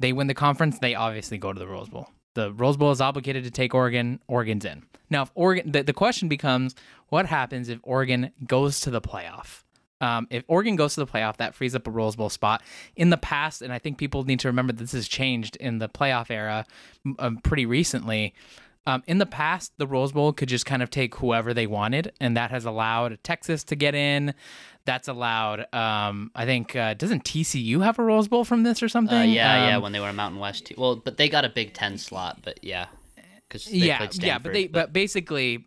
they 0.00 0.12
win 0.12 0.26
the 0.26 0.34
conference, 0.34 0.78
they 0.80 0.94
obviously 0.96 1.38
go 1.38 1.52
to 1.52 1.58
the 1.58 1.66
Rose 1.68 1.88
Bowl. 1.88 2.08
The 2.34 2.52
Rose 2.52 2.76
Bowl 2.76 2.90
is 2.90 3.00
obligated 3.00 3.44
to 3.44 3.50
take 3.52 3.72
Oregon. 3.72 4.20
Oregon's 4.26 4.64
in. 4.64 4.82
Now, 5.08 5.22
if 5.22 5.30
Oregon, 5.36 5.70
the, 5.70 5.84
the 5.84 5.92
question 5.92 6.28
becomes, 6.28 6.74
what 7.08 7.26
happens 7.26 7.68
if 7.68 7.78
Oregon 7.84 8.32
goes 8.44 8.80
to 8.80 8.90
the 8.90 9.00
playoff? 9.00 9.62
Um, 10.00 10.26
if 10.30 10.44
Oregon 10.46 10.76
goes 10.76 10.94
to 10.94 11.00
the 11.04 11.06
playoff, 11.06 11.38
that 11.38 11.54
frees 11.54 11.74
up 11.74 11.86
a 11.86 11.90
Rose 11.90 12.16
Bowl 12.16 12.28
spot. 12.28 12.62
In 12.96 13.10
the 13.10 13.16
past, 13.16 13.62
and 13.62 13.72
I 13.72 13.78
think 13.78 13.98
people 13.98 14.24
need 14.24 14.40
to 14.40 14.48
remember 14.48 14.72
this 14.72 14.92
has 14.92 15.08
changed 15.08 15.56
in 15.56 15.78
the 15.78 15.88
playoff 15.88 16.30
era 16.30 16.66
um, 17.18 17.38
pretty 17.38 17.66
recently. 17.66 18.34
Um, 18.88 19.02
in 19.08 19.18
the 19.18 19.26
past, 19.26 19.72
the 19.78 19.86
Rose 19.86 20.12
Bowl 20.12 20.32
could 20.32 20.48
just 20.48 20.64
kind 20.64 20.80
of 20.82 20.90
take 20.90 21.16
whoever 21.16 21.52
they 21.52 21.66
wanted, 21.66 22.12
and 22.20 22.36
that 22.36 22.50
has 22.52 22.64
allowed 22.64 23.18
Texas 23.24 23.64
to 23.64 23.74
get 23.76 23.94
in. 23.96 24.32
That's 24.84 25.08
allowed. 25.08 25.66
Um, 25.74 26.30
I 26.36 26.44
think 26.44 26.76
uh, 26.76 26.94
doesn't 26.94 27.24
TCU 27.24 27.82
have 27.82 27.98
a 27.98 28.04
Rose 28.04 28.28
Bowl 28.28 28.44
from 28.44 28.62
this 28.62 28.84
or 28.84 28.88
something? 28.88 29.18
Uh, 29.18 29.24
yeah, 29.24 29.68
yeah. 29.70 29.76
Um, 29.76 29.82
When 29.82 29.90
they 29.90 29.98
were 29.98 30.10
in 30.10 30.14
Mountain 30.14 30.38
West, 30.38 30.66
too. 30.66 30.76
well, 30.78 30.94
but 30.94 31.16
they 31.16 31.28
got 31.28 31.44
a 31.44 31.48
Big 31.48 31.72
Ten 31.72 31.98
slot. 31.98 32.38
But 32.44 32.62
yeah, 32.62 32.86
because 33.48 33.68
yeah, 33.72 33.98
played 33.98 34.22
yeah, 34.22 34.38
but 34.38 34.52
they 34.52 34.62
Stanford, 34.64 34.72
but 34.72 34.92
basically, 34.92 35.66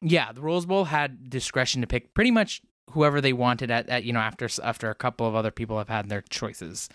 yeah, 0.00 0.30
the 0.30 0.40
Rose 0.40 0.66
Bowl 0.66 0.84
had 0.84 1.28
discretion 1.28 1.80
to 1.80 1.88
pick 1.88 2.14
pretty 2.14 2.30
much 2.30 2.62
whoever 2.92 3.20
they 3.20 3.32
wanted 3.32 3.70
at, 3.70 3.88
at 3.88 4.04
you 4.04 4.12
know 4.12 4.20
after 4.20 4.48
after 4.62 4.90
a 4.90 4.94
couple 4.94 5.26
of 5.26 5.34
other 5.34 5.50
people 5.50 5.78
have 5.78 5.88
had 5.88 6.08
their 6.08 6.22
choices. 6.22 6.88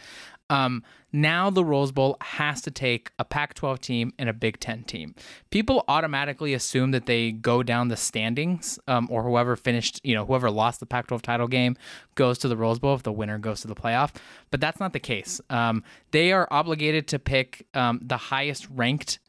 Um, 0.49 0.83
now 1.11 1.49
the 1.49 1.63
Rose 1.63 1.91
Bowl 1.91 2.17
has 2.21 2.61
to 2.61 2.71
take 2.71 3.11
a 3.17 3.25
Pac-12 3.25 3.79
team 3.79 4.13
and 4.19 4.29
a 4.29 4.33
Big 4.33 4.59
Ten 4.59 4.83
team. 4.83 5.15
People 5.49 5.83
automatically 5.87 6.53
assume 6.53 6.91
that 6.91 7.05
they 7.05 7.31
go 7.31 7.63
down 7.63 7.87
the 7.87 7.97
standings, 7.97 8.77
um, 8.87 9.07
or 9.09 9.23
whoever 9.23 9.55
finished, 9.55 10.01
you 10.03 10.13
know, 10.13 10.25
whoever 10.25 10.51
lost 10.51 10.79
the 10.79 10.85
Pac-12 10.85 11.21
title 11.21 11.47
game 11.47 11.77
goes 12.15 12.37
to 12.39 12.47
the 12.47 12.57
Rose 12.57 12.79
Bowl 12.79 12.95
if 12.95 13.03
the 13.03 13.11
winner 13.11 13.37
goes 13.37 13.61
to 13.61 13.67
the 13.67 13.75
playoff. 13.75 14.13
But 14.51 14.61
that's 14.61 14.79
not 14.79 14.93
the 14.93 14.99
case. 14.99 15.41
Um, 15.49 15.83
they 16.11 16.31
are 16.31 16.47
obligated 16.51 17.07
to 17.09 17.19
pick 17.19 17.65
um, 17.73 17.99
the 18.03 18.17
highest 18.17 18.67
ranked 18.69 19.19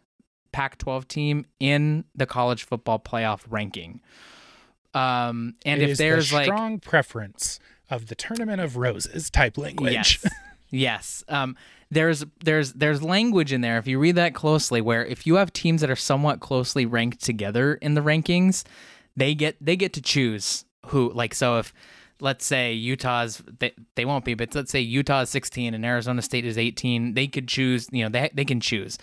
Pac-12 0.52 1.06
team 1.08 1.46
in 1.60 2.04
the 2.14 2.26
college 2.26 2.64
football 2.64 2.98
playoff 2.98 3.42
ranking. 3.48 4.00
Um, 4.96 5.54
and 5.66 5.82
It 5.82 5.84
if 5.84 5.90
is 5.90 5.98
there's 5.98 6.30
the 6.30 6.36
like 6.36 6.46
strong 6.46 6.78
preference 6.80 7.60
of 7.90 8.06
the 8.06 8.14
tournament 8.14 8.60
of 8.60 8.76
roses 8.76 9.30
type 9.30 9.58
language. 9.58 9.92
Yes. 9.92 10.26
yes. 10.70 11.24
Um, 11.28 11.56
there's 11.90 12.24
there's 12.42 12.72
there's 12.72 13.02
language 13.02 13.52
in 13.52 13.60
there 13.60 13.78
if 13.78 13.86
you 13.86 13.98
read 13.98 14.16
that 14.16 14.34
closely 14.34 14.80
where 14.80 15.04
if 15.04 15.26
you 15.26 15.36
have 15.36 15.52
teams 15.52 15.82
that 15.82 15.90
are 15.90 15.96
somewhat 15.96 16.40
closely 16.40 16.84
ranked 16.84 17.22
together 17.22 17.74
in 17.74 17.94
the 17.94 18.00
rankings, 18.00 18.64
they 19.16 19.34
get 19.34 19.56
they 19.60 19.76
get 19.76 19.92
to 19.92 20.02
choose 20.02 20.64
who 20.86 21.12
like 21.12 21.34
so 21.34 21.58
if 21.58 21.72
let's 22.20 22.44
say 22.44 22.72
Utah's 22.72 23.42
they, 23.60 23.72
they 23.94 24.04
won't 24.04 24.24
be 24.24 24.34
but 24.34 24.54
let's 24.54 24.72
say 24.72 24.80
Utah 24.80 25.20
is 25.20 25.30
16 25.30 25.74
and 25.74 25.84
Arizona 25.84 26.22
State 26.22 26.44
is 26.44 26.58
18, 26.58 27.14
they 27.14 27.26
could 27.26 27.46
choose, 27.46 27.88
you 27.92 28.02
know, 28.02 28.08
they 28.08 28.30
they 28.34 28.44
can 28.44 28.60
choose. 28.60 28.98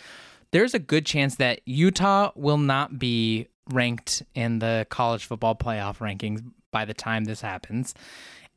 There's 0.52 0.74
a 0.74 0.80
good 0.80 1.06
chance 1.06 1.36
that 1.36 1.62
Utah 1.66 2.32
will 2.36 2.58
not 2.58 3.00
be 3.00 3.48
ranked 3.70 4.24
in 4.36 4.60
the 4.60 4.86
college 4.90 5.26
football 5.26 5.56
playoff 5.56 5.98
rankings 5.98 6.44
by 6.72 6.86
the 6.86 6.94
time 6.94 7.24
this 7.26 7.42
happens 7.42 7.94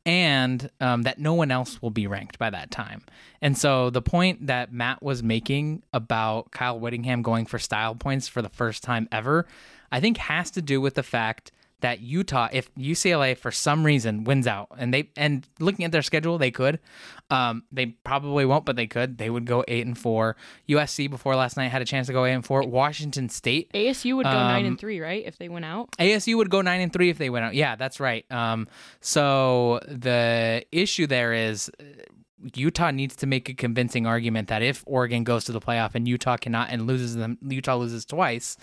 and 0.05 0.69
um, 0.79 1.01
that 1.01 1.19
no 1.19 1.33
one 1.33 1.51
else 1.51 1.81
will 1.81 1.89
be 1.89 2.07
ranked 2.07 2.39
by 2.39 2.49
that 2.49 2.71
time. 2.71 3.03
And 3.41 3.57
so 3.57 3.89
the 3.89 4.01
point 4.01 4.47
that 4.47 4.71
Matt 4.71 5.03
was 5.03 5.21
making 5.21 5.83
about 5.91 6.51
Kyle 6.51 6.79
Whittingham 6.79 7.21
going 7.21 7.45
for 7.45 7.59
style 7.59 7.93
points 7.93 8.29
for 8.29 8.41
the 8.41 8.49
first 8.49 8.83
time 8.83 9.09
ever, 9.11 9.45
I 9.91 9.99
think 9.99 10.17
has 10.17 10.49
to 10.51 10.61
do 10.61 10.79
with 10.79 10.93
the 10.93 11.03
fact 11.03 11.51
that 11.81 11.99
Utah, 11.99 12.47
if 12.51 12.73
UCLA 12.75 13.37
for 13.37 13.51
some 13.51 13.85
reason 13.85 14.23
wins 14.23 14.47
out, 14.47 14.69
and 14.77 14.93
they 14.93 15.11
and 15.15 15.47
looking 15.59 15.85
at 15.85 15.91
their 15.91 16.01
schedule, 16.01 16.37
they 16.37 16.49
could, 16.51 16.79
um, 17.29 17.63
they 17.71 17.87
probably 18.03 18.45
won't, 18.45 18.65
but 18.65 18.75
they 18.75 18.87
could. 18.87 19.17
They 19.17 19.29
would 19.29 19.45
go 19.45 19.63
eight 19.67 19.85
and 19.85 19.97
four. 19.97 20.35
USC 20.67 21.09
before 21.09 21.35
last 21.35 21.55
night 21.57 21.67
had 21.67 21.81
a 21.81 21.85
chance 21.85 22.07
to 22.07 22.13
go 22.13 22.25
eight 22.25 22.33
and 22.33 22.45
four. 22.45 22.63
Washington 22.63 23.29
State 23.29 23.71
ASU 23.73 24.15
would 24.15 24.25
go 24.25 24.31
nine 24.31 24.61
Um, 24.65 24.71
and 24.71 24.79
three, 24.79 24.99
right? 24.99 25.23
If 25.25 25.37
they 25.37 25.49
went 25.49 25.65
out. 25.65 25.91
ASU 25.99 26.35
would 26.37 26.49
go 26.49 26.61
nine 26.61 26.81
and 26.81 26.91
three 26.91 27.09
if 27.09 27.17
they 27.17 27.29
went 27.29 27.45
out. 27.45 27.53
Yeah, 27.53 27.75
that's 27.75 27.99
right. 27.99 28.25
Um, 28.31 28.67
so 28.99 29.79
the 29.87 30.65
issue 30.71 31.05
there 31.07 31.33
is 31.33 31.69
uh, 31.79 31.83
Utah 32.55 32.91
needs 32.91 33.15
to 33.17 33.27
make 33.27 33.49
a 33.49 33.53
convincing 33.53 34.05
argument 34.05 34.47
that 34.49 34.61
if 34.61 34.83
Oregon 34.85 35.23
goes 35.23 35.43
to 35.45 35.51
the 35.51 35.59
playoff 35.59 35.95
and 35.95 36.07
Utah 36.07 36.37
cannot 36.37 36.69
and 36.71 36.85
loses 36.87 37.15
them, 37.15 37.37
Utah 37.47 37.75
loses 37.75 38.05
twice. 38.05 38.57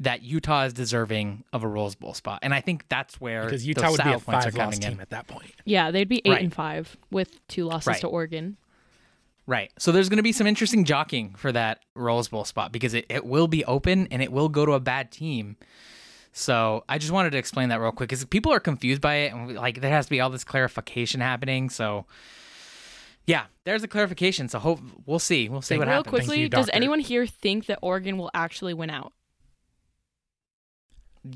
That 0.00 0.22
Utah 0.22 0.64
is 0.64 0.72
deserving 0.72 1.44
of 1.52 1.62
a 1.62 1.68
Rose 1.68 1.94
Bowl 1.94 2.14
spot, 2.14 2.40
and 2.42 2.52
I 2.52 2.60
think 2.60 2.84
that's 2.88 3.20
where 3.20 3.44
because 3.44 3.60
those 3.62 3.66
Utah 3.68 3.90
would 3.92 4.02
be 4.02 4.10
a 4.10 4.18
points 4.18 4.28
are 4.46 4.50
five 4.50 4.54
loss 4.56 4.64
coming 4.74 4.82
in. 4.82 4.90
team 4.90 5.00
at 5.00 5.10
that 5.10 5.28
point. 5.28 5.52
Yeah, 5.64 5.92
they'd 5.92 6.08
be 6.08 6.20
eight 6.24 6.30
Right. 6.30 6.42
and 6.42 6.52
five 6.52 6.96
with 7.12 7.46
two 7.46 7.64
losses 7.66 7.86
Right. 7.86 8.00
to 8.00 8.08
Oregon. 8.08 8.56
Right. 9.46 9.70
So 9.78 9.92
there's 9.92 10.08
going 10.08 10.16
to 10.16 10.22
be 10.24 10.32
some 10.32 10.46
interesting 10.48 10.84
jockeying 10.84 11.34
for 11.36 11.52
that 11.52 11.80
Rose 11.94 12.26
Bowl 12.28 12.44
spot 12.44 12.72
because 12.72 12.92
it, 12.94 13.06
it 13.08 13.24
will 13.24 13.46
be 13.46 13.64
open 13.66 14.08
and 14.10 14.20
it 14.22 14.32
will 14.32 14.48
go 14.48 14.66
to 14.66 14.72
a 14.72 14.80
bad 14.80 15.12
team. 15.12 15.56
So 16.32 16.82
I 16.88 16.98
just 16.98 17.12
wanted 17.12 17.30
to 17.30 17.38
explain 17.38 17.68
that 17.68 17.80
real 17.80 17.92
quick 17.92 18.08
because 18.08 18.24
people 18.24 18.52
are 18.52 18.58
confused 18.58 19.00
by 19.00 19.14
it 19.16 19.32
and 19.32 19.54
like 19.54 19.80
there 19.80 19.90
has 19.92 20.06
to 20.06 20.10
be 20.10 20.20
all 20.20 20.30
this 20.30 20.44
clarification 20.44 21.20
happening. 21.20 21.70
So 21.70 22.06
yeah, 23.26 23.44
there's 23.64 23.82
a 23.84 23.88
clarification. 23.88 24.48
So 24.48 24.58
hope 24.58 24.80
we'll 25.06 25.18
see. 25.20 25.48
We'll 25.48 25.62
see 25.62 25.74
Thank- 25.74 25.80
what 25.80 25.88
Real 25.88 25.96
happens. 25.98 26.10
quickly, 26.10 26.40
you, 26.40 26.48
does 26.48 26.68
anyone 26.72 26.98
here 27.00 27.26
think 27.26 27.66
that 27.66 27.78
Oregon 27.82 28.18
will 28.18 28.30
actually 28.34 28.74
win 28.74 28.90
out? 28.90 29.12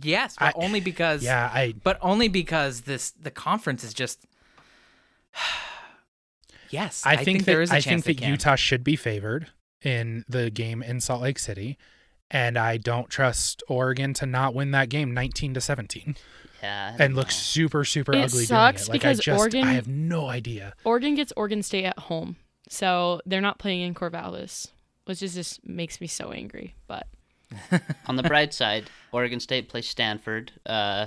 Yes, 0.02 0.36
but 0.38 0.46
I- 0.48 0.52
only 0.54 0.80
because 0.80 1.22
Yeah, 1.22 1.50
I 1.52 1.74
but 1.82 1.98
only 2.02 2.28
because 2.28 2.82
this 2.82 3.10
the 3.12 3.30
conference 3.30 3.82
is 3.84 3.94
just 3.94 4.24
Yes, 6.70 7.02
I, 7.06 7.16
think, 7.16 7.38
that 7.40 7.46
there 7.46 7.62
is 7.62 7.70
a 7.70 7.76
I 7.76 7.80
chance 7.80 8.04
think 8.04 8.18
that 8.18 8.24
can. 8.24 8.30
Utah 8.32 8.54
should 8.54 8.84
be 8.84 8.94
favored 8.94 9.46
in 9.82 10.24
the 10.28 10.50
game 10.50 10.82
in 10.82 11.00
Salt 11.00 11.22
Lake 11.22 11.38
City, 11.38 11.78
and 12.30 12.58
I 12.58 12.76
don't 12.76 13.08
trust 13.08 13.62
Oregon 13.68 14.12
to 14.14 14.26
not 14.26 14.54
win 14.54 14.72
that 14.72 14.90
game, 14.90 15.14
nineteen 15.14 15.54
to 15.54 15.62
seventeen, 15.62 16.14
yeah, 16.62 16.90
and 16.90 16.98
don't 16.98 17.14
look 17.14 17.30
super 17.30 17.84
super 17.86 18.12
It 18.12 18.24
ugly. 18.24 18.44
sucks 18.44 18.82
doing 18.86 18.88
it. 18.88 18.88
Like, 18.90 19.00
because 19.00 19.18
I 19.20 19.22
just, 19.22 19.40
Oregon- 19.40 19.64
I 19.66 19.72
have 19.72 19.88
no 19.88 20.26
idea. 20.26 20.74
Oregon 20.84 21.14
gets 21.14 21.32
Oregon 21.38 21.62
State 21.62 21.86
at 21.86 21.98
home, 22.00 22.36
so 22.68 23.22
they're 23.24 23.40
not 23.40 23.58
playing 23.58 23.80
in 23.80 23.94
Corvallis. 23.94 24.66
which 25.06 25.22
is 25.22 25.32
just 25.32 25.66
makes 25.66 26.02
me 26.02 26.06
so 26.06 26.32
angry. 26.32 26.74
But 26.86 27.06
On 28.06 28.16
the 28.16 28.22
bright 28.22 28.52
side, 28.52 28.90
Oregon 29.12 29.40
State 29.40 29.68
plays 29.68 29.88
Stanford 29.88 30.52
uh, 30.66 31.06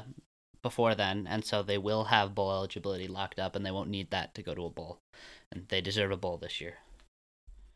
before 0.61 0.95
then, 0.95 1.27
and 1.29 1.45
so 1.45 1.63
they 1.63 1.77
will 1.77 2.05
have 2.05 2.35
bowl 2.35 2.51
eligibility 2.51 3.07
locked 3.07 3.39
up, 3.39 3.55
and 3.55 3.65
they 3.65 3.71
won't 3.71 3.89
need 3.89 4.11
that 4.11 4.35
to 4.35 4.43
go 4.43 4.53
to 4.53 4.65
a 4.65 4.69
bowl. 4.69 4.99
And 5.51 5.67
they 5.67 5.81
deserve 5.81 6.11
a 6.11 6.17
bowl 6.17 6.37
this 6.37 6.61
year. 6.61 6.75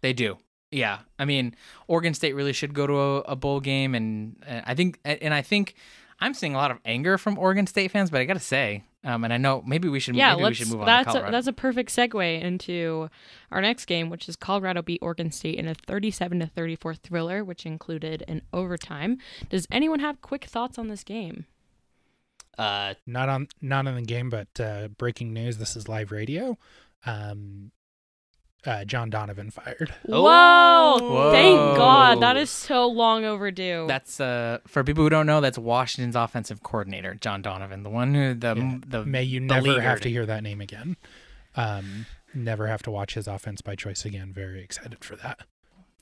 They 0.01 0.13
do. 0.13 0.37
Yeah, 0.71 0.99
I 1.19 1.25
mean, 1.25 1.55
Oregon 1.87 2.13
State 2.13 2.33
really 2.33 2.53
should 2.53 2.73
go 2.73 2.87
to 2.87 2.97
a, 2.97 3.19
a 3.21 3.35
bowl 3.35 3.59
game, 3.59 3.95
and, 3.95 4.35
and 4.45 4.63
I 4.65 4.75
think, 4.75 4.99
and 5.05 5.33
I 5.33 5.41
think, 5.41 5.75
I'm 6.19 6.33
seeing 6.33 6.55
a 6.55 6.57
lot 6.57 6.71
of 6.71 6.77
anger 6.85 7.17
from 7.17 7.37
Oregon 7.37 7.67
State 7.67 7.91
fans. 7.91 8.09
But 8.09 8.21
I 8.21 8.25
gotta 8.25 8.39
say, 8.39 8.83
um, 9.03 9.23
and 9.23 9.33
I 9.33 9.37
know 9.37 9.61
maybe 9.65 9.89
we 9.89 9.99
should, 9.99 10.15
yeah, 10.15 10.29
maybe 10.31 10.37
we 10.37 10.43
let's. 10.45 10.57
should 10.57 10.69
move 10.69 10.81
on. 10.81 10.85
that's 10.85 11.13
to 11.13 11.27
a, 11.27 11.31
that's 11.31 11.47
a 11.47 11.53
perfect 11.53 11.89
segue 11.91 12.41
into 12.41 13.09
our 13.51 13.61
next 13.61 13.85
game, 13.85 14.09
which 14.09 14.27
is 14.29 14.35
Colorado 14.35 14.81
beat 14.81 14.99
Oregon 15.01 15.31
State 15.31 15.59
in 15.59 15.67
a 15.67 15.75
37 15.75 16.39
to 16.39 16.47
34 16.47 16.95
thriller, 16.95 17.43
which 17.43 17.65
included 17.65 18.23
an 18.27 18.41
overtime. 18.53 19.17
Does 19.49 19.67
anyone 19.71 19.99
have 19.99 20.21
quick 20.21 20.45
thoughts 20.45 20.77
on 20.77 20.87
this 20.87 21.03
game? 21.03 21.45
Uh, 22.57 22.93
Not 23.05 23.27
on 23.27 23.47
not 23.61 23.85
on 23.85 23.95
the 23.95 24.01
game, 24.01 24.29
but 24.29 24.47
uh, 24.59 24.87
breaking 24.87 25.33
news. 25.33 25.57
This 25.57 25.75
is 25.75 25.89
live 25.89 26.11
radio. 26.11 26.57
Um, 27.05 27.71
uh, 28.65 28.83
John 28.85 29.09
Donovan 29.09 29.51
fired. 29.51 29.93
Whoa! 30.05 30.97
Whoa. 30.99 31.31
Thank 31.31 31.55
God. 31.77 32.21
That 32.21 32.37
is 32.37 32.49
so 32.49 32.87
long 32.87 33.25
overdue. 33.25 33.85
That's 33.87 34.19
uh 34.19 34.59
for 34.67 34.83
people 34.83 35.03
who 35.03 35.09
don't 35.09 35.25
know, 35.27 35.41
that's 35.41 35.57
Washington's 35.57 36.15
offensive 36.15 36.63
coordinator, 36.63 37.15
John 37.15 37.41
Donovan, 37.41 37.83
the 37.83 37.89
one 37.89 38.13
who 38.13 38.33
the 38.33 38.55
Yeah. 38.55 38.77
the 38.87 39.05
May 39.05 39.23
you 39.23 39.39
never 39.39 39.79
have 39.81 40.01
to 40.01 40.09
hear 40.09 40.25
that 40.25 40.43
name 40.43 40.61
again. 40.61 40.97
Um, 41.55 42.05
never 42.33 42.67
have 42.67 42.81
to 42.83 42.91
watch 42.91 43.13
his 43.13 43.27
offense 43.27 43.61
by 43.61 43.75
choice 43.75 44.03
again. 44.05 44.33
Very 44.33 44.61
excited 44.63 45.03
for 45.03 45.15
that. 45.17 45.39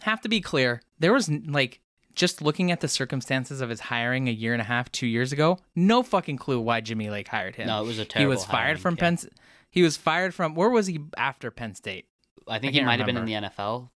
have 0.01 0.21
to 0.21 0.29
be 0.29 0.41
clear. 0.41 0.81
There 0.99 1.13
was 1.13 1.29
like 1.29 1.79
just 2.15 2.41
looking 2.41 2.71
at 2.71 2.79
the 2.81 2.87
circumstances 2.87 3.59
of 3.61 3.69
his 3.69 3.79
hiring 3.79 4.27
a 4.27 4.31
year 4.31 4.53
and 4.53 4.61
a 4.61 4.65
half, 4.65 4.91
two 4.91 5.07
years 5.07 5.31
ago, 5.31 5.57
no 5.75 6.03
fucking 6.03 6.37
clue 6.37 6.59
why 6.59 6.79
Jimmy 6.81 7.09
Lake 7.09 7.27
hired 7.27 7.55
him. 7.55 7.67
no, 7.67 7.81
it 7.83 7.87
was 7.87 7.97
a 7.99 8.05
terrible. 8.05 8.31
he 8.31 8.35
was 8.35 8.45
fired 8.45 8.63
hiring, 8.63 8.77
from 8.77 8.93
yeah. 8.95 8.99
Penn. 8.99 9.17
He 9.69 9.81
was 9.81 9.97
fired 9.97 10.33
from 10.35 10.53
where 10.53 10.69
was 10.69 10.87
he 10.87 10.99
after 11.17 11.49
Penn 11.49 11.73
State? 11.75 12.05
I 12.47 12.59
think 12.59 12.71
I 12.71 12.73
he 12.73 12.79
can't 12.79 12.85
might 12.85 12.99
have 12.99 13.05
been 13.05 13.17
in 13.17 13.25
the 13.25 13.33
NFL. 13.33 13.89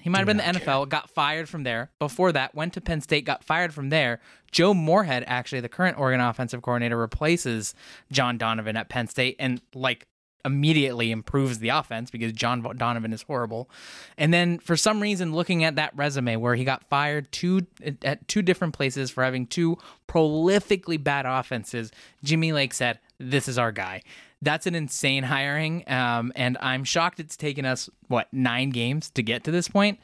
He 0.00 0.10
might 0.10 0.18
have 0.18 0.26
Do 0.26 0.34
been 0.34 0.36
the 0.36 0.52
not 0.52 0.62
NFL, 0.62 0.88
got 0.88 1.10
fired 1.10 1.48
from 1.48 1.64
there. 1.64 1.90
Before 1.98 2.30
that, 2.30 2.54
went 2.54 2.74
to 2.74 2.80
Penn 2.80 3.00
State, 3.00 3.24
got 3.24 3.42
fired 3.42 3.74
from 3.74 3.88
there. 3.88 4.20
Joe 4.52 4.72
Moorhead, 4.74 5.24
actually, 5.26 5.60
the 5.60 5.68
current 5.68 5.98
Oregon 5.98 6.20
offensive 6.20 6.62
coordinator, 6.62 6.96
replaces 6.96 7.74
John 8.12 8.38
Donovan 8.38 8.76
at 8.76 8.88
Penn 8.88 9.08
State 9.08 9.36
and 9.38 9.60
like 9.74 10.06
immediately 10.44 11.10
improves 11.10 11.58
the 11.58 11.70
offense 11.70 12.08
because 12.10 12.32
John 12.32 12.62
Donovan 12.76 13.12
is 13.12 13.22
horrible. 13.22 13.68
And 14.16 14.32
then 14.32 14.60
for 14.60 14.76
some 14.76 15.02
reason, 15.02 15.34
looking 15.34 15.64
at 15.64 15.74
that 15.74 15.94
resume 15.96 16.36
where 16.36 16.54
he 16.54 16.64
got 16.64 16.84
fired 16.88 17.30
two 17.32 17.66
at 18.02 18.28
two 18.28 18.42
different 18.42 18.74
places 18.74 19.10
for 19.10 19.24
having 19.24 19.46
two 19.46 19.76
prolifically 20.08 21.02
bad 21.02 21.26
offenses, 21.26 21.90
Jimmy 22.22 22.52
Lake 22.52 22.72
said, 22.72 23.00
"This 23.18 23.48
is 23.48 23.58
our 23.58 23.72
guy." 23.72 24.02
That's 24.42 24.66
an 24.66 24.74
insane 24.74 25.22
hiring, 25.22 25.88
um, 25.90 26.32
and 26.36 26.58
I'm 26.60 26.84
shocked 26.84 27.20
it's 27.20 27.36
taken 27.36 27.64
us 27.64 27.88
what 28.08 28.28
nine 28.32 28.70
games 28.70 29.10
to 29.12 29.22
get 29.22 29.44
to 29.44 29.50
this 29.50 29.68
point. 29.68 29.98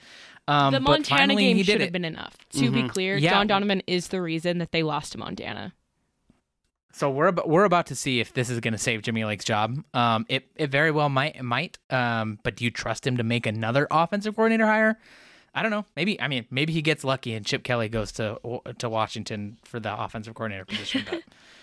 Um, 0.48 0.72
the 0.72 0.80
Montana 0.80 1.18
finally 1.18 1.54
game 1.54 1.62
should 1.64 1.80
have 1.80 1.92
been 1.92 2.04
enough. 2.04 2.36
To 2.54 2.70
be 2.70 2.88
clear, 2.88 3.16
Yeah. 3.16 3.30
John 3.30 3.46
Donovan 3.46 3.82
is 3.86 4.08
the 4.08 4.20
reason 4.20 4.58
that 4.58 4.72
they 4.72 4.82
lost 4.82 5.12
to 5.12 5.18
Montana. 5.18 5.74
So 6.94 7.10
we're 7.10 7.28
about, 7.28 7.48
we're 7.48 7.64
about 7.64 7.86
to 7.86 7.94
see 7.94 8.20
if 8.20 8.34
this 8.34 8.50
is 8.50 8.60
going 8.60 8.72
to 8.72 8.78
save 8.78 9.02
Jimmy 9.02 9.24
Lake's 9.24 9.44
job. 9.44 9.82
Um, 9.94 10.26
it 10.28 10.50
it 10.56 10.70
very 10.70 10.90
well 10.90 11.08
might 11.08 11.36
it 11.36 11.42
might. 11.42 11.78
Um, 11.90 12.38
but 12.42 12.56
do 12.56 12.64
you 12.64 12.70
trust 12.70 13.06
him 13.06 13.16
to 13.16 13.22
make 13.22 13.46
another 13.46 13.86
offensive 13.90 14.34
coordinator 14.36 14.66
hire? 14.66 14.98
I 15.54 15.62
don't 15.62 15.70
know. 15.70 15.84
Maybe 15.96 16.20
I 16.20 16.28
mean 16.28 16.46
maybe 16.50 16.72
he 16.72 16.82
gets 16.82 17.02
lucky 17.04 17.34
and 17.34 17.46
Chip 17.46 17.62
Kelly 17.64 17.88
goes 17.88 18.12
to 18.12 18.38
to 18.78 18.88
Washington 18.90 19.58
for 19.64 19.80
the 19.80 19.98
offensive 20.02 20.34
coordinator 20.34 20.64
position. 20.66 21.04
But 21.08 21.22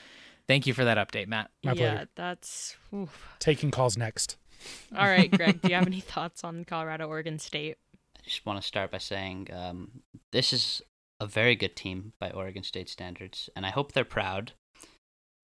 thank 0.49 0.67
you 0.67 0.73
for 0.73 0.83
that 0.83 0.97
update, 0.97 1.27
Matt. 1.27 1.51
My 1.63 1.71
yeah, 1.71 1.91
pleasure. 1.93 2.09
that's. 2.15 2.75
oof. 2.93 3.35
Taking 3.39 3.71
calls 3.71 3.95
next. 3.95 4.35
All 4.97 5.07
right, 5.07 5.31
Greg. 5.31 5.61
do 5.61 5.69
you 5.69 5.75
have 5.75 5.87
any 5.87 6.01
thoughts 6.01 6.43
on 6.43 6.65
Colorado 6.65 7.07
Oregon 7.07 7.39
State? 7.39 7.77
I 8.17 8.21
just 8.23 8.45
want 8.45 8.59
to 8.59 8.67
start 8.67 8.91
by 8.91 8.97
saying 8.97 9.47
um, 9.53 10.01
this 10.33 10.51
is 10.51 10.81
a 11.21 11.25
very 11.25 11.55
good 11.55 11.75
team 11.75 12.11
by 12.19 12.31
Oregon 12.31 12.63
State 12.63 12.89
standards, 12.89 13.49
and 13.55 13.65
I 13.65 13.69
hope 13.69 13.93
they're 13.93 14.03
proud 14.03 14.53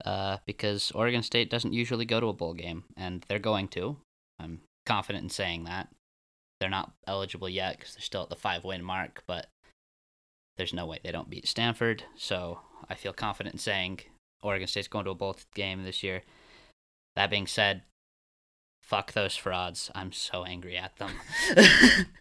uh, 0.03 0.37
because 0.45 0.91
Oregon 0.91 1.23
State 1.23 1.49
doesn't 1.49 1.71
usually 1.71 2.05
go 2.05 2.19
to 2.19 2.27
a 2.27 2.33
bowl 2.33 2.53
game, 2.53 2.83
and 2.97 3.23
they're 3.29 3.39
going 3.39 3.69
to. 3.69 3.97
I'm 4.39 4.61
confident 4.85 5.23
in 5.23 5.29
saying 5.29 5.63
that. 5.65 5.87
They're 6.59 6.69
not 6.69 6.93
eligible 7.05 7.49
yet 7.49 7.77
because 7.77 7.93
they're 7.93 8.01
still 8.01 8.23
at 8.23 8.29
the 8.29 8.35
five 8.35 8.63
win 8.63 8.83
mark, 8.83 9.23
but 9.27 9.47
there's 10.57 10.73
no 10.73 10.85
way 10.85 10.99
they 11.03 11.11
don't 11.11 11.29
beat 11.29 11.47
Stanford. 11.47 12.03
So 12.15 12.59
I 12.89 12.95
feel 12.95 13.13
confident 13.13 13.55
in 13.55 13.59
saying 13.59 13.99
Oregon 14.43 14.67
State's 14.67 14.87
going 14.87 15.05
to 15.05 15.11
a 15.11 15.15
bowl 15.15 15.37
game 15.53 15.83
this 15.83 16.03
year. 16.03 16.23
That 17.15 17.29
being 17.29 17.47
said, 17.47 17.83
fuck 18.83 19.13
those 19.13 19.35
frauds. 19.35 19.89
I'm 19.95 20.11
so 20.11 20.43
angry 20.43 20.77
at 20.77 20.95
them. 20.97 21.11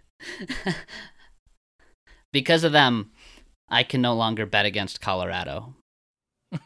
because 2.33 2.65
of 2.65 2.73
them, 2.73 3.11
I 3.69 3.83
can 3.83 4.01
no 4.01 4.15
longer 4.15 4.47
bet 4.47 4.67
against 4.67 5.01
Colorado. 5.01 5.75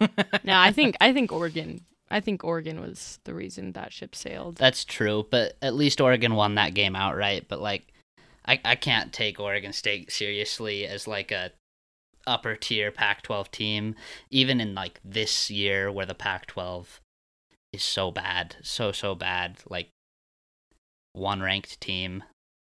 no, 0.00 0.08
I 0.46 0.72
think 0.72 0.96
I 1.00 1.12
think 1.12 1.32
Oregon. 1.32 1.84
I 2.10 2.20
think 2.20 2.42
Oregon 2.42 2.80
was 2.80 3.18
the 3.24 3.34
reason 3.34 3.72
that 3.72 3.92
ship 3.92 4.14
sailed. 4.14 4.56
That's 4.56 4.84
true, 4.84 5.26
but 5.30 5.56
at 5.60 5.74
least 5.74 6.00
Oregon 6.00 6.34
won 6.34 6.54
that 6.54 6.74
game 6.74 6.96
outright. 6.96 7.46
But 7.48 7.60
like, 7.60 7.92
I 8.46 8.60
I 8.64 8.74
can't 8.76 9.12
take 9.12 9.40
Oregon 9.40 9.72
State 9.72 10.12
seriously 10.12 10.86
as 10.86 11.06
like 11.06 11.30
a 11.32 11.52
upper 12.28 12.54
tier 12.54 12.90
Pac-12 12.90 13.50
team, 13.50 13.94
even 14.30 14.60
in 14.60 14.74
like 14.74 15.00
this 15.04 15.50
year 15.50 15.90
where 15.90 16.06
the 16.06 16.14
Pac-12 16.14 17.00
is 17.72 17.82
so 17.82 18.10
bad, 18.10 18.56
so 18.62 18.92
so 18.92 19.14
bad. 19.14 19.58
Like 19.68 19.88
one 21.12 21.40
ranked 21.40 21.80
team, 21.80 22.24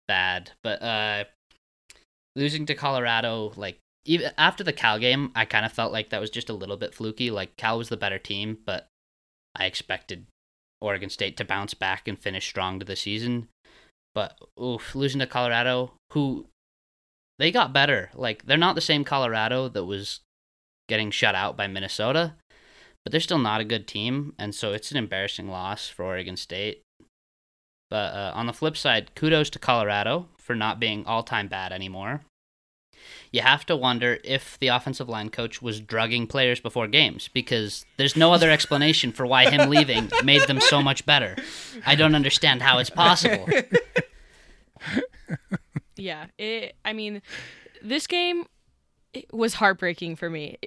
bad. 0.07 0.51
But 0.63 0.81
uh, 0.81 1.23
losing 2.35 2.65
to 2.67 2.75
Colorado, 2.75 3.53
like 3.55 3.79
even 4.05 4.31
after 4.37 4.63
the 4.63 4.73
Cal 4.73 4.99
game, 4.99 5.31
I 5.35 5.45
kind 5.45 5.65
of 5.65 5.71
felt 5.71 5.91
like 5.91 6.09
that 6.09 6.21
was 6.21 6.29
just 6.29 6.49
a 6.49 6.53
little 6.53 6.77
bit 6.77 6.93
fluky. 6.93 7.31
Like 7.31 7.57
Cal 7.57 7.77
was 7.77 7.89
the 7.89 7.97
better 7.97 8.19
team, 8.19 8.59
but 8.65 8.87
I 9.55 9.65
expected 9.65 10.27
Oregon 10.81 11.09
State 11.09 11.37
to 11.37 11.45
bounce 11.45 11.73
back 11.73 12.07
and 12.07 12.19
finish 12.19 12.47
strong 12.47 12.79
to 12.79 12.85
the 12.85 12.95
season. 12.95 13.49
But 14.13 14.37
oof, 14.61 14.95
losing 14.95 15.19
to 15.19 15.27
Colorado, 15.27 15.93
who 16.13 16.47
they 17.39 17.51
got 17.51 17.73
better. 17.73 18.09
Like 18.15 18.45
they're 18.45 18.57
not 18.57 18.75
the 18.75 18.81
same 18.81 19.03
Colorado 19.03 19.69
that 19.69 19.85
was 19.85 20.21
getting 20.87 21.11
shut 21.11 21.35
out 21.35 21.57
by 21.57 21.67
Minnesota, 21.67 22.35
but 23.03 23.11
they're 23.11 23.21
still 23.21 23.39
not 23.39 23.61
a 23.61 23.65
good 23.65 23.87
team, 23.87 24.33
and 24.37 24.53
so 24.53 24.73
it's 24.73 24.91
an 24.91 24.97
embarrassing 24.97 25.49
loss 25.49 25.87
for 25.87 26.03
Oregon 26.05 26.37
State. 26.37 26.81
But 27.89 28.13
uh, 28.13 28.31
on 28.35 28.47
the 28.47 28.53
flip 28.53 28.75
side, 28.75 29.13
kudos 29.15 29.49
to 29.51 29.59
Colorado 29.59 30.27
for 30.37 30.55
not 30.55 30.79
being 30.79 31.05
all-time 31.05 31.47
bad 31.47 31.71
anymore. 31.71 32.21
You 33.31 33.41
have 33.41 33.65
to 33.67 33.75
wonder 33.75 34.17
if 34.23 34.57
the 34.59 34.69
offensive 34.69 35.09
line 35.09 35.29
coach 35.29 35.61
was 35.61 35.81
drugging 35.81 36.25
players 36.25 36.59
before 36.59 36.87
games 36.87 37.29
because 37.33 37.85
there's 37.97 38.15
no 38.15 38.33
other 38.33 38.49
explanation 38.49 39.11
for 39.11 39.25
why 39.25 39.49
him 39.49 39.69
leaving 39.69 40.09
made 40.23 40.43
them 40.43 40.59
so 40.59 40.81
much 40.81 41.05
better. 41.05 41.35
I 41.85 41.95
don't 41.95 42.15
understand 42.15 42.61
how 42.61 42.79
it's 42.79 42.89
possible. 42.89 43.47
Yeah, 46.05 46.27
it. 46.37 46.75
I 46.85 46.93
mean, 46.93 47.21
this 47.81 48.05
game 48.05 48.45
it 49.13 49.33
was 49.33 49.55
heartbreaking 49.55 50.17
for 50.17 50.29
me. 50.29 50.57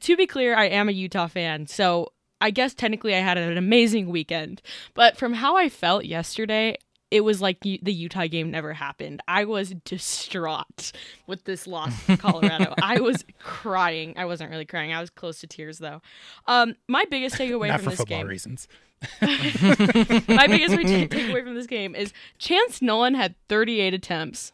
To 0.00 0.16
be 0.16 0.26
clear, 0.26 0.56
I 0.56 0.66
am 0.66 0.88
a 0.88 0.92
Utah 0.92 1.26
fan, 1.26 1.66
so 1.66 2.12
I 2.40 2.50
guess 2.50 2.72
technically 2.72 3.14
I 3.14 3.18
had 3.18 3.36
an 3.36 3.58
amazing 3.58 4.08
weekend. 4.08 4.62
But 4.94 5.16
from 5.18 5.34
how 5.34 5.56
I 5.56 5.68
felt 5.68 6.06
yesterday, 6.06 6.76
it 7.10 7.20
was 7.20 7.42
like 7.42 7.60
the 7.60 7.78
Utah 7.84 8.26
game 8.26 8.50
never 8.50 8.72
happened. 8.72 9.20
I 9.28 9.44
was 9.44 9.74
distraught 9.84 10.92
with 11.26 11.44
this 11.44 11.66
loss 11.66 12.06
to 12.06 12.16
Colorado. 12.26 12.74
I 12.82 13.00
was 13.00 13.24
crying. 13.38 14.14
I 14.16 14.24
wasn't 14.24 14.50
really 14.50 14.64
crying. 14.64 14.92
I 14.92 15.00
was 15.00 15.10
close 15.10 15.40
to 15.40 15.46
tears 15.46 15.78
though. 15.78 16.00
Um, 16.46 16.74
my 16.88 17.04
biggest 17.10 17.36
takeaway 17.36 17.68
Not 17.68 17.80
from 17.80 17.84
for 17.84 17.90
this 17.90 17.98
football 17.98 18.18
game. 18.18 18.28
reasons. 18.28 18.66
My 19.20 20.46
biggest 20.46 20.74
takeaway 20.74 21.44
from 21.44 21.54
this 21.54 21.66
game 21.66 21.94
is 21.94 22.14
Chance 22.38 22.80
Nolan 22.80 23.14
had 23.14 23.34
38 23.48 23.92
attempts. 23.92 24.52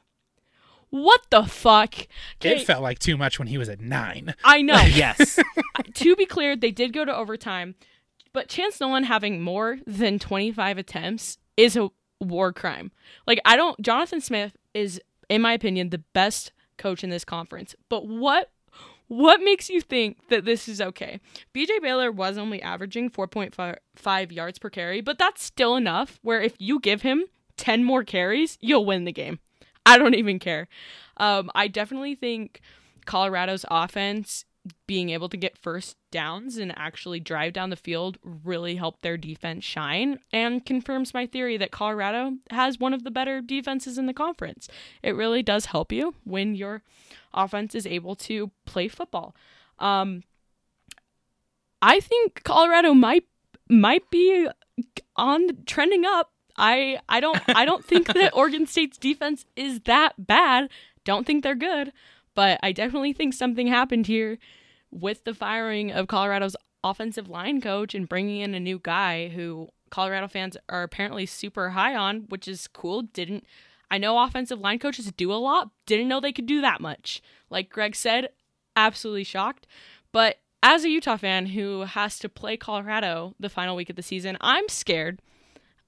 What 0.92 1.22
the 1.30 1.44
fuck? 1.44 1.94
Okay, 2.36 2.56
It 2.56 2.66
felt 2.66 2.82
like 2.82 2.98
too 2.98 3.16
much 3.16 3.38
when 3.38 3.48
he 3.48 3.56
was 3.56 3.70
at 3.70 3.80
nine. 3.80 4.34
I 4.44 4.60
know. 4.60 4.78
yes. 4.82 5.38
to 5.94 6.16
be 6.16 6.26
clear, 6.26 6.54
they 6.54 6.70
did 6.70 6.92
go 6.92 7.06
to 7.06 7.16
overtime, 7.16 7.76
but 8.34 8.48
Chance 8.48 8.78
Nolan 8.78 9.04
having 9.04 9.40
more 9.40 9.78
than 9.86 10.18
25 10.18 10.76
attempts 10.76 11.38
is 11.56 11.78
a 11.78 11.88
war 12.20 12.52
crime. 12.52 12.92
Like, 13.26 13.40
I 13.46 13.56
don't, 13.56 13.80
Jonathan 13.80 14.20
Smith 14.20 14.54
is, 14.74 15.00
in 15.30 15.40
my 15.40 15.54
opinion, 15.54 15.88
the 15.88 16.04
best 16.12 16.52
coach 16.76 17.02
in 17.02 17.08
this 17.08 17.24
conference. 17.24 17.74
But 17.88 18.06
what 18.06 18.50
what 19.08 19.42
makes 19.42 19.70
you 19.70 19.80
think 19.80 20.28
that 20.28 20.44
this 20.44 20.68
is 20.68 20.80
okay? 20.80 21.20
BJ 21.54 21.80
Baylor 21.80 22.12
was 22.12 22.36
only 22.36 22.60
averaging 22.60 23.10
4.5 23.10 24.32
yards 24.32 24.58
per 24.58 24.70
carry, 24.70 25.00
but 25.00 25.18
that's 25.18 25.42
still 25.42 25.76
enough 25.76 26.18
where 26.22 26.40
if 26.40 26.54
you 26.58 26.80
give 26.80 27.00
him 27.02 27.24
10 27.56 27.82
more 27.82 28.04
carries, 28.04 28.58
you'll 28.60 28.86
win 28.86 29.04
the 29.04 29.12
game. 29.12 29.38
I 29.86 29.98
don't 29.98 30.14
even 30.14 30.38
care. 30.38 30.68
Um, 31.16 31.50
I 31.54 31.68
definitely 31.68 32.14
think 32.14 32.60
Colorado's 33.04 33.64
offense 33.70 34.44
being 34.86 35.10
able 35.10 35.28
to 35.28 35.36
get 35.36 35.58
first 35.58 35.96
downs 36.12 36.56
and 36.56 36.72
actually 36.76 37.18
drive 37.18 37.52
down 37.52 37.70
the 37.70 37.76
field 37.76 38.16
really 38.22 38.76
helped 38.76 39.02
their 39.02 39.16
defense 39.16 39.64
shine 39.64 40.20
and 40.32 40.64
confirms 40.64 41.12
my 41.12 41.26
theory 41.26 41.56
that 41.56 41.72
Colorado 41.72 42.34
has 42.50 42.78
one 42.78 42.94
of 42.94 43.02
the 43.02 43.10
better 43.10 43.40
defenses 43.40 43.98
in 43.98 44.06
the 44.06 44.14
conference. 44.14 44.68
It 45.02 45.16
really 45.16 45.42
does 45.42 45.66
help 45.66 45.90
you 45.90 46.14
when 46.24 46.54
your 46.54 46.82
offense 47.34 47.74
is 47.74 47.86
able 47.86 48.14
to 48.16 48.52
play 48.64 48.86
football. 48.86 49.34
Um, 49.80 50.22
I 51.80 51.98
think 51.98 52.44
Colorado 52.44 52.94
might 52.94 53.24
might 53.68 54.08
be 54.10 54.48
on 55.16 55.48
trending 55.66 56.04
up. 56.04 56.30
I 56.62 57.00
I 57.08 57.18
don't 57.18 57.42
I 57.48 57.64
don't 57.64 57.84
think 57.84 58.06
that 58.06 58.30
Oregon 58.34 58.66
State's 58.66 58.96
defense 58.96 59.44
is 59.56 59.80
that 59.80 60.14
bad. 60.16 60.70
Don't 61.04 61.26
think 61.26 61.42
they're 61.42 61.56
good, 61.56 61.92
but 62.34 62.60
I 62.62 62.70
definitely 62.70 63.12
think 63.12 63.34
something 63.34 63.66
happened 63.66 64.06
here 64.06 64.38
with 64.92 65.24
the 65.24 65.34
firing 65.34 65.90
of 65.90 66.06
Colorado's 66.06 66.56
offensive 66.84 67.28
line 67.28 67.60
coach 67.60 67.94
and 67.94 68.08
bringing 68.08 68.40
in 68.40 68.54
a 68.54 68.60
new 68.60 68.78
guy 68.78 69.28
who 69.28 69.68
Colorado 69.90 70.28
fans 70.28 70.56
are 70.68 70.84
apparently 70.84 71.26
super 71.26 71.70
high 71.70 71.96
on, 71.96 72.26
which 72.28 72.46
is 72.46 72.68
cool. 72.68 73.02
Didn't 73.02 73.44
I 73.90 73.98
know 73.98 74.22
offensive 74.22 74.60
line 74.60 74.78
coaches 74.78 75.10
do 75.16 75.32
a 75.32 75.34
lot? 75.34 75.70
Didn't 75.84 76.08
know 76.08 76.20
they 76.20 76.32
could 76.32 76.46
do 76.46 76.60
that 76.60 76.80
much. 76.80 77.20
Like 77.50 77.70
Greg 77.70 77.96
said, 77.96 78.28
absolutely 78.76 79.24
shocked. 79.24 79.66
But 80.12 80.38
as 80.62 80.84
a 80.84 80.90
Utah 80.90 81.16
fan 81.16 81.46
who 81.46 81.80
has 81.80 82.20
to 82.20 82.28
play 82.28 82.56
Colorado 82.56 83.34
the 83.40 83.48
final 83.48 83.74
week 83.74 83.90
of 83.90 83.96
the 83.96 84.02
season, 84.02 84.36
I'm 84.40 84.68
scared. 84.68 85.20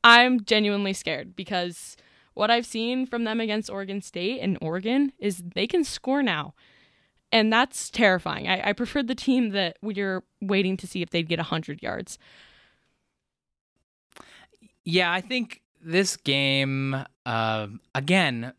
I'm 0.05 0.45
genuinely 0.45 0.93
scared 0.93 1.35
because 1.35 1.97
what 2.35 2.51
I've 2.51 2.67
seen 2.67 3.07
from 3.07 3.25
them 3.25 3.41
against 3.41 3.71
Oregon 3.71 4.03
State 4.03 4.41
and 4.41 4.59
Oregon 4.61 5.13
is 5.19 5.43
they 5.55 5.67
can 5.67 5.83
score 5.83 6.23
now. 6.23 6.55
And 7.33 7.53
that's 7.53 7.91
terrifying. 7.91 8.47
I, 8.47 8.69
I 8.69 8.73
preferred 8.75 9.09
the 9.09 9.15
team 9.15 9.51
that 9.51 9.79
we 9.83 9.99
are 10.01 10.23
waiting 10.41 10.77
to 10.77 10.87
see 10.87 11.03
if 11.03 11.11
they'd 11.11 11.29
get 11.29 11.39
100 11.39 11.83
yards. 11.83 12.19
Yeah, 14.85 15.11
I 15.11 15.21
think 15.23 15.63
this 15.83 16.17
game, 16.17 17.05
uh, 17.25 17.67
again, 17.95 18.53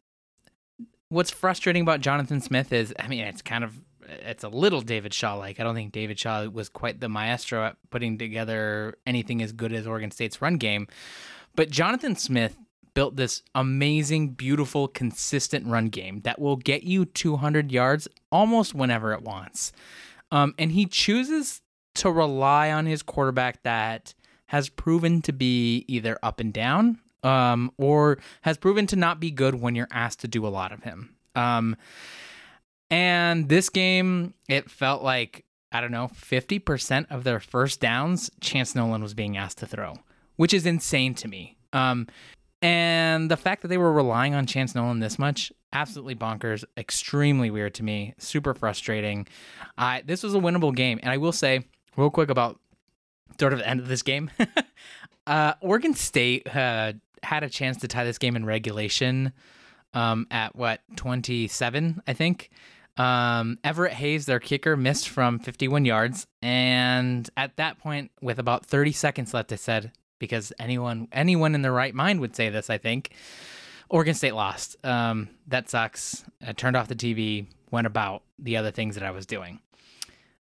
what's 1.09 1.31
frustrating 1.31 1.83
about 1.83 2.01
Jonathan 2.01 2.41
Smith 2.41 2.73
is, 2.73 2.93
I 2.99 3.07
mean, 3.07 3.23
it's 3.23 3.43
kind 3.43 3.63
of 3.63 3.79
it's 4.07 4.43
a 4.43 4.49
little 4.49 4.81
David 4.81 5.13
Shaw 5.13 5.35
like. 5.35 5.59
I 5.59 5.63
don't 5.63 5.75
think 5.75 5.91
David 5.91 6.19
Shaw 6.19 6.45
was 6.45 6.69
quite 6.69 6.99
the 6.99 7.09
maestro 7.09 7.65
at 7.65 7.77
putting 7.89 8.17
together 8.17 8.95
anything 9.05 9.41
as 9.41 9.51
good 9.51 9.73
as 9.73 9.87
Oregon 9.87 10.11
State's 10.11 10.41
run 10.41 10.57
game. 10.57 10.87
But 11.56 11.70
Jonathan 11.70 12.16
Smith 12.16 12.58
built 12.93 13.16
this 13.16 13.43
amazing, 13.53 14.30
beautiful, 14.30 14.88
consistent 14.88 15.68
run 15.68 15.88
game 15.88 16.22
that 16.22 16.39
will 16.39 16.56
get 16.56 16.84
you 16.84 17.06
200 17.06 17.72
yards 17.72 18.08
almost 18.32 18.74
whenever 18.74 19.14
it 19.14 19.22
wants. 19.22 19.72
Um, 20.32 20.56
and 20.58 20.72
he 20.72 20.86
chooses 20.86 21.62
to 21.95 22.12
rely 22.12 22.72
on 22.72 22.86
his 22.86 23.01
quarterback 23.01 23.64
that 23.64 24.14
has 24.47 24.70
proven 24.70 25.22
to 25.24 25.34
be 25.34 25.86
either 25.88 26.18
up 26.24 26.39
and 26.39 26.53
down 26.53 26.99
um, 27.24 27.72
or 27.78 28.20
has 28.41 28.58
proven 28.58 28.88
to 28.88 28.95
not 28.95 29.20
be 29.20 29.32
good 29.32 29.56
when 29.56 29.76
you're 29.76 29.88
asked 29.91 30.20
to 30.22 30.28
do 30.28 30.45
a 30.45 30.49
lot 30.49 30.72
of 30.72 30.84
him. 30.84 31.16
Um, 31.36 31.76
and 32.89 33.49
this 33.49 33.70
game, 33.70 34.34
it 34.47 34.70
felt 34.70 35.03
like, 35.03 35.43
I 35.72 35.82
don't 35.82 35.91
know, 35.91 36.08
50% 36.08 37.08
of 37.10 37.24
their 37.24 37.39
first 37.39 37.80
downs, 37.80 38.30
Chance 38.39 38.76
Nolan 38.76 39.01
was 39.01 39.14
being 39.14 39.36
asked 39.36 39.58
to 39.60 39.68
throw, 39.68 39.95
which 40.36 40.53
is 40.53 40.65
insane 40.65 41.13
to 41.15 41.27
me. 41.27 41.57
Um, 41.73 42.07
and 42.61 43.29
the 43.29 43.38
fact 43.38 43.61
that 43.61 43.67
they 43.67 43.77
were 43.77 43.93
relying 43.93 44.33
on 44.33 44.45
Chance 44.45 44.75
Nolan 44.75 44.99
this 44.99 45.19
much, 45.19 45.51
absolutely 45.71 46.15
bonkers, 46.15 46.63
extremely 46.77 47.51
weird 47.51 47.75
to 47.75 47.83
me, 47.83 48.13
super 48.17 48.53
frustrating. 48.53 49.27
This 50.05 50.23
was 50.23 50.33
a 50.33 50.39
winnable 50.39 50.75
game, 50.75 50.99
and 51.03 51.11
I 51.11 51.17
will 51.17 51.31
say 51.31 51.65
real 51.95 52.09
quick 52.09 52.29
about 52.29 52.59
sort 53.39 53.53
of 53.53 53.59
the 53.59 53.67
end 53.67 53.79
of 53.79 53.88
this 53.88 54.01
game. 54.01 54.31
uh, 55.27 55.53
Oregon 55.61 55.93
State 55.93 56.47
uh, 56.55 56.93
had 57.23 57.43
a 57.43 57.49
chance 57.49 57.77
to 57.77 57.88
tie 57.88 58.03
this 58.03 58.17
game 58.17 58.36
in 58.36 58.45
regulation 58.45 59.33
um, 59.93 60.27
at 60.31 60.55
what 60.55 60.81
27, 60.95 62.01
I 62.07 62.13
think. 62.13 62.49
Um, 62.97 63.59
Everett 63.63 63.93
Hayes, 63.93 64.25
their 64.25 64.39
kicker, 64.39 64.77
missed 64.77 65.09
from 65.09 65.39
51 65.39 65.83
yards, 65.83 66.27
and 66.41 67.29
at 67.36 67.57
that 67.57 67.77
point, 67.77 68.11
with 68.21 68.39
about 68.39 68.65
30 68.65 68.93
seconds 68.93 69.33
left, 69.33 69.51
I 69.51 69.57
said, 69.57 69.91
because 70.20 70.53
anyone 70.59 71.07
anyone 71.11 71.55
in 71.55 71.61
their 71.61 71.72
right 71.72 71.93
mind 71.93 72.20
would 72.22 72.36
say 72.36 72.49
this, 72.49 72.70
I 72.70 72.78
think. 72.78 73.11
Oregon 73.89 74.16
State 74.16 74.34
lost. 74.34 74.78
Um, 74.84 75.30
that 75.47 75.70
sucks. 75.70 76.24
I 76.45 76.53
turned 76.53 76.76
off 76.76 76.88
the 76.88 76.95
TV, 76.95 77.47
went 77.72 77.88
about 77.88 78.24
the 78.39 78.57
other 78.57 78.72
things 78.72 78.95
that 78.95 79.03
I 79.03 79.11
was 79.11 79.26
doing. 79.26 79.59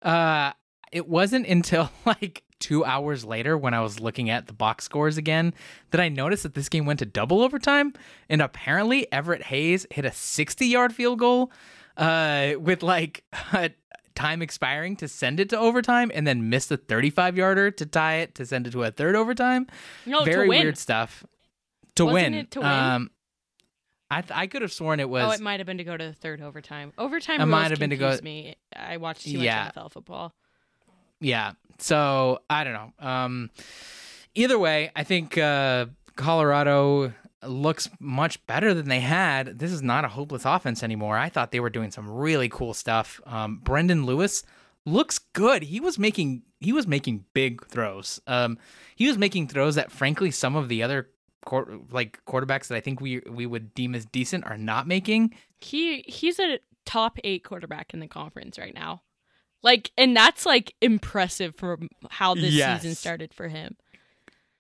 Uh, 0.03 0.53
it 0.93 1.09
wasn't 1.09 1.47
until 1.47 1.91
like 2.05 2.43
two 2.59 2.85
hours 2.85 3.25
later 3.25 3.57
when 3.57 3.73
I 3.73 3.81
was 3.81 4.01
looking 4.01 4.29
at 4.29 4.47
the 4.47 4.53
box 4.53 4.85
scores 4.85 5.17
again 5.17 5.55
that 5.91 6.01
I 6.01 6.09
noticed 6.09 6.43
that 6.43 6.55
this 6.55 6.69
game 6.69 6.85
went 6.85 6.99
to 6.99 7.07
double 7.07 7.41
overtime. 7.41 7.95
And 8.29 8.43
apparently, 8.43 9.11
Everett 9.11 9.45
Hayes 9.45 9.87
hit 9.91 10.05
a 10.05 10.13
60 10.13 10.67
yard 10.67 10.95
field 10.95 11.19
goal 11.19 11.51
uh, 11.97 12.53
with 12.59 12.83
like 12.83 13.25
time 14.21 14.43
expiring 14.43 14.97
to 14.97 15.09
send 15.09 15.41
it 15.41 15.49
to 15.51 15.59
overtime 15.59 16.11
and 16.15 16.27
then 16.27 16.49
missed 16.51 16.71
a 16.71 16.77
35 16.77 17.37
yarder 17.37 17.71
to 17.71 17.87
tie 17.87 18.17
it 18.17 18.35
to 18.37 18.45
send 18.47 18.67
it 18.67 18.71
to 18.73 18.83
a 18.85 18.91
third 18.91 19.17
overtime. 19.17 19.67
No, 20.07 20.25
Very 20.25 20.49
weird 20.49 20.77
stuff. 20.79 21.25
To 21.97 22.05
Wasn't 22.07 22.35
win. 22.35 22.47
to 22.47 22.61
win? 22.61 22.69
Um, 22.69 23.11
I, 24.11 24.23
th- 24.23 24.33
I 24.35 24.47
could 24.49 24.63
have 24.63 24.73
sworn 24.73 24.99
it 25.01 25.09
was. 25.09 25.25
oh, 25.25 25.31
it 25.31 25.41
might 25.41 25.61
have 25.61 25.67
been 25.67 25.79
to 25.79 25.85
go 25.85 25.97
to 25.97 26.05
the 26.05 26.13
third 26.13 26.41
overtime. 26.41 26.93
Overtime 26.99 27.41
It 27.41 27.47
might 27.47 27.71
have 27.71 27.79
been 27.79 27.91
to 27.91 27.97
go- 27.97 28.17
me. 28.23 28.57
I 28.75 28.97
watched 28.97 29.25
too 29.25 29.35
much 29.39 29.43
Yeah. 29.45 29.71
NFL 29.71 29.93
football. 29.93 30.35
Yeah. 31.21 31.53
So 31.79 32.41
I 32.51 32.65
don't 32.65 32.73
know. 32.73 32.93
Um, 33.09 33.51
either 34.35 34.59
way, 34.59 34.91
I 34.97 35.05
think 35.05 35.37
uh, 35.39 35.87
Colorado 36.17 37.13
looks 37.45 37.89
much 37.99 38.45
better 38.47 38.75
than 38.75 38.89
they 38.89 39.01
had. 39.01 39.59
This 39.59 39.73
is 39.73 39.83
not 39.83 40.05
a 40.05 40.09
hopeless 40.09 40.45
offense 40.45 40.83
anymore. 40.83 41.17
I 41.17 41.29
thought 41.29 41.53
they 41.53 41.61
were 41.61 41.71
doing 41.71 41.91
some 41.91 42.11
really 42.11 42.49
cool 42.49 42.75
stuff. 42.75 43.21
Um, 43.27 43.59
Brendon 43.63 44.05
Lewis 44.05 44.43
looks 44.87 45.19
good. 45.19 45.63
He 45.65 45.81
was 45.81 45.99
making 45.99 46.43
he 46.61 46.73
was 46.73 46.87
making 46.87 47.25
big 47.33 47.67
throws. 47.69 48.21
Um, 48.27 48.59
he 48.95 49.07
was 49.09 49.17
making 49.17 49.49
throws 49.49 49.77
that, 49.77 49.91
frankly, 49.91 50.31
some 50.31 50.57
of 50.57 50.69
the 50.69 50.83
other 50.83 51.09
quar- 51.47 51.79
like 51.91 52.23
quarterbacks 52.27 52.69
that 52.69 52.77
I 52.77 52.81
think 52.81 53.01
we 53.01 53.21
we 53.21 53.47
would 53.47 53.75
deem 53.75 53.95
as 53.95 54.05
decent 54.05 54.45
are 54.45 54.59
not 54.59 54.87
making. 54.87 55.35
He 55.61 56.03
he's 56.07 56.39
a 56.39 56.59
top 56.85 57.19
eight 57.25 57.45
quarterback 57.45 57.95
in 57.95 58.01
the 58.01 58.07
conference 58.09 58.59
right 58.59 58.75
now. 58.75 59.03
Like, 59.63 59.91
and 59.99 60.17
that's 60.17 60.47
like 60.47 60.75
impressive 60.81 61.55
for 61.55 61.79
how 62.11 62.35
this 62.35 62.53
Yes. 62.55 62.81
season 62.83 62.95
started 62.95 63.33
for 63.35 63.49
him. 63.49 63.77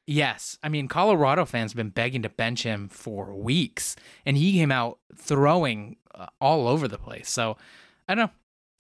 Yes. 0.06 0.58
I 0.62 0.68
mean, 0.68 0.88
Colorado 0.88 1.44
fans 1.44 1.72
have 1.72 1.76
been 1.76 1.90
begging 1.90 2.22
to 2.22 2.28
bench 2.28 2.62
him 2.64 2.88
for 2.88 3.34
weeks, 3.34 3.96
and 4.26 4.36
he 4.36 4.52
came 4.54 4.72
out 4.72 4.98
throwing 5.14 5.96
uh, 6.14 6.26
all 6.40 6.66
over 6.66 6.88
the 6.88 6.98
place. 6.98 7.30
So, 7.30 7.56
I 8.08 8.14
don't 8.14 8.26
know. 8.26 8.32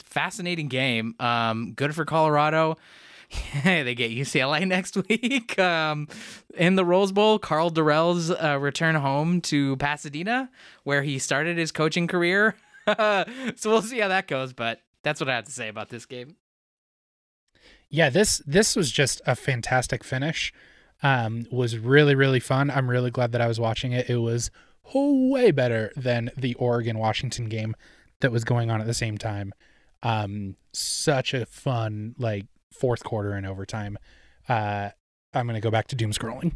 Fascinating 0.04 0.68
game. 0.68 1.14
Um, 1.20 1.72
good 1.74 1.94
for 1.94 2.04
Colorado. 2.04 2.76
Hey, 3.30 3.84
they 3.84 3.94
get 3.94 4.10
UCLA 4.10 4.66
next 4.66 4.96
week. 4.96 5.56
Um, 5.56 6.08
in 6.56 6.74
the 6.74 6.84
Rose 6.84 7.12
Bowl, 7.12 7.38
Karl 7.38 7.70
Dorrell's 7.70 8.28
uh, 8.32 8.58
return 8.60 8.96
home 8.96 9.40
to 9.42 9.76
Pasadena, 9.76 10.50
where 10.82 11.04
he 11.04 11.20
started 11.20 11.56
his 11.56 11.70
coaching 11.70 12.08
career. 12.08 12.56
so 12.88 13.24
we'll 13.66 13.82
see 13.82 14.00
how 14.00 14.08
that 14.08 14.26
goes. 14.26 14.52
But 14.52 14.80
that's 15.04 15.20
what 15.20 15.28
I 15.28 15.36
have 15.36 15.44
to 15.44 15.52
say 15.52 15.68
about 15.68 15.90
this 15.90 16.06
game. 16.06 16.34
yeah 17.88 18.10
this 18.10 18.42
this 18.46 18.74
was 18.76 18.90
just 18.90 19.20
a 19.26 19.34
fantastic 19.34 20.04
finish 20.04 20.52
um 21.02 21.46
was 21.50 21.78
really 21.78 22.14
really 22.14 22.40
fun 22.40 22.70
i'm 22.70 22.88
really 22.90 23.10
glad 23.10 23.32
that 23.32 23.40
i 23.40 23.46
was 23.46 23.58
watching 23.60 23.92
it 23.92 24.08
it 24.10 24.18
was 24.18 24.50
way 24.94 25.50
better 25.50 25.92
than 25.96 26.30
the 26.36 26.54
oregon 26.54 26.98
washington 26.98 27.48
game 27.48 27.74
that 28.20 28.32
was 28.32 28.44
going 28.44 28.70
on 28.70 28.80
at 28.80 28.86
the 28.86 28.94
same 28.94 29.16
time 29.16 29.52
um 30.02 30.56
such 30.72 31.32
a 31.34 31.46
fun 31.46 32.14
like 32.18 32.46
fourth 32.72 33.02
quarter 33.04 33.32
and 33.32 33.46
overtime 33.46 33.96
uh 34.48 34.88
i'm 35.34 35.46
gonna 35.46 35.60
go 35.60 35.70
back 35.70 35.86
to 35.86 35.96
doom 35.96 36.12
scrolling 36.12 36.52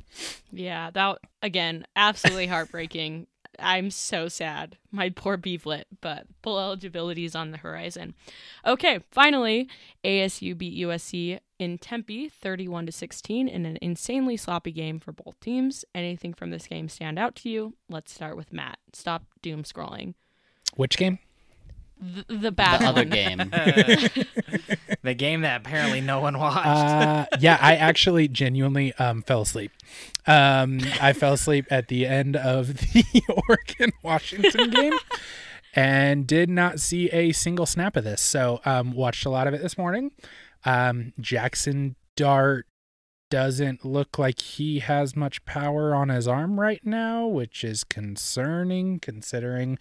Yeah, 0.53 0.91
that 0.93 1.19
again, 1.43 1.85
absolutely 1.97 2.47
heartbreaking. 2.47 3.27
I'm 3.59 3.91
so 3.91 4.29
sad. 4.29 4.79
My 4.91 5.11
poor 5.11 5.37
beeflet, 5.37 5.85
but 6.01 6.27
full 6.43 6.59
eligibility 6.59 7.25
is 7.25 7.35
on 7.35 7.51
the 7.51 7.59
horizon. 7.59 8.15
Okay, 8.67 9.01
finally, 9.11 9.69
ASU 10.05 10.57
beat 10.57 10.81
USC 10.85 11.39
in 11.59 11.79
Tempe 11.79 12.29
31 12.29 12.87
to 12.87 12.93
16 12.93 13.49
in 13.49 13.67
an 13.67 13.79
insanely 13.81 14.37
sloppy 14.37 14.73
game 14.73 14.99
for 15.01 15.13
both 15.13 15.39
teams. 15.41 15.85
Anything 15.95 16.35
from 16.35 16.51
this 16.51 16.67
game 16.67 16.89
stand 16.89 17.19
out 17.19 17.35
to 17.37 17.49
you? 17.49 17.75
Let's 17.89 18.13
start 18.13 18.37
with 18.37 18.53
Matt. 18.53 18.79
Stop 18.93 19.25
doom 19.43 19.63
scrolling. 19.63 20.15
which 20.77 20.97
game 20.97 21.19
The, 22.01 22.25
the 22.29 22.53
bad 22.53 22.81
The 22.81 22.87
other 22.87 23.05
game. 23.05 23.39
the 25.03 25.15
game 25.15 25.43
that 25.43 25.61
apparently 25.61 26.01
no 26.01 26.21
one 26.21 26.39
watched. 26.39 26.67
Uh, 26.67 27.27
yeah, 27.39 27.59
I 27.61 27.77
actually 27.77 28.29
genuinely 28.29 28.93
um, 28.95 29.23
fell 29.23 29.43
asleep. 29.43 29.71
Um, 30.27 30.81
I 31.01 31.13
fell 31.13 31.35
asleep 31.35 31.67
at 31.71 31.89
the 31.89 32.07
end 32.07 32.37
of 32.37 32.79
the 32.79 33.05
Oregon 33.49 33.93
Washington 34.03 34.71
game, 34.71 34.95
and 35.75 36.27
did 36.27 36.49
not 36.51 36.81
see 36.81 37.09
a 37.11 37.33
single 37.33 37.67
snap 37.67 37.97
of 37.97 38.05
this. 38.05 38.21
So 38.21 38.61
um, 38.65 38.93
watched 38.93 39.25
a 39.25 39.31
lot 39.31 39.47
of 39.47 39.55
it 39.55 39.63
this 39.63 39.79
morning. 39.79 40.11
Um, 40.65 41.13
Jaxson 41.21 41.95
Dart 42.17 42.67
doesn't 43.31 43.85
look 43.85 44.19
like 44.19 44.41
he 44.41 44.79
has 44.79 45.17
much 45.17 45.45
power 45.45 45.95
on 45.95 46.09
his 46.09 46.29
arm 46.29 46.61
right 46.61 46.85
now, 46.85 47.27
which 47.27 47.65
is 47.65 47.83
concerning 47.83 49.01
considering 49.01 49.79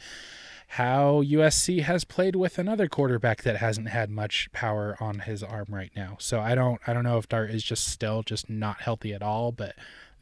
how 0.69 1.21
USC 1.21 1.83
has 1.83 2.03
played 2.03 2.35
with 2.35 2.57
another 2.57 2.87
quarterback 2.87 3.43
that 3.43 3.57
hasn't 3.57 3.89
had 3.89 4.09
much 4.09 4.51
power 4.53 4.97
on 4.99 5.19
his 5.19 5.43
arm 5.43 5.67
right 5.69 5.91
now. 5.95 6.15
So 6.19 6.39
I 6.39 6.55
don't 6.55 6.81
I 6.87 6.93
don't 6.93 7.03
know 7.03 7.19
if 7.19 7.29
Dart 7.29 7.51
is 7.51 7.63
just 7.63 7.87
still 7.87 8.23
just 8.23 8.49
not 8.49 8.81
healthy 8.81 9.13
at 9.13 9.21
all, 9.21 9.51
but 9.51 9.75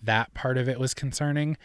that 0.03 0.33
part 0.33 0.57
of 0.57 0.67
it 0.67 0.79
was 0.79 0.93
concerning. 0.93 1.57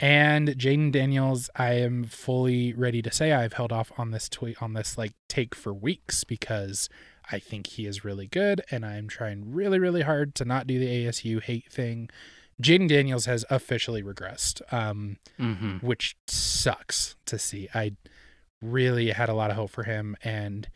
And 0.00 0.48
Jayden 0.48 0.90
Daniels, 0.90 1.48
I 1.54 1.74
am 1.74 2.02
fully 2.02 2.72
ready 2.72 3.02
to 3.02 3.12
say 3.12 3.32
I've 3.32 3.52
held 3.52 3.70
off 3.70 3.92
on 3.96 4.10
this 4.10 4.28
tweet 4.28 4.60
on 4.60 4.72
this 4.72 4.98
like 4.98 5.12
take 5.28 5.54
for 5.54 5.72
weeks 5.72 6.24
because 6.24 6.88
I 7.30 7.38
think 7.38 7.66
he 7.68 7.86
is 7.86 8.04
really 8.04 8.26
good 8.26 8.62
and 8.70 8.84
I'm 8.84 9.08
trying 9.08 9.52
really, 9.52 9.78
really 9.78 10.02
hard 10.02 10.34
to 10.36 10.44
not 10.44 10.66
do 10.66 10.78
the 10.78 11.06
ASU 11.06 11.42
hate 11.42 11.70
thing. 11.72 12.08
Jayden 12.62 12.88
Daniels 12.88 13.26
has 13.26 13.44
officially 13.50 14.02
regressed, 14.02 14.60
um, 14.72 15.16
Mm-hmm. 15.38 15.78
which 15.86 16.16
sucks 16.26 17.16
to 17.26 17.38
see. 17.38 17.68
I 17.74 17.92
really 18.60 19.10
had 19.10 19.28
a 19.28 19.34
lot 19.34 19.50
of 19.50 19.56
hope 19.56 19.70
for 19.70 19.84
him 19.84 20.16
and 20.22 20.68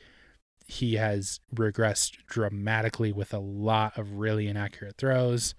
he 0.66 0.94
has 0.94 1.38
regressed 1.54 2.16
dramatically 2.26 3.12
with 3.12 3.32
a 3.32 3.38
lot 3.38 3.96
of 3.96 4.14
really 4.14 4.48
inaccurate 4.48 4.96
throws 4.96 5.54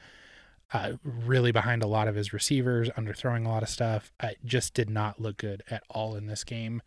uh, 0.73 0.93
really 1.03 1.53
behind 1.53 1.81
a 1.81 1.88
lot 1.88 2.09
of 2.09 2.15
his 2.15 2.33
receivers, 2.33 2.89
underthrowing 2.97 3.45
a 3.45 3.49
lot 3.49 3.63
of 3.63 3.69
stuff. 3.69 4.11
It 4.21 4.39
just 4.43 4.73
did 4.73 4.89
not 4.89 5.21
look 5.21 5.38
good 5.38 5.63
at 5.69 5.81
all 5.89 6.15
in 6.17 6.25
this 6.27 6.43
game. 6.43 6.81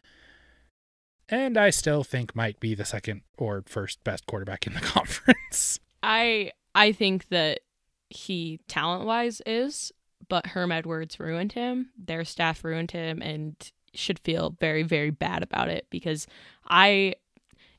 And 1.31 1.57
I 1.57 1.70
still 1.70 2.03
think 2.03 2.35
might 2.35 2.59
be 2.59 2.74
the 2.74 2.85
second 2.85 3.22
or 3.39 3.62
first 3.66 4.03
best 4.03 4.26
quarterback 4.26 4.66
in 4.66 4.74
the 4.74 4.81
conference. 4.81 5.78
I 6.03 6.53
I 6.74 6.93
think 6.93 7.28
that 7.28 7.61
he 8.11 8.59
talent 8.66 9.07
wise 9.07 9.41
is, 9.47 9.93
but 10.28 10.49
Herm 10.49 10.72
Edwards 10.72 11.20
ruined 11.20 11.53
him. 11.53 11.91
Their 11.97 12.24
staff 12.24 12.64
ruined 12.64 12.91
him 12.91 13.22
and 13.22 13.55
should 13.95 14.18
feel 14.18 14.57
very, 14.61 14.83
very 14.83 15.11
bad 15.11 15.43
about 15.43 15.68
it 15.68 15.87
because 15.91 16.26
I 16.68 17.14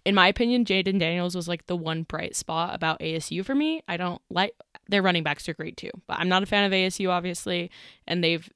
in 0.03 0.15
my 0.15 0.27
opinion, 0.27 0.65
Jayden 0.65 0.97
Daniels 0.97 1.35
was 1.35 1.47
like 1.47 1.67
the 1.67 1.75
one 1.75 2.03
bright 2.03 2.35
spot 2.35 2.73
about 2.73 2.99
ASU 3.01 3.45
for 3.45 3.53
me. 3.53 3.83
I 3.87 3.97
don't 3.97 4.21
like 4.31 4.55
their 4.87 5.03
running 5.03 5.23
backs 5.23 5.47
are 5.47 5.53
great 5.53 5.77
too, 5.77 5.91
but 6.07 6.17
I'm 6.17 6.29
not 6.29 6.41
a 6.41 6.47
fan 6.47 6.63
of 6.63 6.71
ASU 6.71 7.09
obviously, 7.09 7.69
and 8.07 8.23
they've 8.23 8.49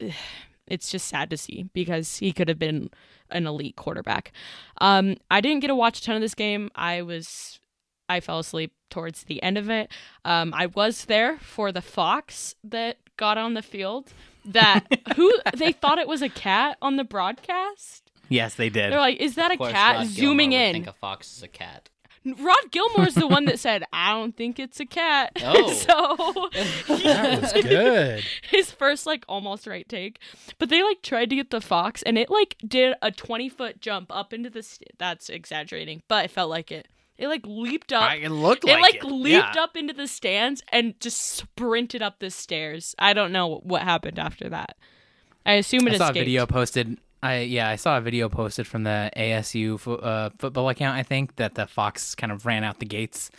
it's 0.70 0.90
just 0.90 1.08
sad 1.08 1.30
to 1.30 1.36
see 1.36 1.68
because 1.72 2.18
he 2.18 2.32
could 2.32 2.48
have 2.48 2.58
been 2.58 2.90
an 3.30 3.46
elite 3.46 3.76
quarterback. 3.76 4.32
Um, 4.80 5.16
I 5.30 5.40
didn't 5.40 5.60
get 5.60 5.68
to 5.68 5.74
watch 5.74 6.00
a 6.00 6.02
ton 6.02 6.16
of 6.16 6.22
this 6.22 6.34
game. 6.34 6.70
I 6.74 7.02
was 7.02 7.60
I 8.08 8.20
fell 8.20 8.38
asleep 8.38 8.72
towards 8.90 9.24
the 9.24 9.42
end 9.42 9.58
of 9.58 9.68
it. 9.68 9.90
Um, 10.24 10.54
I 10.54 10.66
was 10.66 11.04
there 11.04 11.38
for 11.38 11.72
the 11.72 11.82
fox 11.82 12.54
that 12.64 12.96
got 13.16 13.36
on 13.36 13.54
the 13.54 13.62
field. 13.62 14.12
That 14.44 14.86
who 15.16 15.32
they 15.54 15.72
thought 15.72 15.98
it 15.98 16.08
was 16.08 16.22
a 16.22 16.28
cat 16.28 16.78
on 16.80 16.96
the 16.96 17.04
broadcast. 17.04 18.10
Yes, 18.30 18.54
they 18.54 18.68
did. 18.68 18.92
They're 18.92 18.98
like, 18.98 19.18
"Is 19.18 19.34
that 19.34 19.50
a 19.50 19.54
Of 19.54 19.58
course, 19.58 19.72
cat 19.72 20.06
zooming 20.06 20.52
in?" 20.52 20.72
Think 20.74 20.86
a 20.86 20.92
fox 20.92 21.36
is 21.36 21.42
a 21.42 21.48
cat. 21.48 21.88
Rod 22.24 22.70
Gilmore's 22.70 23.14
the 23.14 23.26
one 23.26 23.44
that 23.46 23.58
said, 23.58 23.84
"I 23.92 24.12
don't 24.12 24.36
think 24.36 24.58
it's 24.58 24.80
a 24.80 24.86
cat." 24.86 25.32
Oh. 25.42 25.72
so 25.72 26.48
That 27.04 27.40
was 27.42 27.52
good. 27.64 28.24
his 28.50 28.70
first 28.70 29.06
like 29.06 29.24
almost 29.28 29.66
right 29.66 29.88
take, 29.88 30.18
but 30.58 30.68
they 30.68 30.82
like 30.82 31.02
tried 31.02 31.30
to 31.30 31.36
get 31.36 31.50
the 31.50 31.60
fox, 31.60 32.02
and 32.02 32.18
it 32.18 32.28
like 32.30 32.56
did 32.66 32.94
a 33.02 33.10
twenty 33.10 33.48
foot 33.48 33.80
jump 33.80 34.14
up 34.14 34.32
into 34.32 34.50
the. 34.50 34.62
St- 34.62 34.90
that's 34.98 35.28
exaggerating, 35.28 36.02
but 36.08 36.24
it 36.26 36.30
felt 36.30 36.50
like 36.50 36.70
it. 36.72 36.88
It 37.16 37.28
like 37.28 37.42
leaped 37.46 37.92
up. 37.92 38.02
I- 38.02 38.16
it 38.16 38.28
looked 38.30 38.64
like 38.64 38.76
it 38.76 38.80
like 38.80 38.92
like 38.94 39.04
it. 39.04 39.06
leaped 39.12 39.56
Yeah. 39.56 39.62
up 39.62 39.76
into 39.76 39.92
the 39.94 40.06
stands 40.06 40.62
and 40.70 40.98
just 41.00 41.20
sprinted 41.20 42.02
up 42.02 42.18
the 42.20 42.30
stairs. 42.30 42.94
I 42.98 43.12
don't 43.12 43.32
know 43.32 43.60
what 43.64 43.82
happened 43.82 44.18
after 44.18 44.48
that. 44.50 44.76
I 45.46 45.54
assume 45.54 45.88
it 45.88 45.94
I 45.94 45.98
saw 45.98 46.10
a 46.10 46.12
video 46.12 46.46
posted. 46.46 46.98
I 47.22 47.40
yeah, 47.40 47.68
I 47.68 47.76
saw 47.76 47.98
a 47.98 48.00
video 48.00 48.28
posted 48.28 48.66
from 48.66 48.84
the 48.84 49.10
ASU 49.16 49.78
fo- 49.80 49.96
uh, 49.96 50.30
football 50.38 50.68
account. 50.68 50.96
I 50.96 51.02
think 51.02 51.36
that 51.36 51.54
the 51.56 51.66
fox 51.66 52.14
kind 52.14 52.30
of 52.30 52.46
ran 52.46 52.62
out 52.62 52.78
the 52.78 52.86
gates. 52.86 53.30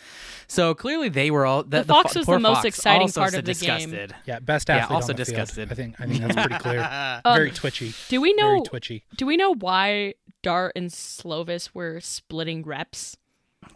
So 0.48 0.74
clearly 0.74 1.08
they 1.08 1.30
were 1.30 1.46
all 1.46 1.62
the, 1.62 1.78
The 1.78 1.84
fox 1.84 2.12
fo- 2.12 2.18
was 2.20 2.26
the 2.26 2.38
most 2.38 2.56
fox 2.56 2.64
exciting 2.66 3.08
part 3.10 3.32
so 3.32 3.38
of 3.38 3.44
the 3.46 3.54
game. 3.54 3.94
Yeah, 4.26 4.38
best 4.40 4.68
Yeah, 4.68 4.76
athlete 4.78 4.94
also 4.94 5.12
on 5.12 5.16
the 5.16 5.24
field. 5.24 5.36
disgusted. 5.38 5.72
I 5.72 5.74
think 5.74 6.00
I 6.00 6.06
think 6.06 6.20
that's 6.20 6.34
pretty 6.34 6.62
clear. 6.62 6.80
Um, 7.24 7.36
Very 7.36 7.50
twitchy. 7.50 7.94
Do 8.08 8.20
we 8.20 8.34
Very 8.34 8.58
know? 8.58 8.64
twitchy. 8.64 9.04
Do 9.16 9.24
we 9.26 9.36
know 9.38 9.54
why 9.54 10.14
Dart 10.42 10.72
and 10.76 10.90
Slovis 10.90 11.70
were 11.74 12.00
splitting 12.00 12.62
reps? 12.62 13.16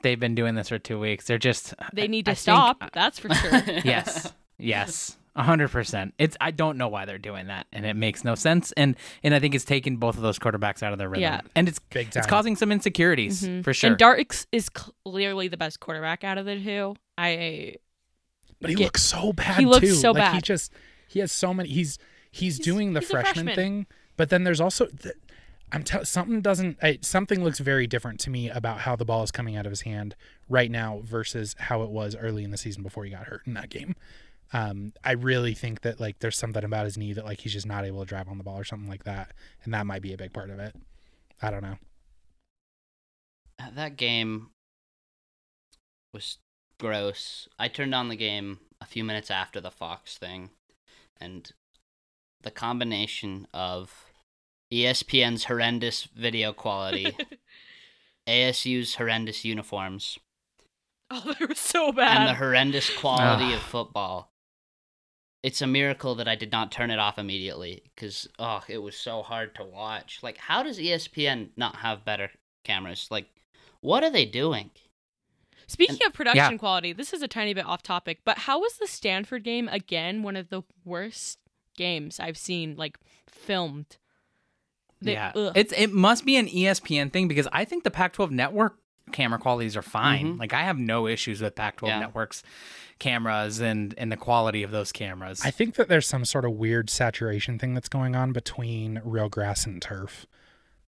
They've 0.02 0.20
been 0.20 0.34
doing 0.34 0.54
this 0.54 0.68
for 0.68 0.78
two 0.78 0.98
weeks. 1.00 1.26
They're 1.26 1.38
just 1.38 1.74
They 1.94 2.08
need 2.08 2.26
to 2.26 2.32
I 2.32 2.34
think- 2.34 2.42
stop. 2.42 2.90
that's 2.92 3.18
for 3.18 3.32
sure. 3.34 3.62
yes, 3.84 4.32
yes, 4.58 5.16
a 5.16 5.23
hundred 5.36 5.68
percent. 5.70 6.14
It's 6.18 6.36
I 6.40 6.50
don't 6.50 6.78
know 6.78 6.88
why 6.88 7.04
they're 7.04 7.18
doing 7.18 7.48
that, 7.48 7.66
and 7.72 7.84
it 7.84 7.94
makes 7.94 8.24
no 8.24 8.34
sense. 8.34 8.72
And 8.72 8.96
and 9.22 9.34
I 9.34 9.40
think 9.40 9.54
it's 9.54 9.64
taking 9.64 9.96
both 9.96 10.16
of 10.16 10.22
those 10.22 10.38
quarterbacks 10.38 10.82
out 10.82 10.92
of 10.92 10.98
their 10.98 11.08
rhythm. 11.08 11.22
Yeah. 11.22 11.40
and 11.56 11.68
it's 11.68 11.78
Big 11.90 12.10
time. 12.10 12.20
it's 12.20 12.26
causing 12.26 12.56
some 12.56 12.70
insecurities 12.70 13.42
mm-hmm. 13.42 13.62
for 13.62 13.74
sure. 13.74 13.90
And 13.90 13.98
Dart 13.98 14.46
is 14.52 14.68
clearly 14.68 15.48
the 15.48 15.56
best 15.56 15.80
quarterback 15.80 16.22
out 16.24 16.38
of 16.38 16.46
the 16.46 16.62
two. 16.62 16.94
I 17.18 17.76
But 18.60 18.70
he 18.70 18.76
get- 18.76 18.84
looks 18.84 19.02
so 19.02 19.32
bad 19.32 19.58
he 19.58 19.66
looks 19.66 19.80
too. 19.80 19.94
so 19.94 20.12
like 20.12 20.34
he 20.34 20.40
just 20.40 20.72
he 21.08 21.20
has 21.20 21.32
so 21.32 21.52
many 21.52 21.68
he's 21.68 21.98
he's, 22.30 22.58
doing 22.58 22.92
the 22.92 23.00
he's 23.00 23.10
freshman, 23.10 23.46
freshman. 23.46 23.54
thing, 23.54 23.86
but 24.16 24.30
then 24.30 24.44
there's 24.44 24.60
also 24.60 24.86
the, 24.86 25.14
I'm 25.72 25.82
tell 25.82 26.04
something 26.04 26.40
doesn't 26.40 26.78
I, 26.82 26.98
something 27.02 27.42
looks 27.42 27.58
very 27.58 27.86
different 27.86 28.20
to 28.20 28.30
me 28.30 28.50
about 28.50 28.80
how 28.80 28.94
the 28.96 29.04
ball 29.04 29.22
is 29.24 29.30
coming 29.32 29.56
out 29.56 29.66
of 29.66 29.70
his 29.72 29.80
hand 29.82 30.14
right 30.48 30.70
now 30.70 31.00
versus 31.04 31.56
how 31.58 31.82
it 31.82 31.90
was 31.90 32.14
early 32.14 32.44
in 32.44 32.50
the 32.50 32.56
season 32.56 32.82
before 32.84 33.04
he 33.04 33.10
got 33.10 33.24
hurt 33.26 33.42
in 33.46 33.54
that 33.54 33.70
game. 33.70 33.96
Um, 34.52 34.92
I 35.02 35.12
really 35.12 35.54
think 35.54 35.80
that 35.82 35.98
like 36.00 36.20
there's 36.20 36.38
something 36.38 36.64
about 36.64 36.84
his 36.84 36.96
knee 36.96 37.12
that 37.12 37.24
like 37.24 37.40
he's 37.40 37.52
just 37.52 37.66
not 37.66 37.84
able 37.84 38.00
to 38.00 38.06
drive 38.06 38.28
on 38.28 38.38
the 38.38 38.44
ball 38.44 38.58
or 38.58 38.64
something 38.64 38.88
like 38.88 39.04
that, 39.04 39.32
and 39.64 39.74
that 39.74 39.86
might 39.86 40.02
be 40.02 40.12
a 40.12 40.16
big 40.18 40.32
part 40.32 40.50
of 40.50 40.58
it. 40.58 40.74
I 41.42 41.50
don't 41.50 41.62
know. 41.62 41.76
That 43.74 43.96
game 43.96 44.50
was 46.12 46.38
gross. 46.78 47.48
I 47.58 47.68
turned 47.68 47.94
on 47.94 48.08
the 48.08 48.16
game 48.16 48.60
a 48.80 48.86
few 48.86 49.04
minutes 49.04 49.30
after 49.30 49.60
the 49.60 49.70
Fox 49.70 50.18
thing, 50.18 50.50
and 51.20 51.50
the 52.42 52.50
combination 52.50 53.46
of 53.54 54.04
ESPN's 54.72 55.44
horrendous 55.44 56.04
video 56.04 56.52
quality, 56.52 57.16
ASU's 58.28 58.96
horrendous 58.96 59.44
uniforms, 59.44 60.18
oh, 61.10 61.34
they 61.38 61.46
were 61.46 61.54
so 61.54 61.92
bad. 61.92 62.18
and 62.18 62.28
the 62.28 62.34
horrendous 62.34 62.94
quality 62.96 63.52
of 63.52 63.60
football. 63.60 64.30
It's 65.44 65.60
a 65.60 65.66
miracle 65.66 66.14
that 66.14 66.26
I 66.26 66.36
did 66.36 66.50
not 66.50 66.72
turn 66.72 66.90
it 66.90 66.98
off 66.98 67.18
immediately 67.18 67.82
because 67.94 68.26
oh, 68.38 68.62
it 68.66 68.78
was 68.78 68.96
so 68.96 69.20
hard 69.20 69.54
to 69.56 69.62
watch. 69.62 70.20
Like, 70.22 70.38
how 70.38 70.62
does 70.62 70.78
ESPN 70.78 71.50
not 71.54 71.76
have 71.76 72.02
better 72.02 72.30
cameras? 72.64 73.08
Like, 73.10 73.26
what 73.82 74.02
are 74.02 74.08
they 74.10 74.24
doing? 74.24 74.70
Speaking 75.66 75.98
of 76.06 76.14
production 76.14 76.52
Yeah. 76.52 76.56
quality, 76.58 76.94
this 76.94 77.12
is 77.12 77.20
a 77.20 77.28
tiny 77.28 77.52
bit 77.52 77.66
off 77.66 77.82
topic, 77.82 78.20
but 78.24 78.38
how 78.38 78.58
was 78.60 78.78
the 78.78 78.86
Stanford 78.86 79.44
game 79.44 79.68
again 79.68 80.22
one 80.22 80.34
of 80.36 80.48
the 80.48 80.62
worst 80.82 81.38
games 81.76 82.18
I've 82.18 82.38
seen 82.38 82.74
like 82.76 82.98
filmed? 83.28 83.98
They- 85.02 85.12
yeah, 85.12 85.32
ugh. 85.36 85.52
it's 85.54 85.74
it 85.76 85.92
must 85.92 86.24
be 86.24 86.36
an 86.38 86.48
ESPN 86.48 87.12
thing 87.12 87.28
because 87.28 87.48
I 87.52 87.66
think 87.66 87.84
the 87.84 87.90
Pac-12 87.90 88.30
network 88.30 88.78
camera 89.12 89.38
qualities 89.38 89.76
are 89.76 89.82
fine. 89.82 90.36
Mhm. 90.36 90.38
Like 90.38 90.52
I 90.52 90.62
have 90.62 90.78
no 90.78 91.06
issues 91.06 91.40
with 91.42 91.54
Pac-12 91.54 91.88
Yeah. 91.88 91.98
networks 92.00 92.42
cameras 92.98 93.60
and 93.60 93.94
and 93.98 94.10
the 94.12 94.16
quality 94.16 94.62
of 94.62 94.70
those 94.70 94.92
cameras. 94.92 95.42
I 95.44 95.50
think 95.50 95.74
that 95.74 95.88
there's 95.88 96.06
some 96.06 96.24
sort 96.24 96.44
of 96.44 96.52
weird 96.52 96.88
saturation 96.90 97.58
thing 97.58 97.74
that's 97.74 97.88
going 97.88 98.14
on 98.16 98.32
between 98.32 99.00
real 99.04 99.28
grass 99.28 99.66
and 99.66 99.80
turf. 99.82 100.26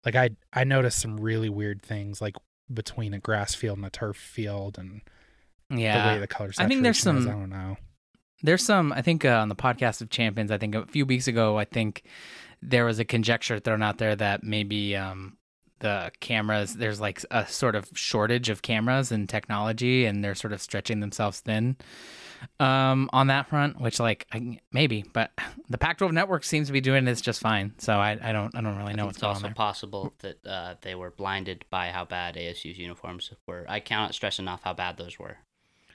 Like 0.05 0.17
I 0.17 0.31
I 0.53 0.65
noticed 0.65 0.99
some 1.01 1.19
really 1.21 1.49
weird 1.49 1.83
things 1.83 2.21
like 2.21 2.35
between 2.73 3.15
a 3.15 3.19
grass 3.19 3.55
field 3.55 3.79
and 3.79 3.87
a 3.87 3.91
turf 3.91 4.17
field 4.17 4.79
and 4.79 5.03
yeah. 5.71 6.09
the 6.09 6.15
way 6.15 6.21
the 6.21 6.27
color 6.27 6.51
I 6.59 6.67
think 6.67 6.83
there's 6.83 6.99
is. 6.99 7.03
some- 7.03 7.29
I 7.29 7.31
don't 7.31 7.51
know. 7.51 7.77
There's 8.45 8.65
some, 8.65 8.93
I 8.93 9.03
think, 9.03 9.25
uh, 9.25 9.37
on 9.39 9.49
the 9.49 9.55
podcast 9.55 10.01
of 10.03 10.11
champions. 10.11 10.51
I 10.51 10.59
think 10.59 10.75
a 10.75 10.85
few 10.87 11.07
weeks 11.07 11.29
ago, 11.29 11.59
I 11.59 11.65
think 11.65 12.03
there 12.61 12.85
was 12.85 12.99
a 12.99 13.05
conjecture 13.05 13.61
thrown 13.61 13.83
out 13.85 13.99
there 13.99 14.17
that 14.17 14.43
maybe 14.43 14.97
um, 14.97 15.37
the 15.83 16.11
cameras, 16.21 16.75
there's 16.75 17.01
like 17.01 17.23
a 17.31 17.47
sort 17.47 17.75
of 17.77 17.91
shortage 17.95 18.49
of 18.49 18.63
cameras 18.63 19.13
and 19.13 19.29
technology, 19.29 20.07
and 20.07 20.25
they're 20.25 20.35
sort 20.35 20.55
of 20.55 20.63
stretching 20.63 21.01
themselves 21.01 21.41
thin 21.41 21.77
um, 22.59 23.11
on 23.13 23.27
that 23.27 23.49
front. 23.49 23.81
Which, 23.81 24.01
like, 24.01 24.27
I, 24.33 24.59
maybe, 24.73 25.05
but 25.13 25.31
the 25.69 25.79
Pac-12 25.79 26.13
network 26.13 26.45
seems 26.45 26.69
to 26.69 26.73
be 26.73 26.81
doing 26.81 27.05
this 27.05 27.21
just 27.21 27.41
fine. 27.41 27.75
So 27.79 27.93
I, 27.95 28.19
I 28.23 28.33
don't, 28.33 28.57
I 28.57 28.63
don't 28.63 28.79
really 28.79 28.95
know 28.95 29.05
what's 29.07 29.19
it's 29.19 29.23
going 29.23 29.31
on 29.31 29.37
also 29.37 29.47
there. 29.49 29.55
possible 29.55 30.13
that 30.21 30.47
uh, 30.47 30.75
they 30.81 30.95
were 30.95 31.11
blinded 31.11 31.65
by 31.71 31.89
how 31.91 32.05
bad 32.05 32.37
ASU's 32.37 32.79
uniforms 32.79 33.31
were. 33.47 33.67
I 33.69 33.81
cannot 33.81 34.15
stress 34.15 34.39
enough 34.39 34.63
how 34.65 34.73
bad 34.73 34.97
those 34.97 35.19
were. 35.19 35.39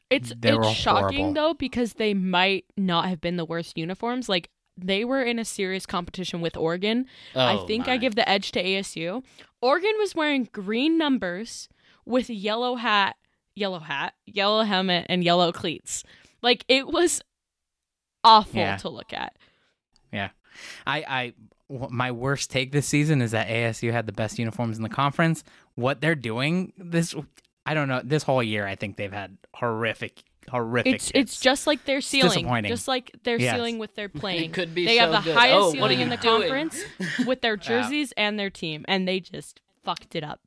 It's 0.09 0.31
They 0.39 0.53
it's 0.55 0.69
shocking 0.69 1.17
horrible. 1.17 1.33
though 1.33 1.53
because 1.53 1.93
they 1.95 2.13
might 2.13 2.63
not 2.77 3.09
have 3.09 3.19
been 3.19 3.35
the 3.35 3.43
worst 3.43 3.77
uniforms. 3.77 4.29
Like 4.29 4.49
they 4.77 5.03
were 5.05 5.23
in 5.23 5.39
a 5.39 5.45
serious 5.45 5.85
competition 5.85 6.39
with 6.41 6.55
Oregon. 6.55 7.05
I 7.35 7.53
Oh, 7.55 7.65
think 7.67 7.87
I 7.87 7.97
give 7.97 8.15
the 8.15 8.27
edge 8.29 8.51
to 8.53 8.63
ASU. 8.63 9.23
Oregon 9.61 9.93
was 9.97 10.13
wearing 10.15 10.47
green 10.51 10.97
numbers 10.97 11.67
with 12.05 12.29
yellow 12.29 12.75
hat, 12.75 13.15
yellow 13.55 13.79
hat, 13.79 14.13
yellow 14.25 14.63
helmet, 14.63 15.05
and 15.09 15.23
yellow 15.23 15.51
cleats. 15.51 16.03
Like 16.41 16.63
it 16.67 16.87
was 16.87 17.21
awful 18.23 18.59
Yeah. 18.59 18.77
to 18.77 18.89
look 18.89 19.13
at. 19.13 19.35
Yeah. 20.13 20.29
I, 20.85 21.03
I, 21.07 21.33
w- 21.69 21.89
my 21.93 22.11
worst 22.11 22.49
take 22.51 22.71
this 22.71 22.87
season 22.87 23.21
is 23.21 23.31
that 23.31 23.47
ASU 23.47 23.91
had 23.91 24.05
the 24.05 24.11
best 24.13 24.39
uniforms 24.39 24.77
in 24.77 24.83
the 24.83 24.89
conference. 24.89 25.43
What 25.75 26.01
they're 26.01 26.15
doing 26.15 26.73
this, 26.77 27.13
I 27.65 27.73
don't 27.73 27.87
know, 27.87 28.01
this 28.03 28.23
whole 28.23 28.41
year, 28.43 28.65
I 28.65 28.75
think 28.75 28.97
they've 28.97 29.11
had 29.11 29.37
horrific, 29.55 30.23
horrific. 30.49 30.95
It's 30.95 31.11
it's 31.13 31.39
just 31.39 31.67
like 31.67 31.85
their 31.85 32.01
ceiling, 32.01 32.29
disappointing. 32.31 32.69
just 32.69 32.87
like 32.87 33.11
their 33.23 33.37
Yes. 33.39 33.55
ceiling 33.55 33.79
with 33.79 33.95
their 33.95 34.09
playing. 34.09 34.51
could 34.51 34.73
be 34.75 34.85
they 34.85 34.97
have 34.97 35.11
the 35.11 35.19
good. 35.21 35.35
highest 35.35 35.55
Oh, 35.57 35.71
ceiling 35.71 35.99
in 35.99 36.09
the 36.09 36.17
doing? 36.17 36.41
conference 36.41 36.81
with 37.25 37.41
their 37.41 37.57
jerseys 37.57 38.11
and 38.17 38.39
their 38.39 38.49
team, 38.49 38.85
and 38.87 39.07
they 39.07 39.19
just 39.19 39.61
fucked 39.83 40.15
it 40.15 40.23
up. 40.23 40.39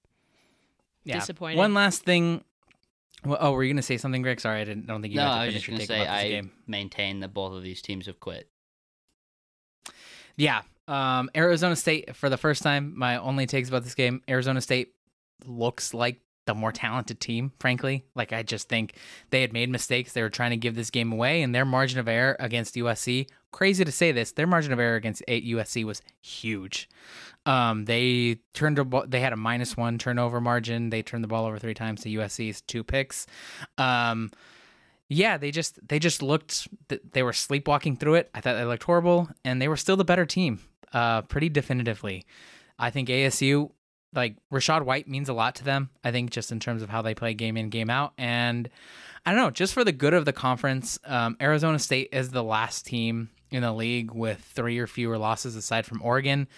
yeah. 1.04 1.18
disappointing. 1.18 1.58
One 1.58 1.74
last 1.74 2.04
thing. 2.04 2.44
Well, 3.24 3.38
oh, 3.40 3.52
were 3.52 3.62
you 3.64 3.72
gonna 3.72 3.82
say 3.82 3.96
something, 3.98 4.22
Greg? 4.22 4.40
Sorry, 4.40 4.60
I 4.60 4.64
didn't. 4.64 4.86
Don't 4.86 5.02
think 5.02 5.12
you 5.12 5.18
no, 5.18 5.24
got 5.26 5.34
to 5.34 5.40
I 5.40 5.44
was 5.46 5.52
finish 5.54 5.66
just 5.66 5.68
your 5.68 5.86
gonna 5.88 6.00
take 6.02 6.08
say 6.08 6.12
I 6.12 6.28
game. 6.40 6.52
maintain 6.66 7.20
that 7.20 7.34
both 7.34 7.52
of 7.52 7.62
these 7.62 7.82
teams 7.82 8.06
have 8.06 8.18
quit. 8.20 8.48
Yeah. 10.36 10.62
Um, 10.88 11.30
Arizona 11.36 11.76
State 11.76 12.16
for 12.16 12.28
the 12.28 12.36
first 12.38 12.62
time. 12.62 12.94
My 12.96 13.16
only 13.18 13.46
takes 13.46 13.68
about 13.68 13.84
this 13.84 13.94
game: 13.94 14.22
Arizona 14.28 14.60
State 14.60 14.94
looks 15.46 15.94
like 15.94 16.20
the 16.50 16.60
more 16.60 16.72
talented 16.72 17.20
team. 17.20 17.52
Frankly, 17.60 18.04
like 18.16 18.32
I 18.32 18.42
just 18.42 18.68
think 18.68 18.94
they 19.30 19.40
had 19.40 19.52
made 19.52 19.70
mistakes. 19.70 20.12
They 20.12 20.22
were 20.22 20.30
trying 20.30 20.50
to 20.50 20.56
give 20.56 20.74
this 20.74 20.90
game 20.90 21.12
away, 21.12 21.42
and 21.42 21.54
their 21.54 21.64
margin 21.64 22.00
of 22.00 22.08
error 22.08 22.36
against 22.40 22.74
USC. 22.74 23.28
Crazy 23.52 23.84
to 23.84 23.92
say 23.92 24.10
this, 24.10 24.32
their 24.32 24.46
margin 24.46 24.72
of 24.72 24.80
error 24.80 24.96
against 24.96 25.22
USC 25.28 25.84
was 25.84 26.02
huge. 26.20 26.88
Um, 27.46 27.84
they 27.84 28.40
turned 28.52 28.78
the 28.78 28.84
ball. 28.84 29.04
They 29.06 29.20
had 29.20 29.32
a 29.32 29.36
minus 29.36 29.76
one 29.76 29.96
turnover 29.96 30.40
margin. 30.40 30.90
They 30.90 31.02
turned 31.02 31.22
the 31.22 31.28
ball 31.28 31.46
over 31.46 31.58
three 31.58 31.74
times 31.74 32.02
to 32.02 32.08
USC's 32.08 32.60
two 32.62 32.82
picks. 32.82 33.26
Um, 33.78 34.30
yeah, 35.08 35.38
they 35.38 35.50
just 35.50 35.78
they 35.86 35.98
just 35.98 36.22
looked 36.22 36.68
they 37.12 37.22
were 37.22 37.32
sleepwalking 37.32 37.96
through 37.96 38.14
it. 38.14 38.30
I 38.34 38.40
thought 38.40 38.54
they 38.54 38.64
looked 38.64 38.82
horrible, 38.82 39.28
and 39.44 39.62
they 39.62 39.68
were 39.68 39.76
still 39.76 39.96
the 39.96 40.04
better 40.04 40.26
team, 40.26 40.60
uh, 40.92 41.22
pretty 41.22 41.48
definitively. 41.48 42.26
I 42.78 42.90
think 42.90 43.08
ASU 43.08 43.70
like 44.14 44.36
Rachaad 44.52 44.84
White 44.84 45.08
means 45.08 45.28
a 45.28 45.32
lot 45.32 45.54
to 45.56 45.64
them. 45.64 45.90
I 46.02 46.10
think 46.10 46.30
just 46.30 46.52
in 46.52 46.60
terms 46.60 46.82
of 46.82 46.88
how 46.88 47.02
they 47.02 47.14
play 47.14 47.34
game 47.34 47.56
in 47.56 47.70
game 47.70 47.90
out, 47.90 48.12
and 48.18 48.68
I 49.24 49.32
don't 49.32 49.40
know, 49.40 49.50
just 49.50 49.74
for 49.74 49.84
the 49.84 49.92
good 49.92 50.14
of 50.14 50.24
the 50.24 50.32
conference, 50.32 50.98
um, 51.04 51.36
Arizona 51.40 51.78
State 51.78 52.08
is 52.12 52.30
the 52.30 52.42
last 52.42 52.86
team 52.86 53.30
in 53.50 53.62
the 53.62 53.72
league 53.72 54.12
with 54.12 54.40
three 54.40 54.78
or 54.78 54.86
fewer 54.86 55.18
losses 55.18 55.56
aside 55.56 55.86
from 55.86 56.02
Oregon. 56.02 56.48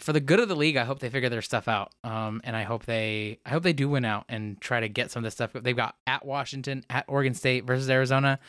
For 0.00 0.12
the 0.12 0.20
good 0.20 0.40
of 0.40 0.48
the 0.48 0.56
league, 0.56 0.76
I 0.76 0.84
hope 0.84 0.98
they 0.98 1.10
figure 1.10 1.28
their 1.28 1.42
stuff 1.42 1.68
out, 1.68 1.92
um, 2.02 2.40
and 2.42 2.56
I 2.56 2.64
hope 2.64 2.86
they, 2.86 3.38
I 3.46 3.50
hope 3.50 3.62
they 3.62 3.72
do 3.72 3.88
win 3.88 4.04
out 4.04 4.24
and 4.28 4.60
try 4.60 4.80
to 4.80 4.88
get 4.88 5.12
some 5.12 5.20
of 5.20 5.24
this 5.24 5.34
stuff. 5.34 5.52
They've 5.52 5.76
got 5.76 5.94
at 6.08 6.26
Washington, 6.26 6.84
at 6.90 7.04
Oregon 7.06 7.34
State 7.34 7.66
versus 7.66 7.88
Arizona, 7.88 8.40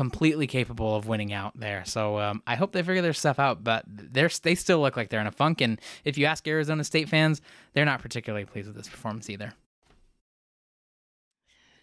completely 0.00 0.46
capable 0.46 0.96
of 0.96 1.06
winning 1.06 1.30
out 1.30 1.52
there. 1.60 1.84
So 1.84 2.18
um, 2.18 2.42
I 2.46 2.54
hope 2.56 2.72
they 2.72 2.82
figure 2.82 3.02
their 3.02 3.12
stuff 3.12 3.38
out. 3.38 3.62
But 3.62 3.84
they're 3.86 4.30
they 4.42 4.54
still 4.54 4.80
look 4.80 4.96
like 4.96 5.10
they're 5.10 5.20
in 5.20 5.26
a 5.26 5.30
funk. 5.30 5.60
And 5.60 5.78
if 6.06 6.16
you 6.16 6.24
ask 6.24 6.48
Arizona 6.48 6.84
State 6.84 7.06
fans, 7.06 7.42
they're 7.74 7.84
not 7.84 8.00
particularly 8.00 8.46
pleased 8.46 8.66
with 8.66 8.78
this 8.78 8.88
performance 8.88 9.28
either. 9.28 9.52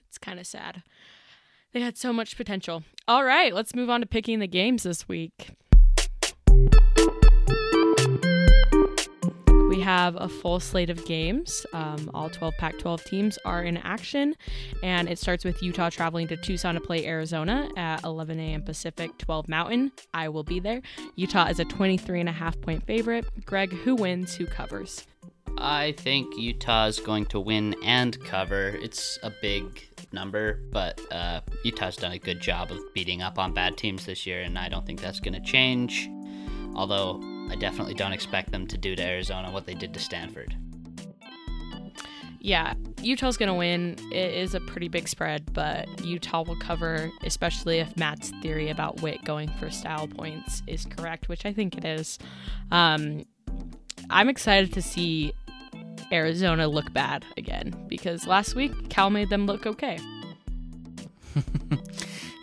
It's 0.07 0.17
kind 0.17 0.39
of 0.39 0.47
sad. 0.47 0.81
They 1.73 1.81
had 1.81 1.95
so 1.95 2.11
much 2.11 2.35
potential. 2.35 2.81
All 3.07 3.23
right, 3.23 3.53
let's 3.53 3.75
move 3.75 3.91
on 3.91 4.01
to 4.01 4.07
picking 4.07 4.39
the 4.39 4.47
games 4.47 4.81
this 4.81 5.07
week. 5.07 5.51
Have 9.87 10.17
a 10.17 10.27
full 10.27 10.59
slate 10.59 10.89
of 10.89 11.05
games. 11.05 11.65
Um, 11.71 12.11
all 12.13 12.29
12 12.29 12.57
Pac 12.57 12.77
12 12.77 13.05
teams 13.05 13.39
are 13.45 13.63
in 13.63 13.77
action, 13.77 14.35
and 14.83 15.07
it 15.07 15.17
starts 15.17 15.45
with 15.45 15.63
Utah 15.63 15.89
traveling 15.89 16.27
to 16.27 16.35
Tucson 16.35 16.75
to 16.75 16.81
play 16.81 17.07
Arizona 17.07 17.69
at 17.77 18.03
11 18.03 18.37
a.m. 18.37 18.63
Pacific, 18.63 19.17
12 19.17 19.47
Mountain. 19.47 19.93
I 20.13 20.27
will 20.27 20.43
be 20.43 20.59
there. 20.59 20.81
Utah 21.15 21.45
is 21.45 21.61
a 21.61 21.63
23 21.63 22.19
and 22.19 22.27
a 22.27 22.33
half 22.33 22.59
point 22.59 22.85
favorite. 22.85 23.45
Greg, 23.45 23.71
who 23.71 23.95
wins? 23.95 24.35
Who 24.35 24.45
covers? 24.45 25.07
I 25.57 25.93
think 25.93 26.37
Utah 26.37 26.87
is 26.87 26.99
going 26.99 27.27
to 27.27 27.39
win 27.39 27.73
and 27.81 28.21
cover. 28.25 28.77
It's 28.81 29.17
a 29.23 29.31
big 29.41 29.87
number, 30.11 30.59
but 30.69 30.99
uh, 31.13 31.39
Utah's 31.63 31.95
done 31.95 32.11
a 32.11 32.19
good 32.19 32.41
job 32.41 32.71
of 32.71 32.79
beating 32.93 33.21
up 33.21 33.39
on 33.39 33.53
bad 33.53 33.77
teams 33.77 34.05
this 34.05 34.25
year, 34.25 34.41
and 34.41 34.59
I 34.59 34.67
don't 34.67 34.85
think 34.85 34.99
that's 34.99 35.21
going 35.21 35.41
to 35.41 35.49
change. 35.49 36.09
Although 36.75 37.36
I 37.49 37.55
definitely 37.55 37.93
don't 37.93 38.13
expect 38.13 38.51
them 38.51 38.67
to 38.67 38.77
do 38.77 38.95
to 38.95 39.03
Arizona 39.03 39.51
what 39.51 39.65
they 39.65 39.73
did 39.73 39.93
to 39.93 39.99
Stanford. 39.99 40.55
Yeah, 42.39 42.75
Utah's 43.01 43.35
going 43.35 43.49
to 43.49 43.55
win. 43.55 43.97
It 44.11 44.33
is 44.33 44.53
a 44.53 44.59
pretty 44.59 44.87
big 44.87 45.07
spread, 45.07 45.51
but 45.53 45.87
Utah 46.05 46.43
will 46.43 46.55
cover, 46.57 47.09
especially 47.23 47.79
if 47.79 47.97
Matt's 47.97 48.31
theory 48.41 48.69
about 48.69 49.01
Whitt 49.01 49.23
going 49.25 49.49
for 49.59 49.69
style 49.69 50.07
points 50.07 50.61
is 50.67 50.85
correct, 50.85 51.29
which 51.29 51.45
I 51.45 51.51
think 51.51 51.77
it 51.77 51.83
is. 51.83 52.19
Um, 52.71 53.25
I'm 54.09 54.29
excited 54.29 54.71
to 54.73 54.81
see 54.81 55.33
Arizona 56.11 56.67
look 56.67 56.93
bad 56.93 57.25
again 57.35 57.73
because 57.87 58.27
last 58.27 58.55
week 58.55 58.89
Cal 58.89 59.09
made 59.09 59.29
them 59.29 59.45
look 59.45 59.65
okay. 59.65 59.99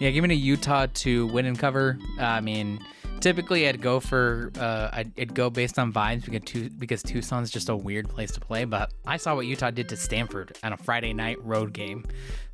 Yeah, 0.00 0.10
give 0.10 0.22
me 0.22 0.28
to 0.28 0.34
Utah 0.34 0.86
to 0.92 1.26
win 1.28 1.46
and 1.46 1.58
cover. 1.58 1.98
Uh, 2.18 2.24
I 2.24 2.40
mean, 2.40 2.78
typically 3.24 3.66
I'd 3.66 3.80
go 3.80 4.00
for 4.00 4.52
uh, 4.58 4.90
I'd, 4.92 5.18
I'd 5.18 5.34
go 5.34 5.48
based 5.48 5.78
on 5.78 5.90
vibes 5.90 6.26
because 6.26 6.68
because 6.72 7.02
Tucson's 7.02 7.50
just 7.50 7.70
a 7.70 7.76
weird 7.76 8.06
place 8.06 8.30
to 8.32 8.40
play. 8.40 8.66
But 8.66 8.92
I 9.06 9.16
saw 9.16 9.34
what 9.34 9.46
Utah 9.46 9.70
did 9.70 9.88
to 9.88 9.96
Stanford 9.96 10.58
on 10.62 10.74
a 10.74 10.76
Friday 10.76 11.14
night 11.14 11.42
road 11.42 11.72
game, 11.72 12.04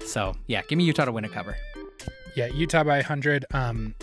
so 0.05 0.35
yeah, 0.47 0.63
give 0.69 0.79
me 0.79 0.85
Utah 0.85 1.07
to 1.07 1.13
win 1.13 1.25
and 1.25 1.35
cover. 1.35 1.57
Yeah, 2.37 2.47
Utah 2.47 2.85
by 2.85 2.99
100. 2.99 3.45
Um, 3.53 3.97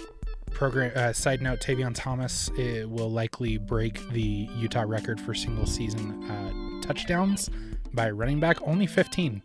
program 0.51 0.91
uh, 0.95 1.13
side 1.13 1.41
note: 1.41 1.61
Tavion 1.61 1.95
Thomas 1.95 2.49
uh, 2.49 2.85
will 2.87 3.09
likely 3.09 3.57
break 3.57 4.05
the 4.09 4.49
Utah 4.57 4.83
record 4.85 5.21
for 5.21 5.33
single 5.33 5.65
season 5.65 6.21
uh, 6.29 6.81
touchdowns 6.85 7.49
by 7.93 8.09
running 8.09 8.41
back. 8.41 8.57
Only 8.63 8.87
15. 8.87 9.41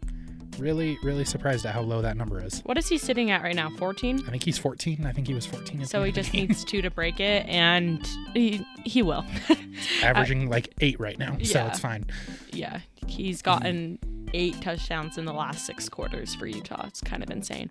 Really, 0.58 0.98
really 1.02 1.24
surprised 1.24 1.64
at 1.66 1.74
how 1.74 1.80
low 1.80 2.02
that 2.02 2.16
number 2.16 2.44
is. 2.44 2.60
What 2.60 2.78
is 2.78 2.88
he 2.88 2.98
sitting 2.98 3.30
at 3.30 3.42
right 3.42 3.56
now? 3.56 3.70
14? 3.78 4.22
I 4.26 4.30
think 4.30 4.44
he's 4.44 4.58
14. 4.58 5.06
I 5.06 5.12
think 5.12 5.26
he 5.26 5.34
was 5.34 5.46
14. 5.46 5.84
So 5.86 6.02
he 6.02 6.08
end 6.08 6.08
of 6.08 6.14
the 6.14 6.20
just 6.20 6.34
needs 6.34 6.64
two 6.64 6.82
to 6.82 6.90
break 6.90 7.20
it, 7.20 7.46
and 7.46 8.06
he, 8.34 8.64
he 8.84 9.02
will. 9.02 9.24
averaging 10.02 10.48
like 10.48 10.72
eight 10.80 10.98
right 11.00 11.18
now, 11.18 11.36
so 11.42 11.66
it's 11.66 11.80
fine. 11.80 12.06
yeah, 12.52 12.80
he's 13.06 13.42
gotten 13.42 13.98
eight 14.34 14.60
touchdowns 14.62 15.18
in 15.18 15.24
the 15.24 15.32
last 15.32 15.66
six 15.66 15.88
quarters 15.88 16.34
for 16.34 16.46
Utah. 16.46 16.86
It's 16.86 17.00
kind 17.00 17.22
of 17.22 17.30
insane. 17.30 17.70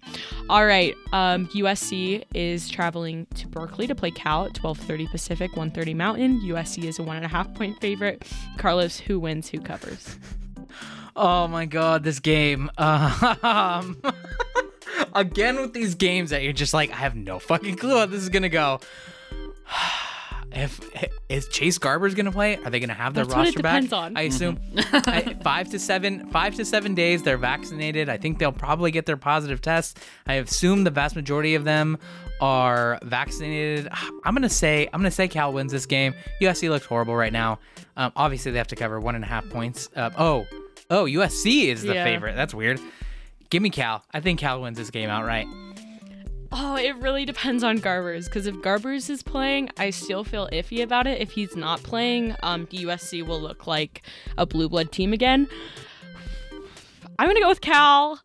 All 0.49 0.65
right, 0.65 0.95
um, 1.11 1.47
USC 1.47 2.23
is 2.33 2.69
traveling 2.69 3.27
to 3.35 3.47
Berkeley 3.47 3.87
to 3.87 3.95
play 3.95 4.11
Cal 4.11 4.45
at 4.45 4.53
12:30 4.53 5.09
Pacific, 5.09 5.51
1:30 5.55 5.95
Mountain. 5.95 6.41
USC 6.41 6.85
is 6.85 6.99
a 6.99 7.03
one 7.03 7.17
and 7.17 7.25
a 7.25 7.29
half 7.29 7.53
point 7.53 7.79
favorite. 7.81 8.23
Carlos, 8.57 8.99
who 8.99 9.19
wins? 9.19 9.49
Who 9.49 9.59
covers? 9.59 10.17
Oh 11.15 11.47
my 11.47 11.65
god, 11.65 12.03
this 12.03 12.19
game. 12.19 12.69
Um, 13.43 14.01
again 15.15 15.59
with 15.59 15.73
these 15.73 15.95
games 15.95 16.29
that 16.29 16.43
you're 16.43 16.53
just 16.53 16.73
like, 16.73 16.91
I 16.91 16.95
have 16.95 17.15
no 17.15 17.39
fucking 17.39 17.75
clue 17.75 17.97
how 17.97 18.05
this 18.05 18.21
is 18.21 18.29
gonna 18.29 18.49
go. 18.49 18.79
If 20.53 20.81
is 21.29 21.47
Chase 21.47 21.79
Garbers 21.79 22.13
gonna 22.13 22.29
play, 22.29 22.57
are 22.57 22.69
they 22.69 22.81
gonna 22.81 22.93
have 22.93 23.13
their 23.13 23.23
That's 23.23 23.35
what 23.37 23.47
it 23.47 23.63
roster 23.63 23.63
back? 23.63 23.93
on. 23.93 24.17
I 24.17 24.23
assume 24.23 24.59
I, 24.75 25.37
five 25.41 25.69
to 25.69 25.79
seven, 25.79 26.27
five 26.29 26.55
to 26.55 26.65
seven 26.65 26.93
days. 26.93 27.23
They're 27.23 27.37
vaccinated. 27.37 28.09
I 28.09 28.17
think 28.17 28.37
they'll 28.37 28.51
probably 28.51 28.91
get 28.91 29.05
their 29.05 29.15
positive 29.15 29.61
tests. 29.61 29.97
I 30.27 30.33
assume 30.33 30.83
the 30.83 30.89
vast 30.89 31.15
majority 31.15 31.55
of 31.55 31.63
them 31.63 31.97
are 32.41 32.99
vaccinated. 33.03 33.87
I'm 34.25 34.33
gonna 34.35 34.49
say 34.49 34.89
I'm 34.91 34.99
gonna 34.99 35.09
say 35.09 35.29
Cal 35.29 35.53
wins 35.53 35.71
this 35.71 35.85
game. 35.85 36.13
USC 36.41 36.69
looks 36.69 36.85
horrible 36.85 37.15
right 37.15 37.31
now. 37.31 37.59
Um, 37.95 38.11
obviously, 38.17 38.51
they 38.51 38.57
have 38.57 38.67
to 38.67 38.75
cover 38.75 38.99
one 38.99 39.15
and 39.15 39.23
a 39.23 39.27
half 39.27 39.47
points. 39.49 39.89
Uh, 39.95 40.09
oh, 40.17 40.45
oh, 40.91 41.05
USC 41.05 41.69
is 41.69 41.81
the 41.81 41.95
Yeah. 41.95 42.03
favorite. 42.03 42.35
That's 42.35 42.53
weird. 42.53 42.79
Give 43.49 43.63
me 43.63 43.71
Cal. 43.71 44.03
I 44.13 44.19
think 44.19 44.39
Cal 44.39 44.61
wins 44.61 44.77
this 44.77 44.91
game 44.91 45.09
outright. 45.09 45.47
Oh, 46.53 46.75
it 46.75 46.95
really 46.97 47.23
depends 47.25 47.63
on 47.63 47.79
Garbers 47.79 48.25
because 48.25 48.45
if 48.45 48.55
Garbers 48.55 49.09
is 49.09 49.23
playing, 49.23 49.69
I 49.77 49.89
still 49.89 50.23
feel 50.25 50.49
iffy 50.51 50.83
about 50.83 51.07
it. 51.07 51.21
If 51.21 51.31
he's 51.31 51.55
not 51.55 51.81
playing, 51.81 52.35
um, 52.43 52.67
USC 52.67 53.25
will 53.25 53.39
look 53.41 53.67
like 53.67 54.03
a 54.37 54.45
blue 54.45 54.67
blood 54.69 54.91
team 54.91 55.13
again. 55.13 55.47
I'm 57.17 57.27
gonna 57.27 57.39
go 57.39 57.49
with 57.49 57.61
Cal. 57.61 58.19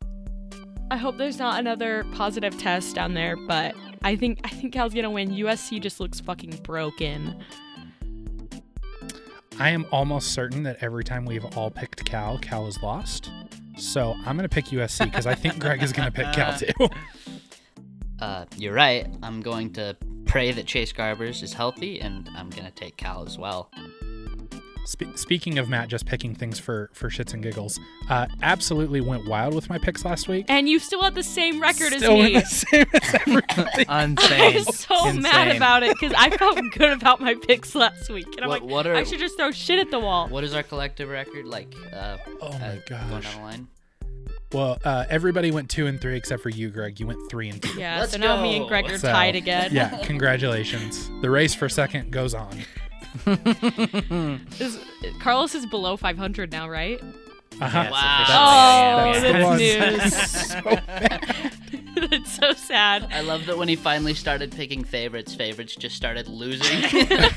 I 0.90 0.96
hope 0.96 1.18
there's 1.18 1.38
not 1.38 1.58
another 1.58 2.04
positive 2.14 2.56
test 2.58 2.94
down 2.94 3.14
there, 3.14 3.36
but 3.36 3.74
I 4.02 4.16
think 4.16 4.40
I 4.44 4.48
think 4.48 4.72
Cal's 4.72 4.94
gonna 4.94 5.10
win. 5.10 5.30
USC 5.30 5.80
just 5.80 6.00
looks 6.00 6.20
fucking 6.20 6.60
broken. 6.62 7.42
I 9.58 9.70
am 9.70 9.86
almost 9.90 10.32
certain 10.32 10.62
that 10.64 10.78
every 10.80 11.04
time 11.04 11.24
we've 11.24 11.44
all 11.56 11.70
picked 11.70 12.04
Cal, 12.04 12.38
Cal 12.38 12.66
has 12.66 12.82
lost. 12.82 13.30
So 13.78 14.14
I'm 14.24 14.36
going 14.36 14.48
to 14.48 14.54
pick 14.54 14.66
USC 14.66 15.04
because 15.04 15.26
I 15.26 15.34
think 15.34 15.58
Greg 15.60 15.82
is 15.82 15.92
going 15.92 16.10
to 16.10 16.12
pick 16.12 16.32
Cal 16.32 16.58
too. 16.58 16.88
Uh, 18.20 18.44
you're 18.56 18.74
right. 18.74 19.06
I'm 19.22 19.40
going 19.40 19.72
to 19.74 19.96
pray 20.26 20.52
that 20.52 20.66
Chase 20.66 20.92
Garbers 20.92 21.42
is 21.42 21.52
healthy, 21.52 22.00
and 22.00 22.28
I'm 22.36 22.50
gonna 22.50 22.70
take 22.70 22.96
Cal 22.96 23.24
as 23.24 23.38
well. 23.38 23.70
Spe- 24.86 25.16
speaking 25.16 25.58
of 25.58 25.68
Matt 25.68 25.88
just 25.88 26.06
picking 26.06 26.34
things 26.34 26.58
for 26.58 26.90
for 26.92 27.08
shits 27.10 27.34
and 27.34 27.42
giggles, 27.42 27.78
uh, 28.08 28.26
absolutely 28.42 29.00
went 29.00 29.26
wild 29.26 29.54
with 29.54 29.68
my 29.68 29.78
picks 29.78 30.04
last 30.04 30.28
week. 30.28 30.46
And 30.48 30.68
you 30.68 30.78
still 30.78 31.02
had 31.02 31.14
the 31.14 31.22
same 31.22 31.60
record 31.60 31.92
as 31.92 31.98
Still 32.02 32.12
in 32.20 32.24
me. 32.24 32.34
the 32.34 32.40
same 32.46 32.86
as 32.94 33.14
everybody. 33.14 33.86
I 33.88 34.04
Insane. 34.04 34.54
was 34.54 34.78
so 34.78 35.12
mad 35.12 35.56
about 35.56 35.82
it 35.82 35.96
because 35.98 36.14
I 36.16 36.30
felt 36.36 36.58
good 36.72 36.92
about 36.92 37.20
my 37.20 37.34
picks 37.34 37.74
last 37.74 38.08
week, 38.10 38.26
and 38.36 38.40
I'm 38.44 38.48
What- 38.48 38.62
like, 38.62 38.70
what 38.70 38.86
are- 38.86 38.94
I 38.94 39.04
should 39.04 39.18
just 39.18 39.36
throw 39.36 39.50
shit 39.50 39.78
at 39.78 39.90
the 39.90 39.98
wall. 39.98 40.28
What 40.28 40.44
is 40.44 40.54
our 40.54 40.62
collective 40.62 41.08
record 41.08 41.46
like? 41.46 41.74
Uh, 41.92 42.16
Oh 42.40 42.46
uh, 42.48 42.52
my 42.52 42.58
Going 42.58 42.82
gosh. 43.10 43.24
down 43.24 43.34
the 43.34 43.40
line. 43.42 43.68
Well, 44.52 44.78
uh, 44.84 45.04
everybody 45.10 45.50
went 45.50 45.68
two 45.68 45.88
and 45.88 46.00
three 46.00 46.16
except 46.16 46.40
for 46.42 46.50
you, 46.50 46.70
Greg. 46.70 47.00
You 47.00 47.08
went 47.08 47.28
three 47.28 47.48
and 47.48 47.60
two. 47.60 47.76
Yeah, 47.78 47.98
Let's 47.98 48.12
so 48.12 48.18
now 48.18 48.40
me 48.40 48.56
and. 48.56 48.68
Greg 48.68 48.88
are 48.88 48.96
So, 48.98 49.10
tied 49.10 49.34
again. 49.34 49.70
Yeah, 49.72 49.88
congratulations. 50.04 51.10
The 51.20 51.28
race 51.30 51.54
for 51.54 51.68
second 51.68 52.12
goes 52.12 52.32
on. 52.32 52.56
Is, 54.60 54.78
Carlos 55.20 55.54
is 55.54 55.66
below 55.66 55.96
500 55.96 56.50
now, 56.52 56.68
right? 56.68 57.00
Uh-huh. 57.60 57.88
Wow. 57.90 58.26
Oh, 59.08 59.20
That's 59.20 59.58
that's 59.58 60.62
the 60.62 60.70
news. 61.96 62.10
that's 62.10 62.36
so 62.36 62.52
sad. 62.52 63.08
I 63.10 63.22
love 63.22 63.46
that 63.46 63.56
when 63.56 63.68
he 63.68 63.76
finally 63.76 64.12
started 64.12 64.52
picking 64.52 64.84
favorites, 64.84 65.34
favorites 65.34 65.74
just 65.74 65.96
started 65.96 66.28
losing. 66.28 66.82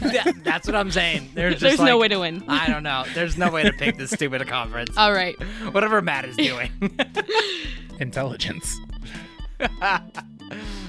That- 0.09 0.41
that's 0.43 0.67
what 0.67 0.75
I'm 0.75 0.91
saying. 0.91 1.30
There's, 1.36 1.53
just 1.53 1.61
There's 1.63 1.80
no 1.80 1.97
way 1.97 2.09
to 2.09 2.17
win. 2.19 2.43
I 2.49 2.67
don't 2.67 2.84
know. 2.84 3.05
There's 3.13 3.38
no 3.38 3.49
way 3.51 3.63
to 3.63 3.71
pick 3.71 3.97
this 3.97 4.11
stupid 4.11 4.45
conference. 4.47 4.91
All 4.97 5.13
right. 5.13 5.41
Whatever 5.71 6.01
Matt 6.01 6.25
is 6.25 6.36
doing. 6.36 6.71
Intelligence. 7.99 8.77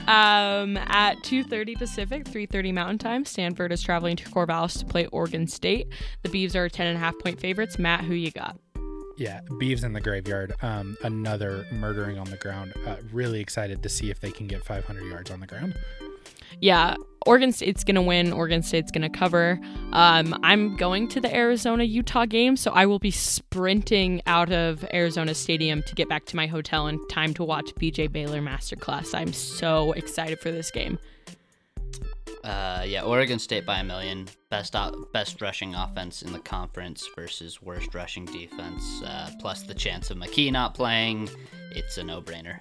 Um, 0.06 0.76
at 0.76 1.22
2:30 1.22 1.76
Pacific, 1.76 2.24
3:30 2.24 2.72
Mountain 2.72 2.98
Time, 2.98 3.24
Stanford 3.24 3.72
is 3.72 3.82
traveling 3.82 4.16
to 4.16 4.24
Corvallis 4.24 4.78
to 4.78 4.84
play 4.84 5.06
Oregon 5.06 5.46
State. 5.46 5.88
The 6.22 6.28
Beavs 6.28 6.54
are 6.54 6.68
10 6.68 6.86
and 6.86 6.96
a 6.96 7.00
half 7.00 7.18
point 7.18 7.40
favorites. 7.40 7.78
Matt, 7.78 8.04
who 8.04 8.14
you 8.14 8.30
got? 8.30 8.58
Yeah, 9.16 9.40
Beavs 9.60 9.84
in 9.84 9.92
the 9.92 10.00
graveyard. 10.00 10.54
Um, 10.62 10.96
another 11.04 11.66
murdering 11.70 12.18
on 12.18 12.30
the 12.30 12.38
ground. 12.38 12.72
Uh, 12.86 12.96
really 13.12 13.40
excited 13.40 13.82
to 13.82 13.88
see 13.88 14.10
if 14.10 14.18
they 14.18 14.30
can 14.30 14.46
get 14.46 14.64
500 14.64 15.04
yards 15.04 15.30
on 15.30 15.40
the 15.40 15.46
ground. 15.46 15.74
Yeah, 16.60 16.96
Oregon 17.26 17.52
State's 17.52 17.84
gonna 17.84 18.02
win. 18.02 18.32
Oregon 18.32 18.62
State's 18.62 18.90
gonna 18.90 19.10
cover. 19.10 19.60
Um, 19.92 20.38
I'm 20.42 20.76
going 20.76 21.06
to 21.08 21.20
the 21.20 21.34
Arizona 21.34 21.84
Utah 21.84 22.24
game, 22.26 22.56
so 22.56 22.70
I 22.72 22.86
will 22.86 22.98
be 22.98 23.10
sprinting 23.10 24.22
out 24.26 24.50
of 24.52 24.84
Arizona 24.94 25.34
Stadium 25.34 25.82
to 25.82 25.94
get 25.94 26.08
back 26.08 26.24
to 26.26 26.36
my 26.36 26.46
hotel 26.46 26.86
in 26.86 27.06
time 27.08 27.34
to 27.34 27.44
watch 27.44 27.74
BJ 27.76 28.10
Baylor 28.10 28.40
Masterclass. 28.40 29.14
I'm 29.14 29.32
so 29.32 29.92
excited 29.92 30.40
for 30.40 30.50
this 30.50 30.70
game. 30.70 30.98
uh, 32.44 32.84
yeah, 32.86 33.02
Oregon 33.02 33.38
State 33.38 33.66
by 33.66 33.80
a 33.80 33.84
million. 33.84 34.26
Best 34.48 34.74
best 35.12 35.40
rushing 35.42 35.74
offense 35.74 36.22
in 36.22 36.32
the 36.32 36.38
conference 36.38 37.06
versus 37.14 37.60
worst 37.60 37.94
rushing 37.94 38.24
defense. 38.24 39.02
Uh, 39.04 39.30
plus 39.38 39.62
the 39.62 39.74
chance 39.74 40.10
of 40.10 40.16
McKee 40.16 40.50
not 40.50 40.74
playing. 40.74 41.28
It's 41.72 41.98
a 41.98 42.02
no-brainer. 42.02 42.60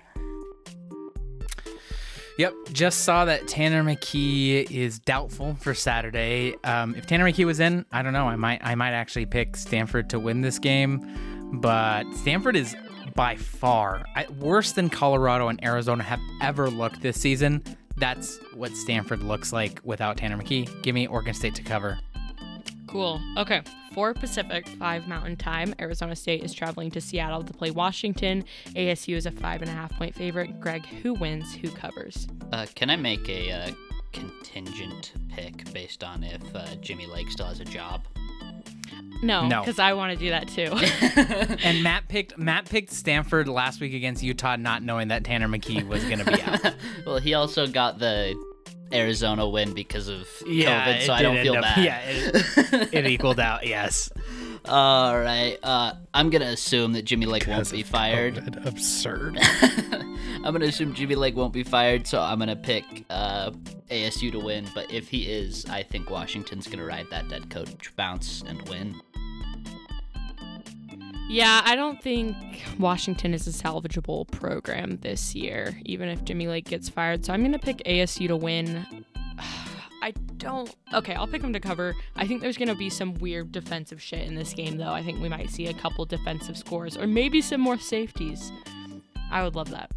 Yep, 2.40 2.54
just 2.72 3.02
saw 3.02 3.26
that 3.26 3.50
Tanner 3.50 3.84
McKee 3.84 4.72
is 4.72 4.98
doubtful 5.00 5.56
for 5.56 5.74
Saturday. 5.74 6.56
Um, 6.64 6.96
if 6.96 7.06
Tanner 7.06 7.26
McKee 7.26 7.46
was 7.46 7.60
in, 7.60 7.86
I 7.92 8.02
don't 8.02 8.14
know. 8.14 8.30
I 8.30 8.38
might, 8.38 8.62
I 8.64 8.76
might 8.76 8.94
actually 8.94 9.26
pick 9.26 9.58
Stanford 9.58 10.10
to 10.12 10.20
win 10.20 10.40
this 10.40 10.58
game, 10.58 11.06
but 11.56 12.06
Stanford 12.14 12.56
is 12.56 12.78
by 13.14 13.36
far 13.36 14.06
worse 14.40 14.72
than 14.72 14.90
Colorado 14.90 15.50
and 15.50 15.62
Arizona 15.66 16.02
have 16.02 16.22
ever 16.42 16.70
looked 16.70 17.02
this 17.02 17.20
season. 17.20 17.62
That's 17.98 18.38
what 18.54 18.72
Stanford 18.72 19.22
looks 19.22 19.52
like 19.52 19.82
without 19.84 20.16
Tanner 20.16 20.38
McKee. 20.38 20.82
Give 20.82 20.96
me 20.96 21.08
Oregon 21.08 21.34
State 21.34 21.56
to 21.56 21.62
cover. 21.62 22.00
Cool. 22.90 23.22
Okay. 23.38 23.62
4 23.94 24.14
Pacific, 24.14 24.68
5 24.68 25.08
Mountain 25.08 25.36
Time. 25.38 25.74
Arizona 25.80 26.16
State 26.16 26.44
is 26.44 26.54
traveling 26.54 26.92
to 26.92 27.02
Seattle 27.02 27.44
to 27.44 27.54
play 27.54 27.72
Washington. 27.72 28.44
ASU 28.76 29.16
is 29.16 29.26
a 29.26 29.32
5.5 29.32 29.92
point 29.92 30.16
favorite. 30.16 30.60
Greg, 30.60 30.86
who 30.86 31.14
wins? 31.14 31.54
Who 31.56 31.70
covers? 31.70 32.28
Uh, 32.52 32.66
can 32.76 32.90
I 32.90 32.96
make 32.96 33.28
a 33.30 33.52
uh, 33.52 33.72
contingent 34.14 35.14
pick 35.30 35.72
based 35.74 36.04
on 36.04 36.24
if 36.24 36.42
uh, 36.56 36.76
Jimmy 36.82 37.06
Lake 37.08 37.30
still 37.32 37.48
has 37.48 37.60
a 37.60 37.66
job? 37.66 38.02
No, 39.22 39.48
No. 39.48 39.62
because 39.62 39.80
I 39.80 39.94
want 39.94 40.18
to 40.18 40.24
do 40.26 40.30
that 40.30 40.48
too. 40.48 40.70
And 41.64 41.84
Matt 41.84 42.08
picked 42.08 42.38
Matt 42.38 42.70
picked 42.70 42.92
Stanford 42.92 43.48
last 43.50 43.82
week 43.82 43.94
against 43.94 44.24
Utah, 44.24 44.56
not 44.56 44.82
knowing 44.82 45.10
that 45.10 45.24
Tanner 45.26 45.48
McKee 45.48 45.86
was 45.86 46.04
going 46.06 46.20
to 46.20 46.26
be 46.26 46.42
out. 46.42 46.76
well, 47.06 47.18
he 47.18 47.34
also 47.34 47.68
got 47.68 48.00
the 48.00 48.34
Arizona 48.94 49.48
win 49.48 49.74
because 49.74 50.08
of 50.08 50.28
Yeah, 50.48 50.86
COVID, 50.86 51.06
so 51.06 51.14
I 51.14 51.22
don't 51.22 51.38
feel 51.42 51.56
up- 51.56 51.62
bad. 51.62 51.84
yeah, 51.84 52.02
it- 52.06 52.90
it 52.94 53.08
equaled 53.08 53.40
out. 53.40 53.66
Yes. 53.66 54.10
All 54.66 55.18
right. 55.18 55.58
Uh, 55.64 55.94
I'm 56.14 56.30
gonna 56.30 56.46
assume 56.48 56.92
that 56.94 57.04
Jimmy 57.04 57.26
Lake 57.26 57.48
won't 57.48 57.72
be 57.72 57.82
fired. 57.84 58.36
COVID. 58.36 58.66
Absurd. 58.68 59.38
I'm 60.44 60.52
gonna 60.54 60.66
assume 60.66 60.94
Jimmy 60.94 61.16
Lake 61.16 61.36
won't 61.36 61.54
be 61.54 61.64
fired, 61.64 62.06
so 62.06 62.22
I'm 62.22 62.40
gonna 62.40 62.56
pick 62.56 62.84
uh, 63.10 63.52
ASU 63.90 64.32
to 64.32 64.40
win. 64.40 64.68
But 64.76 64.92
if 64.92 65.08
he 65.10 65.24
is, 65.32 65.66
I 65.70 65.84
think 65.84 66.10
Washington's 66.10 66.68
gonna 66.68 66.86
ride 66.86 67.08
that 67.10 67.30
dead 67.30 67.50
coach 67.50 67.96
bounce 67.96 68.44
and 68.46 68.62
win. 68.70 69.00
Yeah, 71.30 71.62
I 71.64 71.76
don't 71.76 72.02
think 72.02 72.36
Washington 72.80 73.34
is 73.34 73.48
a 73.48 73.52
salvageable 73.52 74.30
program 74.32 74.98
this 75.02 75.36
year, 75.36 75.80
even 75.86 76.10
if 76.10 76.26
Jimmy 76.26 76.48
Lake 76.48 76.66
gets 76.66 76.90
fired. 76.90 77.24
So 77.24 77.34
I'm 77.34 77.42
going 77.42 77.52
to 77.52 77.60
pick 77.60 77.84
ASU 77.86 78.28
to 78.28 78.36
win. 78.36 79.06
I 80.02 80.12
don't. 80.38 80.74
Okay, 80.94 81.14
I'll 81.14 81.28
pick 81.28 81.42
them 81.42 81.54
to 81.54 81.60
cover. 81.60 81.94
I 82.16 82.26
think 82.26 82.42
there's 82.42 82.58
going 82.58 82.70
to 82.70 82.76
be 82.76 82.90
some 82.90 83.14
weird 83.16 83.52
defensive 83.52 84.02
shit 84.02 84.28
in 84.28 84.34
this 84.34 84.54
game, 84.54 84.78
though. 84.78 84.92
I 84.92 85.04
think 85.04 85.22
we 85.22 85.30
might 85.30 85.52
see 85.52 85.68
a 85.68 85.74
couple 85.74 86.06
defensive 86.06 86.58
scores 86.58 86.98
or 86.98 87.06
maybe 87.06 87.42
some 87.42 87.62
more 87.62 87.78
safeties. 87.78 88.52
I 89.32 89.44
would 89.44 89.56
love 89.56 89.70
that. 89.70 89.92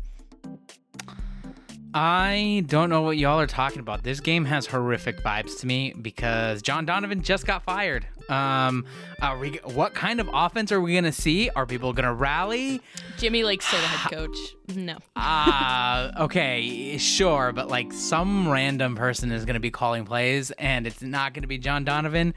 I 1.95 2.65
don't 2.67 2.89
know 2.89 3.03
what 3.03 3.19
y'all 3.19 3.39
are 3.39 3.47
talking 3.47 3.81
about. 3.81 4.03
This 4.03 4.21
game 4.21 4.47
has 4.47 4.67
horrific 4.67 5.23
vibes 5.23 5.61
to 5.61 5.67
me 5.67 5.93
because 6.01 6.63
John 6.63 6.87
Donovan 6.87 7.23
just 7.23 7.47
got 7.47 7.65
fired. 7.65 8.07
Um, 8.31 8.87
are 9.21 9.37
we? 9.37 9.61
What 9.65 9.93
kind 9.93 10.19
of 10.19 10.31
offense 10.33 10.73
are 10.73 10.81
we 10.81 10.95
gonna 10.95 11.13
see? 11.13 11.51
Are 11.51 11.67
people 11.67 11.93
gonna 11.93 12.15
rally? 12.15 12.81
Jimmy 13.19 13.45
Lake's 13.45 13.67
still 13.67 13.81
the 13.81 13.87
head 13.87 14.11
coach. 14.11 14.39
No. 14.75 14.97
Uh, 15.17 16.13
okay, 16.21 16.97
sure, 16.97 17.53
but 17.53 17.69
like 17.69 17.93
some 17.93 18.49
random 18.49 18.97
person 18.97 19.31
is 19.31 19.45
gonna 19.45 19.61
be 19.61 19.71
calling 19.71 20.07
plays, 20.07 20.51
and 20.53 20.87
it's 20.87 21.03
not 21.03 21.35
gonna 21.35 21.47
be 21.47 21.59
John 21.59 21.85
Donovan. 21.85 22.33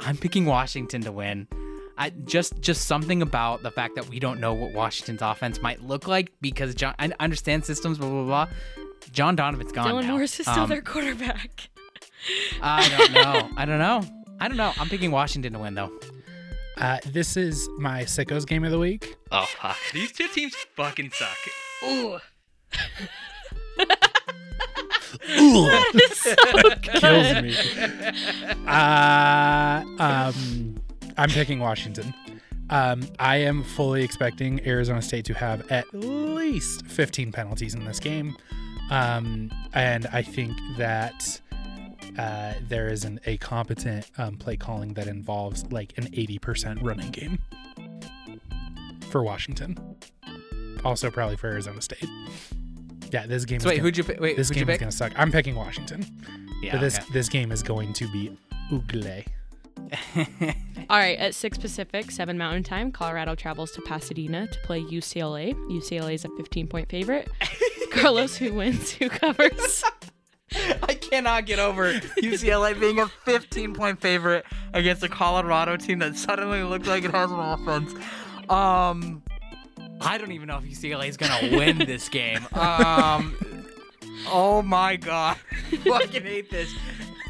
I'm 0.00 0.16
picking 0.16 0.46
Washington 0.46 1.02
to 1.02 1.12
win. 1.12 1.46
I 1.98 2.10
just 2.10 2.60
just 2.60 2.86
something 2.86 3.20
about 3.20 3.62
the 3.62 3.70
fact 3.70 3.96
that 3.96 4.08
we 4.08 4.18
don't 4.18 4.40
know 4.40 4.54
what 4.54 4.72
Washington's 4.72 5.22
offense 5.22 5.60
might 5.60 5.82
look 5.82 6.08
like 6.08 6.32
because 6.40 6.74
John. 6.74 6.94
I 6.98 7.12
understand 7.20 7.66
systems, 7.66 7.98
blah 7.98 8.08
blah 8.08 8.24
blah. 8.24 8.48
John 9.12 9.36
Donovan's 9.36 9.72
gone 9.72 9.86
Dylan 9.88 10.02
now. 10.04 10.12
Morris 10.12 10.38
is 10.40 10.46
still 10.46 10.64
Um, 10.64 10.68
their 10.68 10.82
quarterback. 10.82 11.68
I 12.62 12.88
don't 12.88 13.12
know. 13.12 13.48
I 13.56 13.64
don't 13.64 13.78
know. 13.78 14.02
I 14.40 14.48
don't 14.48 14.56
know. 14.56 14.72
I'm 14.78 14.88
picking 14.88 15.10
Washington 15.10 15.52
to 15.52 15.58
win 15.58 15.74
though. 15.74 15.92
Uh, 16.76 16.98
this 17.06 17.36
is 17.36 17.68
my 17.78 18.02
sickos 18.02 18.46
game 18.46 18.64
of 18.64 18.70
the 18.72 18.78
week. 18.78 19.16
Oh 19.30 19.46
fuck. 19.60 19.76
These 19.92 20.12
two 20.12 20.26
teams 20.28 20.54
fucking 20.76 21.10
suck. 21.12 21.36
Ooh. 21.84 22.18
Ooh. 25.38 25.70
Kills 26.82 27.42
me. 27.42 27.56
Uh, 28.66 29.84
um, 29.98 30.80
I'm 31.16 31.30
picking 31.30 31.60
Washington. 31.60 32.12
Um, 32.70 33.06
I 33.18 33.36
am 33.36 33.62
fully 33.62 34.02
expecting 34.02 34.66
Arizona 34.66 35.02
State 35.02 35.24
to 35.26 35.34
have 35.34 35.70
at 35.70 35.84
least 35.92 36.86
15 36.86 37.30
penalties 37.30 37.74
in 37.74 37.84
this 37.84 38.00
game. 38.00 38.36
Um, 38.94 39.50
and 39.72 40.06
I 40.12 40.22
think 40.22 40.56
that 40.76 41.40
uh, 42.16 42.54
there 42.68 42.88
is 42.88 43.04
an, 43.04 43.18
a 43.26 43.36
competent 43.38 44.08
um, 44.18 44.36
play 44.36 44.56
calling 44.56 44.94
that 44.94 45.08
involves 45.08 45.64
like 45.72 45.92
an 45.96 46.06
80% 46.12 46.80
running 46.80 47.10
game 47.10 47.40
for 49.10 49.24
Washington. 49.24 49.76
Also, 50.84 51.10
probably 51.10 51.36
for 51.36 51.48
Arizona 51.48 51.82
State. 51.82 52.08
Yeah, 53.10 53.26
this 53.26 53.44
game. 53.44 53.58
So 53.58 53.68
is 53.68 53.70
wait, 53.70 53.76
gonna- 53.76 53.82
who'd 53.82 53.96
you 53.96 54.04
pick? 54.04 54.20
Wait, 54.20 54.36
this 54.36 54.50
game 54.50 54.68
is 54.68 54.78
gonna 54.78 54.92
suck. 54.92 55.12
I'm 55.16 55.32
picking 55.32 55.56
Washington. 55.56 56.06
Yeah, 56.62 56.72
but 56.72 56.80
this 56.80 56.98
okay. 56.98 57.06
this 57.12 57.28
game 57.28 57.50
is 57.50 57.62
going 57.62 57.92
to 57.94 58.10
be 58.12 58.36
ugly. 58.72 59.26
All 60.90 60.98
right, 60.98 61.18
at 61.18 61.34
6 61.34 61.58
Pacific, 61.58 62.10
7 62.10 62.38
Mountain 62.38 62.62
Time, 62.62 62.90
Colorado 62.92 63.34
travels 63.34 63.70
to 63.72 63.82
Pasadena 63.82 64.46
to 64.46 64.58
play 64.60 64.80
UCLA. 64.82 65.54
UCLA 65.68 66.14
is 66.14 66.24
a 66.24 66.28
15 66.36 66.68
point 66.68 66.88
favorite. 66.88 67.28
Carlos, 67.94 68.36
who 68.36 68.54
wins? 68.54 68.92
Who 68.92 69.08
covers? 69.08 69.84
I 70.82 70.94
cannot 70.94 71.46
get 71.46 71.58
over 71.58 71.92
UCLA 71.94 72.78
being 72.78 73.00
a 73.00 73.08
15 73.08 73.74
point 73.74 74.00
favorite 74.00 74.44
against 74.72 75.02
a 75.02 75.08
Colorado 75.08 75.76
team 75.76 75.98
that 76.00 76.16
suddenly 76.16 76.62
looks 76.62 76.86
like 76.86 77.04
it 77.04 77.10
has 77.10 77.30
an 77.32 77.38
offense. 77.40 77.92
Um, 78.48 79.22
I 80.00 80.18
don't 80.18 80.32
even 80.32 80.48
know 80.48 80.58
if 80.58 80.64
UCLA 80.64 81.08
is 81.08 81.16
gonna 81.16 81.56
win 81.56 81.78
this 81.78 82.08
game. 82.08 82.46
Um, 82.52 83.36
oh 84.28 84.62
my 84.62 84.96
god. 84.96 85.36
fucking 85.84 86.22
hate 86.22 86.50
this. 86.50 86.72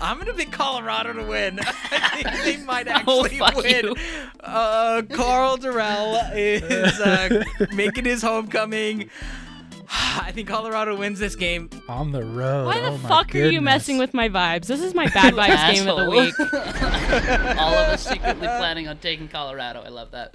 I'm 0.01 0.19
gonna 0.19 0.35
pick 0.35 0.51
Colorado 0.51 1.13
to 1.15 1.23
win. 1.25 1.61
I 1.63 2.23
think 2.23 2.45
they 2.59 2.65
might 2.65 2.89
Oh, 2.89 3.25
actually 3.25 3.39
fuck 3.39 3.57
win. 3.57 3.95
Uh, 4.41 5.03
Karl 5.13 5.57
Dorrell 5.57 6.31
is 6.35 7.01
uh, 7.01 7.45
making 7.73 8.05
his 8.05 8.21
homecoming. 8.21 9.09
I 9.91 10.33
think 10.33 10.49
Colorado 10.49 10.97
wins 10.97 11.19
this 11.19 11.37
game. 11.37 11.69
On 11.89 12.13
the 12.13 12.25
road. 12.25 12.67
Why 12.67 12.81
the 12.81 12.89
oh 12.89 12.99
my 12.99 13.09
fuck 13.09 13.35
are 13.35 13.47
you 13.47 13.61
messing 13.61 13.99
with 13.99 14.15
my 14.15 14.29
vibes? 14.29 14.67
This 14.67 14.81
is 14.81 14.95
my 14.95 15.07
bad 15.09 15.35
vibes 15.35 15.75
game 15.75 15.89
of 15.89 15.97
the 15.99 16.11
week. 16.11 16.39
All 17.61 17.75
of 17.75 17.89
us 17.89 18.07
secretly 18.07 18.47
planning 18.47 18.89
on 18.89 18.99
taking 18.99 19.29
Colorado. 19.29 19.83
I 19.83 19.89
love 19.89 20.11
that. 20.13 20.35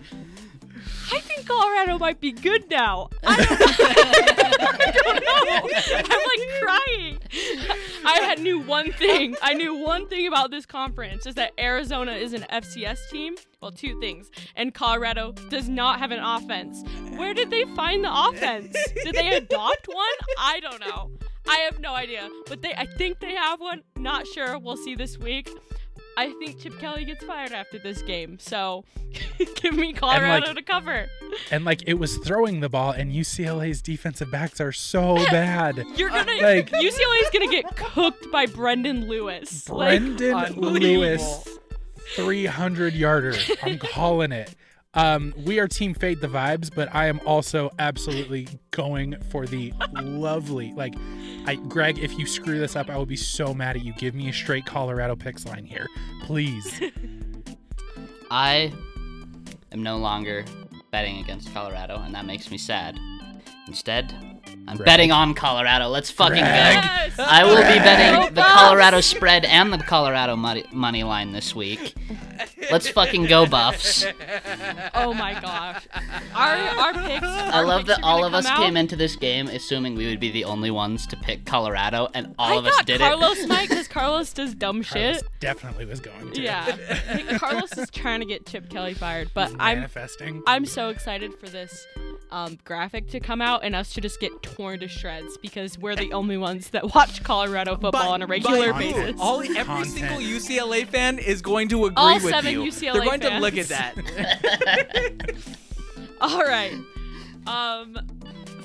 I 1.12 1.20
think 1.20 1.48
Colorado 1.48 1.98
might 1.98 2.20
be 2.20 2.32
good 2.32 2.70
now. 2.70 3.10
I 3.26 3.36
don't 3.36 3.60
know. 3.60 4.68
I 4.70 4.92
don't 4.92 5.24
know. 5.24 5.70
I'm 5.96 6.22
like 6.28 6.44
crying. 6.62 7.20
I 8.06 8.20
had 8.22 8.40
knew 8.40 8.60
one 8.60 8.92
thing. 8.92 9.36
I 9.42 9.54
knew 9.54 9.76
one 9.76 10.08
thing 10.08 10.28
about 10.28 10.52
this 10.52 10.66
conference 10.66 11.26
is 11.26 11.36
that 11.36 11.52
Arizona 11.60 12.14
is 12.14 12.34
an 12.34 12.46
FCS 12.52 13.10
team. 13.12 13.36
Well, 13.62 13.72
two 13.72 14.00
things. 14.00 14.32
And 14.56 14.74
Colorado 14.74 15.34
does 15.50 15.68
not 15.70 16.00
have 16.00 16.12
an 16.12 16.20
offense. 16.20 16.84
Where 17.16 17.34
did 17.34 17.50
they 17.52 17.66
find 17.76 18.04
the 18.04 18.12
offense? 18.12 18.76
Did 19.04 19.16
they 19.16 19.36
adopt 19.36 19.88
one? 19.88 20.06
I 20.38 20.60
don't 20.60 20.80
know. 20.80 21.12
I 21.48 21.58
have 21.60 21.80
no 21.80 21.94
idea. 21.94 22.30
But 22.48 22.62
they 22.62 22.74
I 22.74 22.86
think 22.86 23.20
they 23.20 23.34
have 23.36 23.60
one. 23.60 23.84
Not 23.98 24.28
sure. 24.28 24.58
We'll 24.60 24.78
see 24.78 24.96
this 24.96 25.18
week. 25.18 25.50
I 26.20 26.34
think 26.34 26.60
Chip 26.60 26.78
Kelly 26.80 27.06
gets 27.06 27.24
fired 27.24 27.54
after 27.54 27.80
this 27.80 28.02
game. 28.02 28.40
So 28.40 28.84
give 29.56 29.74
me 29.74 29.94
Colorado 29.94 30.54
to 30.54 30.62
cover. 30.62 31.08
And 31.50 31.64
like 31.64 31.88
it 31.88 31.94
was 31.94 32.18
throwing 32.18 32.60
the 32.60 32.68
ball, 32.68 32.92
and 32.92 33.14
UCLA's 33.14 33.82
defensive 33.82 34.30
backs 34.30 34.60
are 34.60 34.74
so 34.74 35.16
bad. 35.32 35.78
You're 35.96 36.10
gonna 36.10 36.30
uh, 36.30 36.42
Like- 36.42 36.72
UCLA 36.72 37.22
is 37.24 37.30
gonna 37.32 37.48
get 37.48 37.74
cooked 37.74 38.30
by 38.34 38.48
Brendon 38.48 39.08
Lewis. 39.08 39.64
Brendon 39.64 40.34
like, 40.34 40.58
Lewis, 40.58 41.48
300 42.16 42.94
yarder. 42.96 43.36
I'm 43.64 43.80
calling 43.80 44.34
it. 44.34 44.54
Um, 44.96 45.36
we 45.46 45.60
are 45.60 45.68
Team 45.68 45.94
Fade 45.94 46.20
the 46.20 46.28
vibes, 46.28 46.74
but 46.74 46.94
I 46.94 47.08
am 47.08 47.20
also 47.26 47.70
absolutely 47.78 48.48
going 48.72 49.16
for 49.30 49.46
the 49.46 49.72
lovely. 49.94 50.74
Like, 50.74 50.96
I 51.46 51.56
Greg, 51.56 52.00
if 52.00 52.18
you 52.18 52.26
screw 52.26 52.58
this 52.60 52.76
up, 52.76 52.90
I 52.90 52.98
will 52.98 53.06
be 53.06 53.16
so 53.16 53.54
mad 53.54 53.76
at 53.76 53.84
you. 53.84 53.94
Give 53.94 54.16
me 54.16 54.30
a 54.30 54.34
straight 54.34 54.66
Colorado 54.66 55.16
picks 55.16 55.46
line 55.46 55.66
here, 55.66 55.86
please. 56.24 56.82
I 58.32 58.74
am 59.72 59.84
no 59.84 59.98
longer 59.98 60.44
betting 60.92 61.20
against 61.20 61.54
Colorado, 61.54 62.02
and 62.02 62.16
that 62.16 62.26
makes 62.26 62.50
me 62.50 62.58
sad. 62.58 63.00
Instead, 63.68 64.14
I'm 64.68 64.78
Greg. 64.78 64.86
betting 64.86 65.12
on 65.12 65.34
Colorado. 65.34 65.88
Let's 65.88 66.12
fucking 66.12 66.44
Greg. 66.44 66.76
go. 66.76 66.82
Yes. 66.82 67.16
I 67.18 67.44
will 67.44 67.58
be 67.58 67.80
betting 67.80 68.34
the 68.36 68.42
Colorado 68.42 69.02
spread 69.02 69.46
and 69.46 69.74
the 69.74 69.80
Colorado 69.80 70.36
money, 70.36 70.64
money 70.72 71.04
line 71.04 71.32
this 71.32 71.56
week. 71.56 71.96
Let's 72.72 72.88
fucking 72.88 73.26
go, 73.26 73.46
Buffs. 73.48 74.06
Oh 74.94 75.14
my 75.14 75.40
gosh. 75.40 75.88
Our 76.36 76.56
our 76.56 76.94
picks. 76.94 77.26
I 77.26 77.52
our 77.52 77.66
love 77.66 77.86
picks 77.86 77.98
that 77.98 78.04
all 78.04 78.24
of 78.24 78.34
us 78.34 78.46
out. 78.46 78.58
came 78.58 78.78
into 78.78 78.96
this 78.96 79.16
game 79.16 79.48
assuming 79.48 79.96
we 79.96 80.08
would 80.08 80.20
be 80.20 80.30
the 80.32 80.44
only 80.44 80.72
ones 80.72 81.08
to 81.08 81.18
pick 81.18 81.46
Colorado, 81.46 82.10
and 82.14 82.36
all 82.38 82.54
I 82.54 82.58
of 82.58 82.66
us 82.66 82.76
thought 82.76 82.86
did 82.86 83.00
Carlos 83.02 83.40
it. 83.40 83.48
Carlos 83.48 83.48
might 83.50 83.70
because 83.70 83.88
Carlos 83.88 84.34
does 84.34 84.54
dumb 84.54 84.84
Carlos 84.84 85.18
shit. 85.18 85.24
definitely 85.40 85.86
was 85.86 86.00
going 86.00 86.32
to. 86.32 86.42
Yeah. 86.42 86.66
I 86.68 86.96
think 86.96 87.40
Carlos 87.40 87.76
is 87.78 87.90
trying 87.90 88.20
to 88.20 88.26
get 88.26 88.46
Chip 88.46 88.70
Kelly 88.70 88.94
fired, 88.94 89.32
but 89.34 89.52
I'm 89.60 89.80
manifesting. 89.80 90.44
I'm 90.46 90.66
so 90.66 90.90
excited 90.90 91.34
for 91.40 91.50
this 91.50 91.88
um, 92.32 92.60
graphic 92.64 93.10
to 93.10 93.20
come 93.20 93.42
out 93.42 93.64
and 93.64 93.76
us 93.76 93.94
to 93.94 94.02
just 94.02 94.20
get 94.20 94.39
torn 94.42 94.80
to 94.80 94.88
shreds 94.88 95.38
because 95.38 95.78
we're 95.78 95.96
the 95.96 96.14
only 96.14 96.38
ones 96.38 96.70
that 96.72 96.94
watch 96.96 97.24
Colorado 97.24 97.76
football 97.78 98.12
on 98.14 98.22
a 98.22 98.28
regular 98.28 98.74
by 98.74 98.84
who? 98.84 98.94
basis. 98.94 99.22
All 99.22 99.42
every 99.42 99.56
Content. 99.56 99.88
single 99.88 100.18
UCLA 100.18 100.88
fan 100.88 101.20
is 101.20 101.42
going 101.42 101.68
to 101.70 101.86
agree 101.86 101.96
All 101.98 102.14
with 102.16 102.24
seven 102.30 102.54
you. 102.54 102.64
UCLA 102.64 102.94
They're 102.94 103.04
going 103.04 103.20
to 103.22 103.40
look 103.40 103.58
at 103.58 103.68
that. 103.68 103.96
All 106.22 106.44
right. 106.44 106.74
Um, 107.48 107.98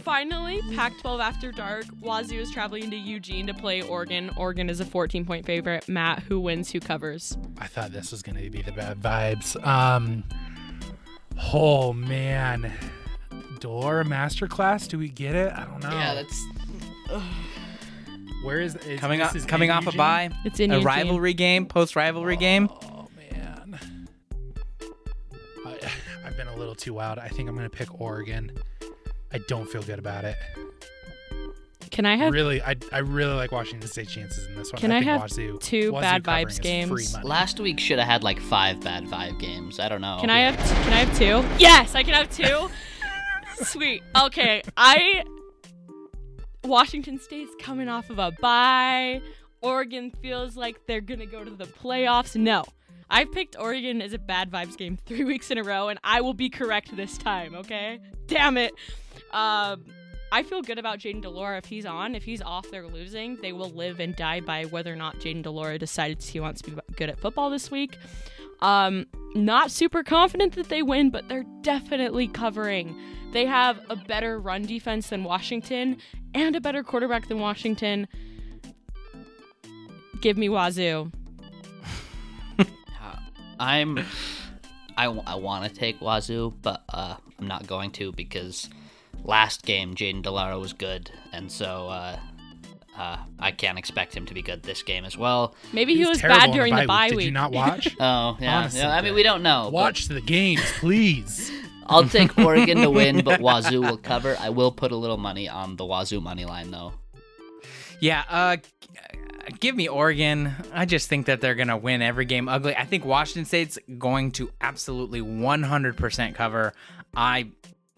finally, 0.02 0.60
Pac-12 0.74 1.20
after 1.20 1.52
dark. 1.52 1.84
Wazoo 2.00 2.38
is 2.38 2.50
traveling 2.50 2.90
to 2.90 2.96
Eugene 2.96 3.46
to 3.46 3.54
play 3.54 3.80
Oregon. 3.82 4.30
Oregon 4.36 4.68
is 4.68 4.80
a 4.80 4.84
14-point 4.84 5.46
favorite. 5.46 5.88
Matt, 5.88 6.24
who 6.24 6.40
wins? 6.40 6.70
Who 6.72 6.80
covers? 6.80 7.38
I 7.58 7.66
thought 7.68 7.92
this 7.92 8.10
was 8.10 8.22
going 8.22 8.42
to 8.42 8.50
be 8.50 8.62
the 8.62 8.72
bad 8.72 9.00
vibes. 9.00 9.64
Um, 9.64 10.24
oh 11.52 11.92
man, 11.92 12.72
Door 13.64 14.04
Masterclass. 14.04 14.86
Do 14.88 14.98
we 14.98 15.08
get 15.08 15.34
it? 15.34 15.50
I 15.50 15.64
don't 15.64 15.82
know. 15.82 15.88
Yeah, 15.88 16.12
that's 16.12 16.44
Where 18.44 18.60
is, 18.60 18.74
is 18.76 19.00
coming 19.00 19.20
this 19.20 19.28
off 19.30 19.36
is 19.36 19.46
coming 19.46 19.70
in 19.70 19.74
off 19.76 19.84
a 19.84 19.86
Eugene? 19.86 19.96
bye, 19.96 20.30
It's 20.44 20.60
in 20.60 20.70
a 20.70 20.74
Eugene. 20.74 20.86
rivalry 20.86 21.32
game, 21.32 21.64
post 21.64 21.96
rivalry 21.96 22.36
game. 22.36 22.68
Oh 22.82 23.08
man, 23.16 23.78
I, 25.64 25.78
I've 26.26 26.36
been 26.36 26.48
a 26.48 26.56
little 26.56 26.74
too 26.74 26.92
wild. 26.92 27.18
I 27.18 27.28
think 27.28 27.48
I'm 27.48 27.56
going 27.56 27.68
to 27.70 27.74
pick 27.74 27.98
Oregon. 28.02 28.52
I 29.32 29.38
don't 29.48 29.66
feel 29.66 29.82
good 29.82 29.98
about 29.98 30.26
it. 30.26 30.36
Can 31.90 32.04
I 32.04 32.16
have 32.16 32.34
really, 32.34 32.60
I, 32.60 32.76
I 32.92 32.98
really 32.98 33.32
like 33.34 33.50
Washington 33.50 33.88
State 33.88 34.08
chances 34.08 34.46
in 34.46 34.56
this 34.56 34.72
one. 34.74 34.80
Can 34.80 34.90
I 34.92 34.96
think 35.00 35.06
have 35.06 35.22
Wazoo, 35.22 35.58
two 35.62 35.92
Wazoo 35.92 36.00
bad 36.02 36.22
vibes 36.22 36.60
games? 36.60 37.16
Last 37.24 37.60
week 37.60 37.80
should 37.80 37.98
have 37.98 38.08
had 38.08 38.22
like 38.22 38.40
five 38.40 38.82
bad 38.82 39.04
vibe 39.06 39.40
games. 39.40 39.80
I 39.80 39.88
don't 39.88 40.02
know. 40.02 40.18
Can 40.20 40.28
I 40.28 40.40
have 40.50 40.56
can 40.56 40.92
I 40.92 40.96
have 41.04 41.16
two? 41.16 41.42
Yes, 41.58 41.94
I 41.94 42.02
can 42.02 42.12
have 42.12 42.30
two. 42.30 42.68
Sweet. 43.62 44.02
Okay, 44.20 44.62
I 44.76 45.24
Washington 46.64 47.18
State's 47.18 47.54
coming 47.60 47.88
off 47.88 48.10
of 48.10 48.18
a 48.18 48.32
bye. 48.40 49.20
Oregon 49.60 50.10
feels 50.10 50.56
like 50.56 50.86
they're 50.86 51.00
gonna 51.00 51.26
go 51.26 51.44
to 51.44 51.50
the 51.50 51.66
playoffs. 51.66 52.36
No. 52.36 52.64
I 53.10 53.26
picked 53.26 53.56
Oregon 53.58 54.00
as 54.00 54.12
a 54.12 54.18
bad 54.18 54.50
vibes 54.50 54.76
game 54.76 54.98
three 55.06 55.24
weeks 55.32 55.50
in 55.50 55.58
a 55.58 55.62
row, 55.62 55.88
and 55.88 55.98
I 56.02 56.20
will 56.20 56.34
be 56.34 56.48
correct 56.48 56.96
this 56.96 57.16
time, 57.18 57.54
okay? 57.54 58.00
Damn 58.26 58.56
it. 58.56 58.72
Um 59.32 59.84
I 60.32 60.42
feel 60.42 60.62
good 60.62 60.80
about 60.80 60.98
Jayden 60.98 61.22
de 61.22 61.30
Laura 61.30 61.58
if 61.58 61.66
he's 61.66 61.86
on. 61.86 62.16
If 62.16 62.24
he's 62.24 62.42
off, 62.42 62.68
they're 62.68 62.88
losing. 62.88 63.36
They 63.40 63.52
will 63.52 63.70
live 63.70 64.00
and 64.00 64.16
die 64.16 64.40
by 64.40 64.64
whether 64.64 64.92
or 64.92 64.96
not 64.96 65.20
Jayden 65.20 65.44
de 65.44 65.50
Laura 65.50 65.78
decides 65.78 66.28
he 66.28 66.40
wants 66.40 66.60
to 66.62 66.72
be 66.72 66.80
good 66.96 67.08
at 67.08 67.20
football 67.20 67.50
this 67.50 67.70
week. 67.70 67.96
Um, 68.60 69.06
not 69.36 69.70
super 69.70 70.02
confident 70.02 70.54
that 70.56 70.70
they 70.70 70.82
win, 70.82 71.10
but 71.10 71.28
they're 71.28 71.44
definitely 71.60 72.26
covering. 72.26 72.98
They 73.34 73.44
have 73.46 73.80
a 73.90 73.96
better 73.96 74.38
run 74.38 74.62
defense 74.62 75.08
than 75.08 75.24
Washington 75.24 75.98
and 76.34 76.54
a 76.56 76.60
better 76.60 76.82
quarterback 76.82 77.26
than 77.28 77.40
Washington. 77.40 78.06
Give 80.20 80.38
me 80.38 80.48
Wazoo. 80.48 81.10
I'm. 83.60 83.98
I, 84.96 85.06
I 85.06 85.34
want 85.34 85.64
to 85.64 85.70
take 85.74 86.00
Wazoo, 86.00 86.54
but 86.62 86.82
uh, 86.88 87.16
I'm 87.40 87.48
not 87.48 87.66
going 87.66 87.90
to 87.92 88.12
because 88.12 88.70
last 89.24 89.64
game 89.66 89.94
Jayden 89.96 90.22
de 90.22 90.30
Laura 90.30 90.56
was 90.58 90.72
good, 90.72 91.10
and 91.32 91.50
so 91.50 91.88
uh, 91.88 92.16
uh, 92.96 93.16
I 93.40 93.50
can't 93.50 93.76
expect 93.76 94.16
him 94.16 94.26
to 94.26 94.34
be 94.34 94.42
good 94.42 94.62
this 94.62 94.84
game 94.84 95.04
as 95.04 95.18
well. 95.18 95.56
Maybe 95.72 95.94
he 95.94 95.98
He's 95.98 96.08
was 96.10 96.18
terrible 96.18 96.38
bad 96.40 96.52
during 96.52 96.76
the 96.76 96.86
bye, 96.86 96.86
week. 96.86 96.88
bye 96.88 97.08
Did 97.08 97.16
week. 97.16 97.24
you 97.26 97.32
not 97.32 97.50
watch? 97.50 97.96
Oh 98.00 98.36
yeah, 98.40 98.58
Honestly, 98.58 98.80
yeah, 98.80 98.94
I 98.94 99.00
mean 99.02 99.14
we 99.14 99.24
don't 99.24 99.42
know. 99.42 99.64
but 99.64 99.72
watch 99.72 100.06
the 100.06 100.20
games, 100.20 100.62
please. 100.78 101.50
I'll 101.86 102.08
take 102.08 102.36
Oregon 102.38 102.78
to 102.78 102.90
win, 102.90 103.22
but 103.24 103.40
Wazoo 103.40 103.80
will 103.80 103.96
cover. 103.96 104.36
I 104.38 104.50
will 104.50 104.72
put 104.72 104.92
a 104.92 104.96
little 104.96 105.16
money 105.16 105.48
on 105.48 105.76
the 105.76 105.84
Wazoo 105.84 106.20
money 106.20 106.44
line 106.44 106.70
though. 106.70 106.92
Yeah, 108.00 108.24
uh, 108.28 108.56
give 109.60 109.76
me 109.76 109.88
Oregon. 109.88 110.52
I 110.72 110.84
just 110.84 111.08
think 111.08 111.26
that 111.26 111.40
they're 111.40 111.54
gonna 111.54 111.76
win 111.76 112.02
every 112.02 112.24
game 112.24 112.48
ugly. 112.48 112.76
I 112.76 112.84
think 112.84 113.04
Washington 113.04 113.44
State's 113.44 113.78
going 113.98 114.32
to 114.32 114.50
absolutely 114.60 115.20
100% 115.20 116.34
cover. 116.34 116.72
I, 117.14 117.50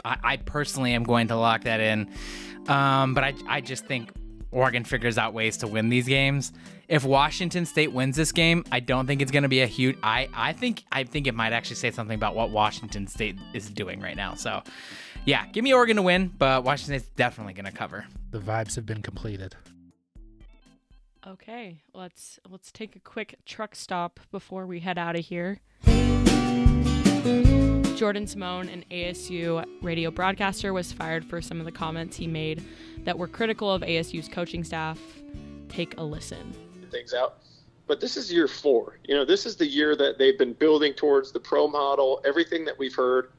I, 0.05 0.17
I 0.23 0.37
personally 0.37 0.93
am 0.93 1.05
going 1.05 1.29
to 1.29 1.37
lock 1.37 1.65
that 1.65 1.81
in. 1.81 2.11
Um, 2.69 3.15
but 3.15 3.25
I, 3.25 3.35
I 3.49 3.61
just 3.61 3.87
think 3.87 4.11
Oregon 4.51 4.85
figures 4.85 5.19
out 5.19 5.35
ways 5.35 5.59
to 5.59 5.67
win 5.67 5.89
these 5.89 6.07
games. 6.07 6.53
If 6.89 7.05
Washington 7.05 7.67
State 7.67 7.93
wins 7.93 8.17
this 8.17 8.31
game, 8.31 8.65
I 8.71 8.79
don't 8.81 9.07
think 9.07 9.21
it's 9.21 9.33
going 9.33 9.43
to 9.43 9.49
be 9.49 9.61
a 9.61 9.67
huge. 9.67 9.99
I, 10.03 10.29
I 10.33 10.53
think 10.53 10.85
I 10.93 11.05
think 11.05 11.27
it 11.27 11.35
might 11.35 11.53
actually 11.53 11.77
say 11.77 11.91
something 11.91 12.15
about 12.15 12.37
what 12.37 12.51
Washington 12.51 13.09
State 13.09 13.37
is 13.53 13.69
doing 13.69 14.01
right 14.01 14.17
now. 14.17 14.35
So, 14.35 14.63
yeah, 15.25 15.47
give 15.49 15.65
me 15.65 15.75
Oregon 15.75 15.97
to 15.97 16.03
win, 16.03 16.33
but 16.39 16.63
Washington 16.63 17.01
State's 17.01 17.13
definitely 17.17 17.55
going 17.55 17.65
to 17.65 17.73
cover. 17.73 18.07
The 18.31 18.39
vibes 18.39 18.77
have 18.77 18.87
been 18.87 19.03
completed. 19.03 19.57
Okay, 21.27 21.83
let's 21.93 22.39
let's 22.49 22.71
take 22.71 22.95
a 22.95 23.01
quick 23.01 23.35
truck 23.45 23.75
stop 23.75 24.21
before 24.31 24.65
we 24.65 24.79
head 24.79 24.97
out 24.97 25.17
of 25.17 25.25
here. 25.25 25.61
Jordan 27.97 28.27
Simone, 28.27 28.69
an 28.69 28.85
ASU 28.93 29.65
radio 29.83 30.13
broadcaster, 30.13 30.73
was 30.73 30.93
fired 30.93 31.25
for 31.25 31.41
some 31.41 31.59
of 31.59 31.65
the 31.65 31.73
comments 31.73 32.17
he 32.17 32.29
made 32.29 32.63
that 33.05 33.19
were 33.19 33.27
critical 33.27 33.73
of 33.73 33.83
ASU's 33.83 34.29
coaching 34.29 34.63
staff. 34.63 35.01
Take 35.69 35.99
a 35.99 36.05
listen. 36.05 36.66
Things 36.91 37.15
out. 37.15 37.39
But 37.87 38.01
this 38.01 38.17
is 38.17 38.33
year 38.33 38.49
four. 38.49 38.99
You 39.05 39.15
know, 39.15 39.25
this 39.25 39.47
is 39.47 39.57
the 39.57 39.67
year 39.67 39.95
that 39.97 40.19
they've 40.19 40.39
been 40.39 40.55
building 40.55 40.93
towards 40.93 41.33
the 41.33 41.41
pro 41.41 41.69
model, 41.69 42.21
everything 42.25 42.65
that 42.65 42.79
we've 42.79 42.95
heard, 42.95 43.31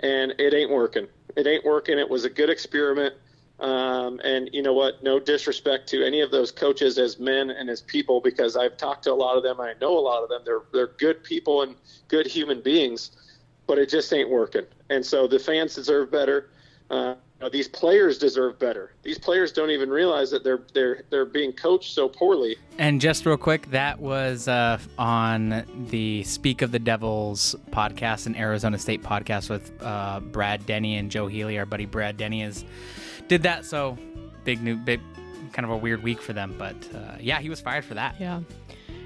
and 0.00 0.34
it 0.38 0.52
ain't 0.52 0.70
working. 0.70 1.06
It 1.36 1.46
ain't 1.46 1.64
working. 1.64 1.98
It 1.98 2.08
was 2.08 2.24
a 2.24 2.30
good 2.30 2.50
experiment. 2.50 3.14
Um, 3.60 4.20
and 4.24 4.50
you 4.52 4.62
know 4.62 4.72
what? 4.72 5.02
No 5.02 5.18
disrespect 5.18 5.88
to 5.90 6.04
any 6.04 6.20
of 6.20 6.30
those 6.30 6.50
coaches 6.50 6.98
as 6.98 7.18
men 7.18 7.50
and 7.50 7.70
as 7.70 7.80
people, 7.82 8.20
because 8.20 8.56
I've 8.56 8.76
talked 8.76 9.04
to 9.04 9.12
a 9.12 9.14
lot 9.14 9.36
of 9.36 9.42
them. 9.42 9.60
I 9.60 9.74
know 9.80 9.96
a 9.96 10.00
lot 10.00 10.22
of 10.22 10.28
them. 10.28 10.42
They're 10.44 10.62
they're 10.72 10.92
good 10.98 11.22
people 11.22 11.62
and 11.62 11.76
good 12.08 12.26
human 12.26 12.60
beings, 12.60 13.12
but 13.66 13.78
it 13.78 13.88
just 13.88 14.12
ain't 14.12 14.28
working. 14.28 14.66
And 14.90 15.06
so 15.06 15.26
the 15.26 15.38
fans 15.38 15.74
deserve 15.74 16.10
better. 16.10 16.50
Uh, 16.90 17.14
know, 17.44 17.50
these 17.50 17.68
players 17.68 18.18
deserve 18.18 18.58
better. 18.58 18.92
These 19.02 19.18
players 19.18 19.52
don't 19.52 19.70
even 19.70 19.90
realize 19.90 20.30
that 20.30 20.42
they're 20.42 20.62
they're 20.72 21.02
they're 21.10 21.24
being 21.24 21.52
coached 21.52 21.92
so 21.92 22.08
poorly. 22.08 22.56
And 22.78 23.00
just 23.00 23.24
real 23.26 23.36
quick, 23.36 23.70
that 23.70 24.00
was 24.00 24.48
uh, 24.48 24.78
on 24.98 25.64
the 25.90 26.24
Speak 26.24 26.62
of 26.62 26.72
the 26.72 26.78
Devils 26.78 27.54
podcast, 27.70 28.26
and 28.26 28.36
Arizona 28.36 28.78
State 28.78 29.02
podcast 29.02 29.50
with 29.50 29.70
uh, 29.82 30.20
Brad 30.20 30.66
Denny 30.66 30.96
and 30.96 31.10
Joe 31.10 31.26
Healy. 31.26 31.58
Our 31.58 31.66
buddy 31.66 31.86
Brad 31.86 32.16
Denny 32.16 32.42
is 32.42 32.64
did 33.28 33.42
that. 33.44 33.64
So 33.64 33.96
big 34.44 34.62
new, 34.62 34.76
big 34.76 35.00
kind 35.52 35.64
of 35.64 35.70
a 35.70 35.76
weird 35.76 36.02
week 36.02 36.20
for 36.20 36.32
them. 36.32 36.54
But 36.58 36.76
uh, 36.94 37.16
yeah, 37.20 37.40
he 37.40 37.50
was 37.50 37.60
fired 37.60 37.84
for 37.84 37.94
that. 37.94 38.20
Yeah. 38.20 38.40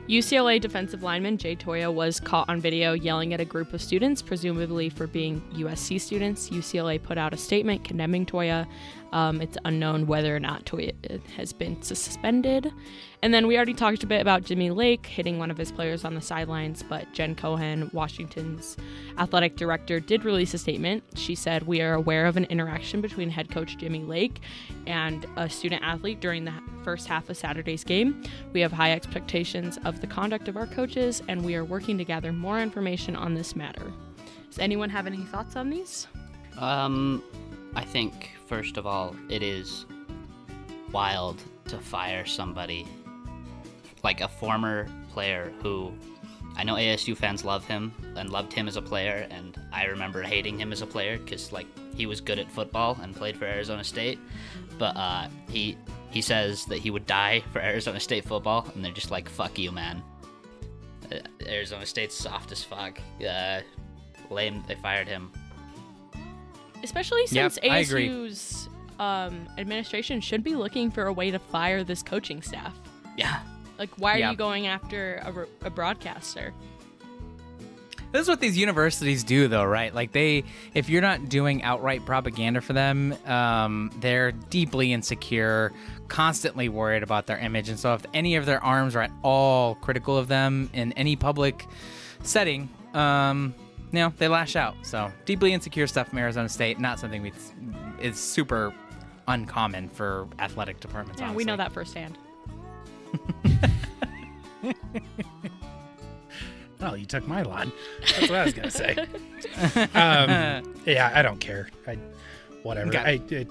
UCLA 0.09 0.59
defensive 0.59 1.03
lineman 1.03 1.37
Jay 1.37 1.55
Toia 1.55 1.93
was 1.93 2.19
caught 2.19 2.49
on 2.49 2.63
video 2.63 2.95
yelling 2.95 3.35
at 3.35 3.41
a 3.41 3.45
group 3.45 3.75
of 3.75 3.83
students, 3.83 4.23
presumably 4.23 4.89
for 4.89 5.07
being 5.07 5.43
USC 5.53 6.01
students. 6.01 6.49
UCLA 6.49 7.03
put 7.03 7.19
out 7.19 7.35
a 7.35 7.37
statement 7.37 7.85
condemning 7.85 8.25
Toia. 8.25 8.67
Um, 9.13 9.41
it's 9.41 9.57
unknown 9.65 10.07
whether 10.07 10.35
or 10.35 10.41
not 10.41 10.65
Toia 10.65 10.93
has 11.37 11.53
been 11.53 11.81
suspended. 11.83 12.73
And 13.23 13.35
then 13.35 13.47
we 13.47 13.57
already 13.57 13.75
talked 13.75 14.05
a 14.05 14.07
bit 14.07 14.21
about 14.21 14.45
Jimmy 14.45 14.71
Lake 14.71 15.07
hitting 15.07 15.39
one 15.39 15.51
of 15.51 15.57
his 15.57 15.73
players 15.73 16.05
on 16.05 16.15
the 16.15 16.21
sidelines, 16.21 16.83
but 16.83 17.13
Jen 17.13 17.35
Cohen, 17.35 17.91
Washington's 17.93 18.77
athletic 19.19 19.57
director, 19.57 19.99
did 19.99 20.25
release 20.25 20.55
a 20.55 20.59
statement. 20.59 21.03
She 21.15 21.35
said, 21.35 21.67
We 21.67 21.81
are 21.81 21.95
aware 21.95 22.27
of 22.27 22.37
an 22.37 22.45
interaction 22.45 23.01
between 23.01 23.31
head 23.31 23.51
coach 23.51 23.77
Jimmy 23.77 24.05
Lake 24.05 24.41
and 24.87 25.27
a 25.37 25.49
student 25.49 25.83
athlete 25.83 26.21
during 26.21 26.45
the 26.45 26.53
first 26.85 27.09
half 27.09 27.29
of 27.29 27.37
Saturday's 27.37 27.83
game. 27.83 28.23
We 28.53 28.61
have 28.61 28.73
high 28.73 28.93
expectations 28.93 29.79
of 29.85 30.01
the 30.01 30.07
conduct 30.07 30.47
of 30.49 30.57
our 30.57 30.67
coaches, 30.67 31.23
and 31.29 31.45
we 31.45 31.57
are 31.57 31.65
working 31.65 31.99
to 31.99 32.05
gather 32.05 32.33
more 32.33 32.61
information 32.61 33.17
on 33.17 33.35
this 33.35 33.57
matter. 33.57 33.93
Does 34.49 34.59
anyone 34.59 34.91
have 34.91 35.07
any 35.07 35.25
thoughts 35.25 35.57
on 35.57 35.71
these? 35.71 36.07
Um, 36.57 37.23
I 37.79 37.85
think 37.85 38.33
first 38.47 38.76
of 38.76 38.89
all, 38.89 39.14
it 39.29 39.41
is 39.41 39.87
wild 40.91 41.41
to 41.66 41.79
fire 41.79 42.26
somebody 42.26 42.89
like 44.03 44.20
a 44.20 44.26
former 44.26 44.89
player 45.12 45.53
who 45.62 45.93
I 46.57 46.64
know 46.64 46.74
ASU 46.74 47.16
fans 47.16 47.45
love 47.45 47.64
him 47.66 47.93
and 48.16 48.31
loved 48.31 48.53
him 48.53 48.66
as 48.66 48.74
a 48.74 48.83
player, 48.83 49.29
and 49.31 49.57
I 49.72 49.85
remember 49.85 50.22
hating 50.22 50.59
him 50.59 50.72
as 50.72 50.83
a 50.83 50.87
player 50.87 51.18
because 51.18 51.53
like 51.53 51.68
he 51.95 52.07
was 52.07 52.20
good 52.20 52.41
at 52.41 52.51
football 52.51 52.99
and 53.01 53.14
played 53.14 53.37
for 53.37 53.45
Arizona 53.45 53.85
State, 53.85 54.18
but 54.76 54.97
uh, 54.97 55.29
he 55.49 55.79
he 56.11 56.20
says 56.20 56.64
that 56.64 56.79
he 56.79 56.91
would 56.91 57.07
die 57.07 57.45
for 57.53 57.61
Arizona 57.61 58.01
State 58.01 58.24
football, 58.24 58.66
and 58.74 58.85
they're 58.85 58.91
just 58.91 59.12
like, 59.12 59.29
"Fuck 59.29 59.57
you, 59.57 59.70
man." 59.70 60.03
Uh, 61.12 61.18
Arizona 61.47 61.87
State's 61.87 62.16
soft 62.16 62.51
as 62.51 62.64
fuck. 62.64 62.99
Uh, 63.24 63.61
lame. 64.31 64.64
They 64.66 64.74
fired 64.74 65.07
him. 65.07 65.31
Especially 66.83 67.26
since 67.26 67.57
agree. 67.59 68.09
ASU's 68.09 68.68
um, 68.99 69.49
administration 69.59 70.20
should 70.20 70.43
be 70.45 70.55
looking 70.55 70.91
for 70.91 71.05
a 71.07 71.12
way 71.12 71.31
to 71.31 71.39
fire 71.39 71.85
this 71.85 72.03
coaching 72.03 72.43
staff. 72.43 72.74
Yeah. 73.16 73.41
Like, 73.79 73.91
why 73.97 74.14
are 74.14 74.18
Yeah. 74.18 74.31
you 74.33 74.37
going 74.37 74.66
after 74.66 75.47
a 75.62 75.70
broadcaster? 75.70 76.53
This 78.11 78.22
is 78.22 78.29
what 78.29 78.41
these 78.41 78.57
universities 78.57 79.22
do, 79.22 79.49
though, 79.49 79.64
right? 79.64 79.95
Like 79.95 80.12
they, 80.12 80.45
if 80.72 80.89
you're 80.89 81.03
not 81.03 81.29
doing 81.29 81.62
outright 81.62 82.07
propaganda 82.07 82.62
for 82.62 82.72
them, 82.72 83.14
um, 83.26 83.91
they're 84.01 84.33
deeply 84.33 84.95
insecure, 84.95 85.72
constantly 86.09 86.70
worried 86.70 87.03
about 87.03 87.26
their 87.26 87.39
image, 87.39 87.68
and 87.68 87.79
so 87.79 87.93
if 87.93 88.07
any 88.14 88.37
of 88.37 88.47
their 88.47 88.64
arms 88.64 88.97
are 88.97 89.03
at 89.03 89.11
all 89.22 89.74
critical 89.76 90.16
of 90.16 90.26
them 90.26 90.70
in 90.72 90.93
any 90.95 91.16
public 91.16 91.66
setting, 92.22 92.70
um, 92.95 93.55
you 93.93 93.99
know, 94.01 94.12
they 94.18 94.28
lash 94.28 94.57
out. 94.57 94.74
So 94.82 95.11
deeply 95.24 95.53
insecure 95.53 95.86
stuff 95.86 96.09
from 96.09 96.18
Arizona 96.18 96.49
State, 96.49 96.78
not 96.78 96.99
something 96.99 97.22
we 97.22 97.32
is 98.01 98.18
super 98.18 98.72
uncommon 99.26 99.89
for 99.89 100.28
athletic 100.39 100.80
departments. 100.80 101.20
Yeah, 101.20 101.32
we 101.32 101.45
know 101.45 101.57
that 101.57 101.72
firsthand. 101.72 102.18
Oh, 106.80 106.95
you 106.95 107.07
took 107.07 107.26
my 107.26 107.43
line. 107.43 107.72
That's 108.01 108.30
what 108.30 108.39
I 108.39 108.45
was 108.45 108.55
gonna 108.55 108.70
say. 108.70 108.95
um, 109.95 110.74
yeah, 110.86 111.11
I 111.12 111.22
don't 111.22 111.41
care. 111.41 111.68
I, 111.86 111.99
whatever. 112.62 112.91
Got 112.91 113.07
I 113.07 113.20
it, 113.30 113.51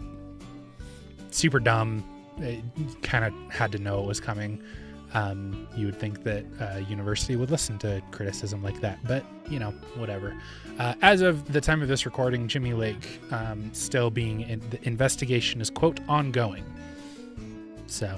super 1.31 1.59
dumb. 1.59 2.03
It 2.37 2.63
kind 3.01 3.25
of 3.25 3.33
had 3.51 3.71
to 3.73 3.79
know 3.79 3.99
it 4.01 4.05
was 4.05 4.19
coming. 4.19 4.63
Um, 5.13 5.67
you 5.75 5.85
would 5.85 5.97
think 5.99 6.23
that 6.23 6.45
uh, 6.59 6.79
university 6.79 7.35
would 7.37 7.49
listen 7.49 7.77
to 7.79 8.01
criticism 8.11 8.61
like 8.61 8.81
that, 8.81 8.99
but 9.07 9.23
you 9.49 9.57
know, 9.59 9.71
whatever. 9.95 10.35
Uh, 10.79 10.93
as 11.01 11.21
of 11.21 11.51
the 11.51 11.61
time 11.61 11.81
of 11.81 11.87
this 11.87 12.05
recording, 12.05 12.47
Jimmy 12.47 12.73
Lake 12.73 13.21
um, 13.31 13.69
still 13.73 14.09
being 14.09 14.41
in, 14.41 14.59
the 14.69 14.85
investigation 14.87 15.61
is 15.61 15.69
quote 15.69 15.99
ongoing. 16.09 16.63
So, 17.87 18.13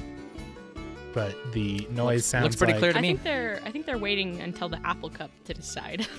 but 1.13 1.35
the 1.53 1.87
noise 1.91 2.25
sounds 2.25 2.43
looks 2.43 2.55
pretty 2.55 2.73
like- 2.73 2.79
clear 2.79 2.93
to 2.93 2.97
I 2.97 3.01
me. 3.01 3.09
think 3.09 3.23
they're 3.23 3.59
I 3.65 3.71
think 3.71 3.85
they're 3.85 3.97
waiting 3.99 4.41
until 4.41 4.67
the 4.69 4.79
Apple 4.85 5.09
Cup 5.09 5.31
to 5.45 5.53
decide. 5.53 6.07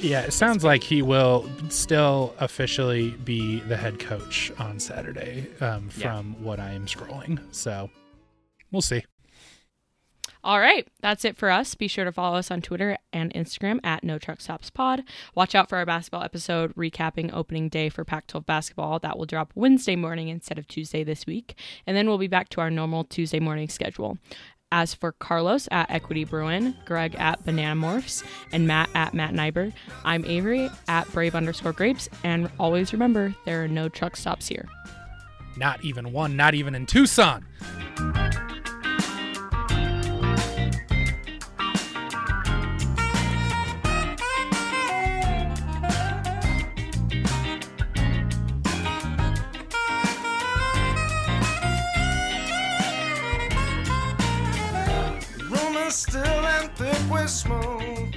Yeah, 0.00 0.22
it 0.22 0.32
sounds 0.32 0.64
like 0.64 0.82
he 0.82 1.02
will 1.02 1.48
still 1.70 2.34
officially 2.40 3.10
be 3.10 3.60
the 3.60 3.76
head 3.76 4.00
coach 4.00 4.50
on 4.58 4.80
Saturday 4.80 5.46
um, 5.60 5.88
Yeah. 5.96 6.16
from 6.16 6.42
what 6.42 6.58
I 6.58 6.72
am 6.72 6.86
scrolling. 6.86 7.38
So 7.52 7.88
we'll 8.72 8.82
see. 8.82 9.04
All 10.44 10.60
right, 10.60 10.86
that's 11.00 11.24
it 11.24 11.38
for 11.38 11.50
us. 11.50 11.74
Be 11.74 11.88
sure 11.88 12.04
to 12.04 12.12
follow 12.12 12.36
us 12.36 12.50
on 12.50 12.60
Twitter 12.60 12.98
and 13.14 13.32
Instagram 13.32 13.80
at 13.82 14.04
No 14.04 14.18
Truck 14.18 14.42
Stops 14.42 14.68
Pod. 14.68 15.02
Watch 15.34 15.54
out 15.54 15.70
for 15.70 15.78
our 15.78 15.86
basketball 15.86 16.22
episode 16.22 16.74
recapping 16.74 17.32
opening 17.32 17.70
day 17.70 17.88
for 17.88 18.04
Pac-12 18.04 18.44
basketball. 18.44 18.98
That 18.98 19.16
will 19.16 19.24
drop 19.24 19.52
Wednesday 19.54 19.96
morning 19.96 20.28
instead 20.28 20.58
of 20.58 20.68
Tuesday 20.68 21.02
this 21.02 21.24
week, 21.24 21.58
and 21.86 21.96
then 21.96 22.06
we'll 22.06 22.18
be 22.18 22.26
back 22.26 22.50
to 22.50 22.60
our 22.60 22.70
normal 22.70 23.04
Tuesday 23.04 23.40
morning 23.40 23.70
schedule. 23.70 24.18
As 24.70 24.92
for 24.92 25.12
Carlos 25.12 25.66
at 25.70 25.90
Equity 25.90 26.24
Bruin, 26.24 26.76
Greg 26.84 27.14
at 27.18 27.42
Banana 27.46 27.80
Morphs, 27.80 28.22
and 28.52 28.66
Matt 28.66 28.90
at 28.94 29.14
Matt 29.14 29.32
Nyber, 29.32 29.72
I'm 30.04 30.26
Avery 30.26 30.68
at 30.88 31.10
Brave 31.12 31.34
underscore 31.34 31.72
Grapes, 31.72 32.10
and 32.22 32.50
always 32.58 32.92
remember 32.92 33.34
there 33.46 33.64
are 33.64 33.68
no 33.68 33.88
truck 33.88 34.14
stops 34.14 34.46
here. 34.46 34.68
Not 35.56 35.82
even 35.82 36.12
one, 36.12 36.36
not 36.36 36.52
even 36.52 36.74
in 36.74 36.84
Tucson. 36.84 37.46
Room 57.10 58.13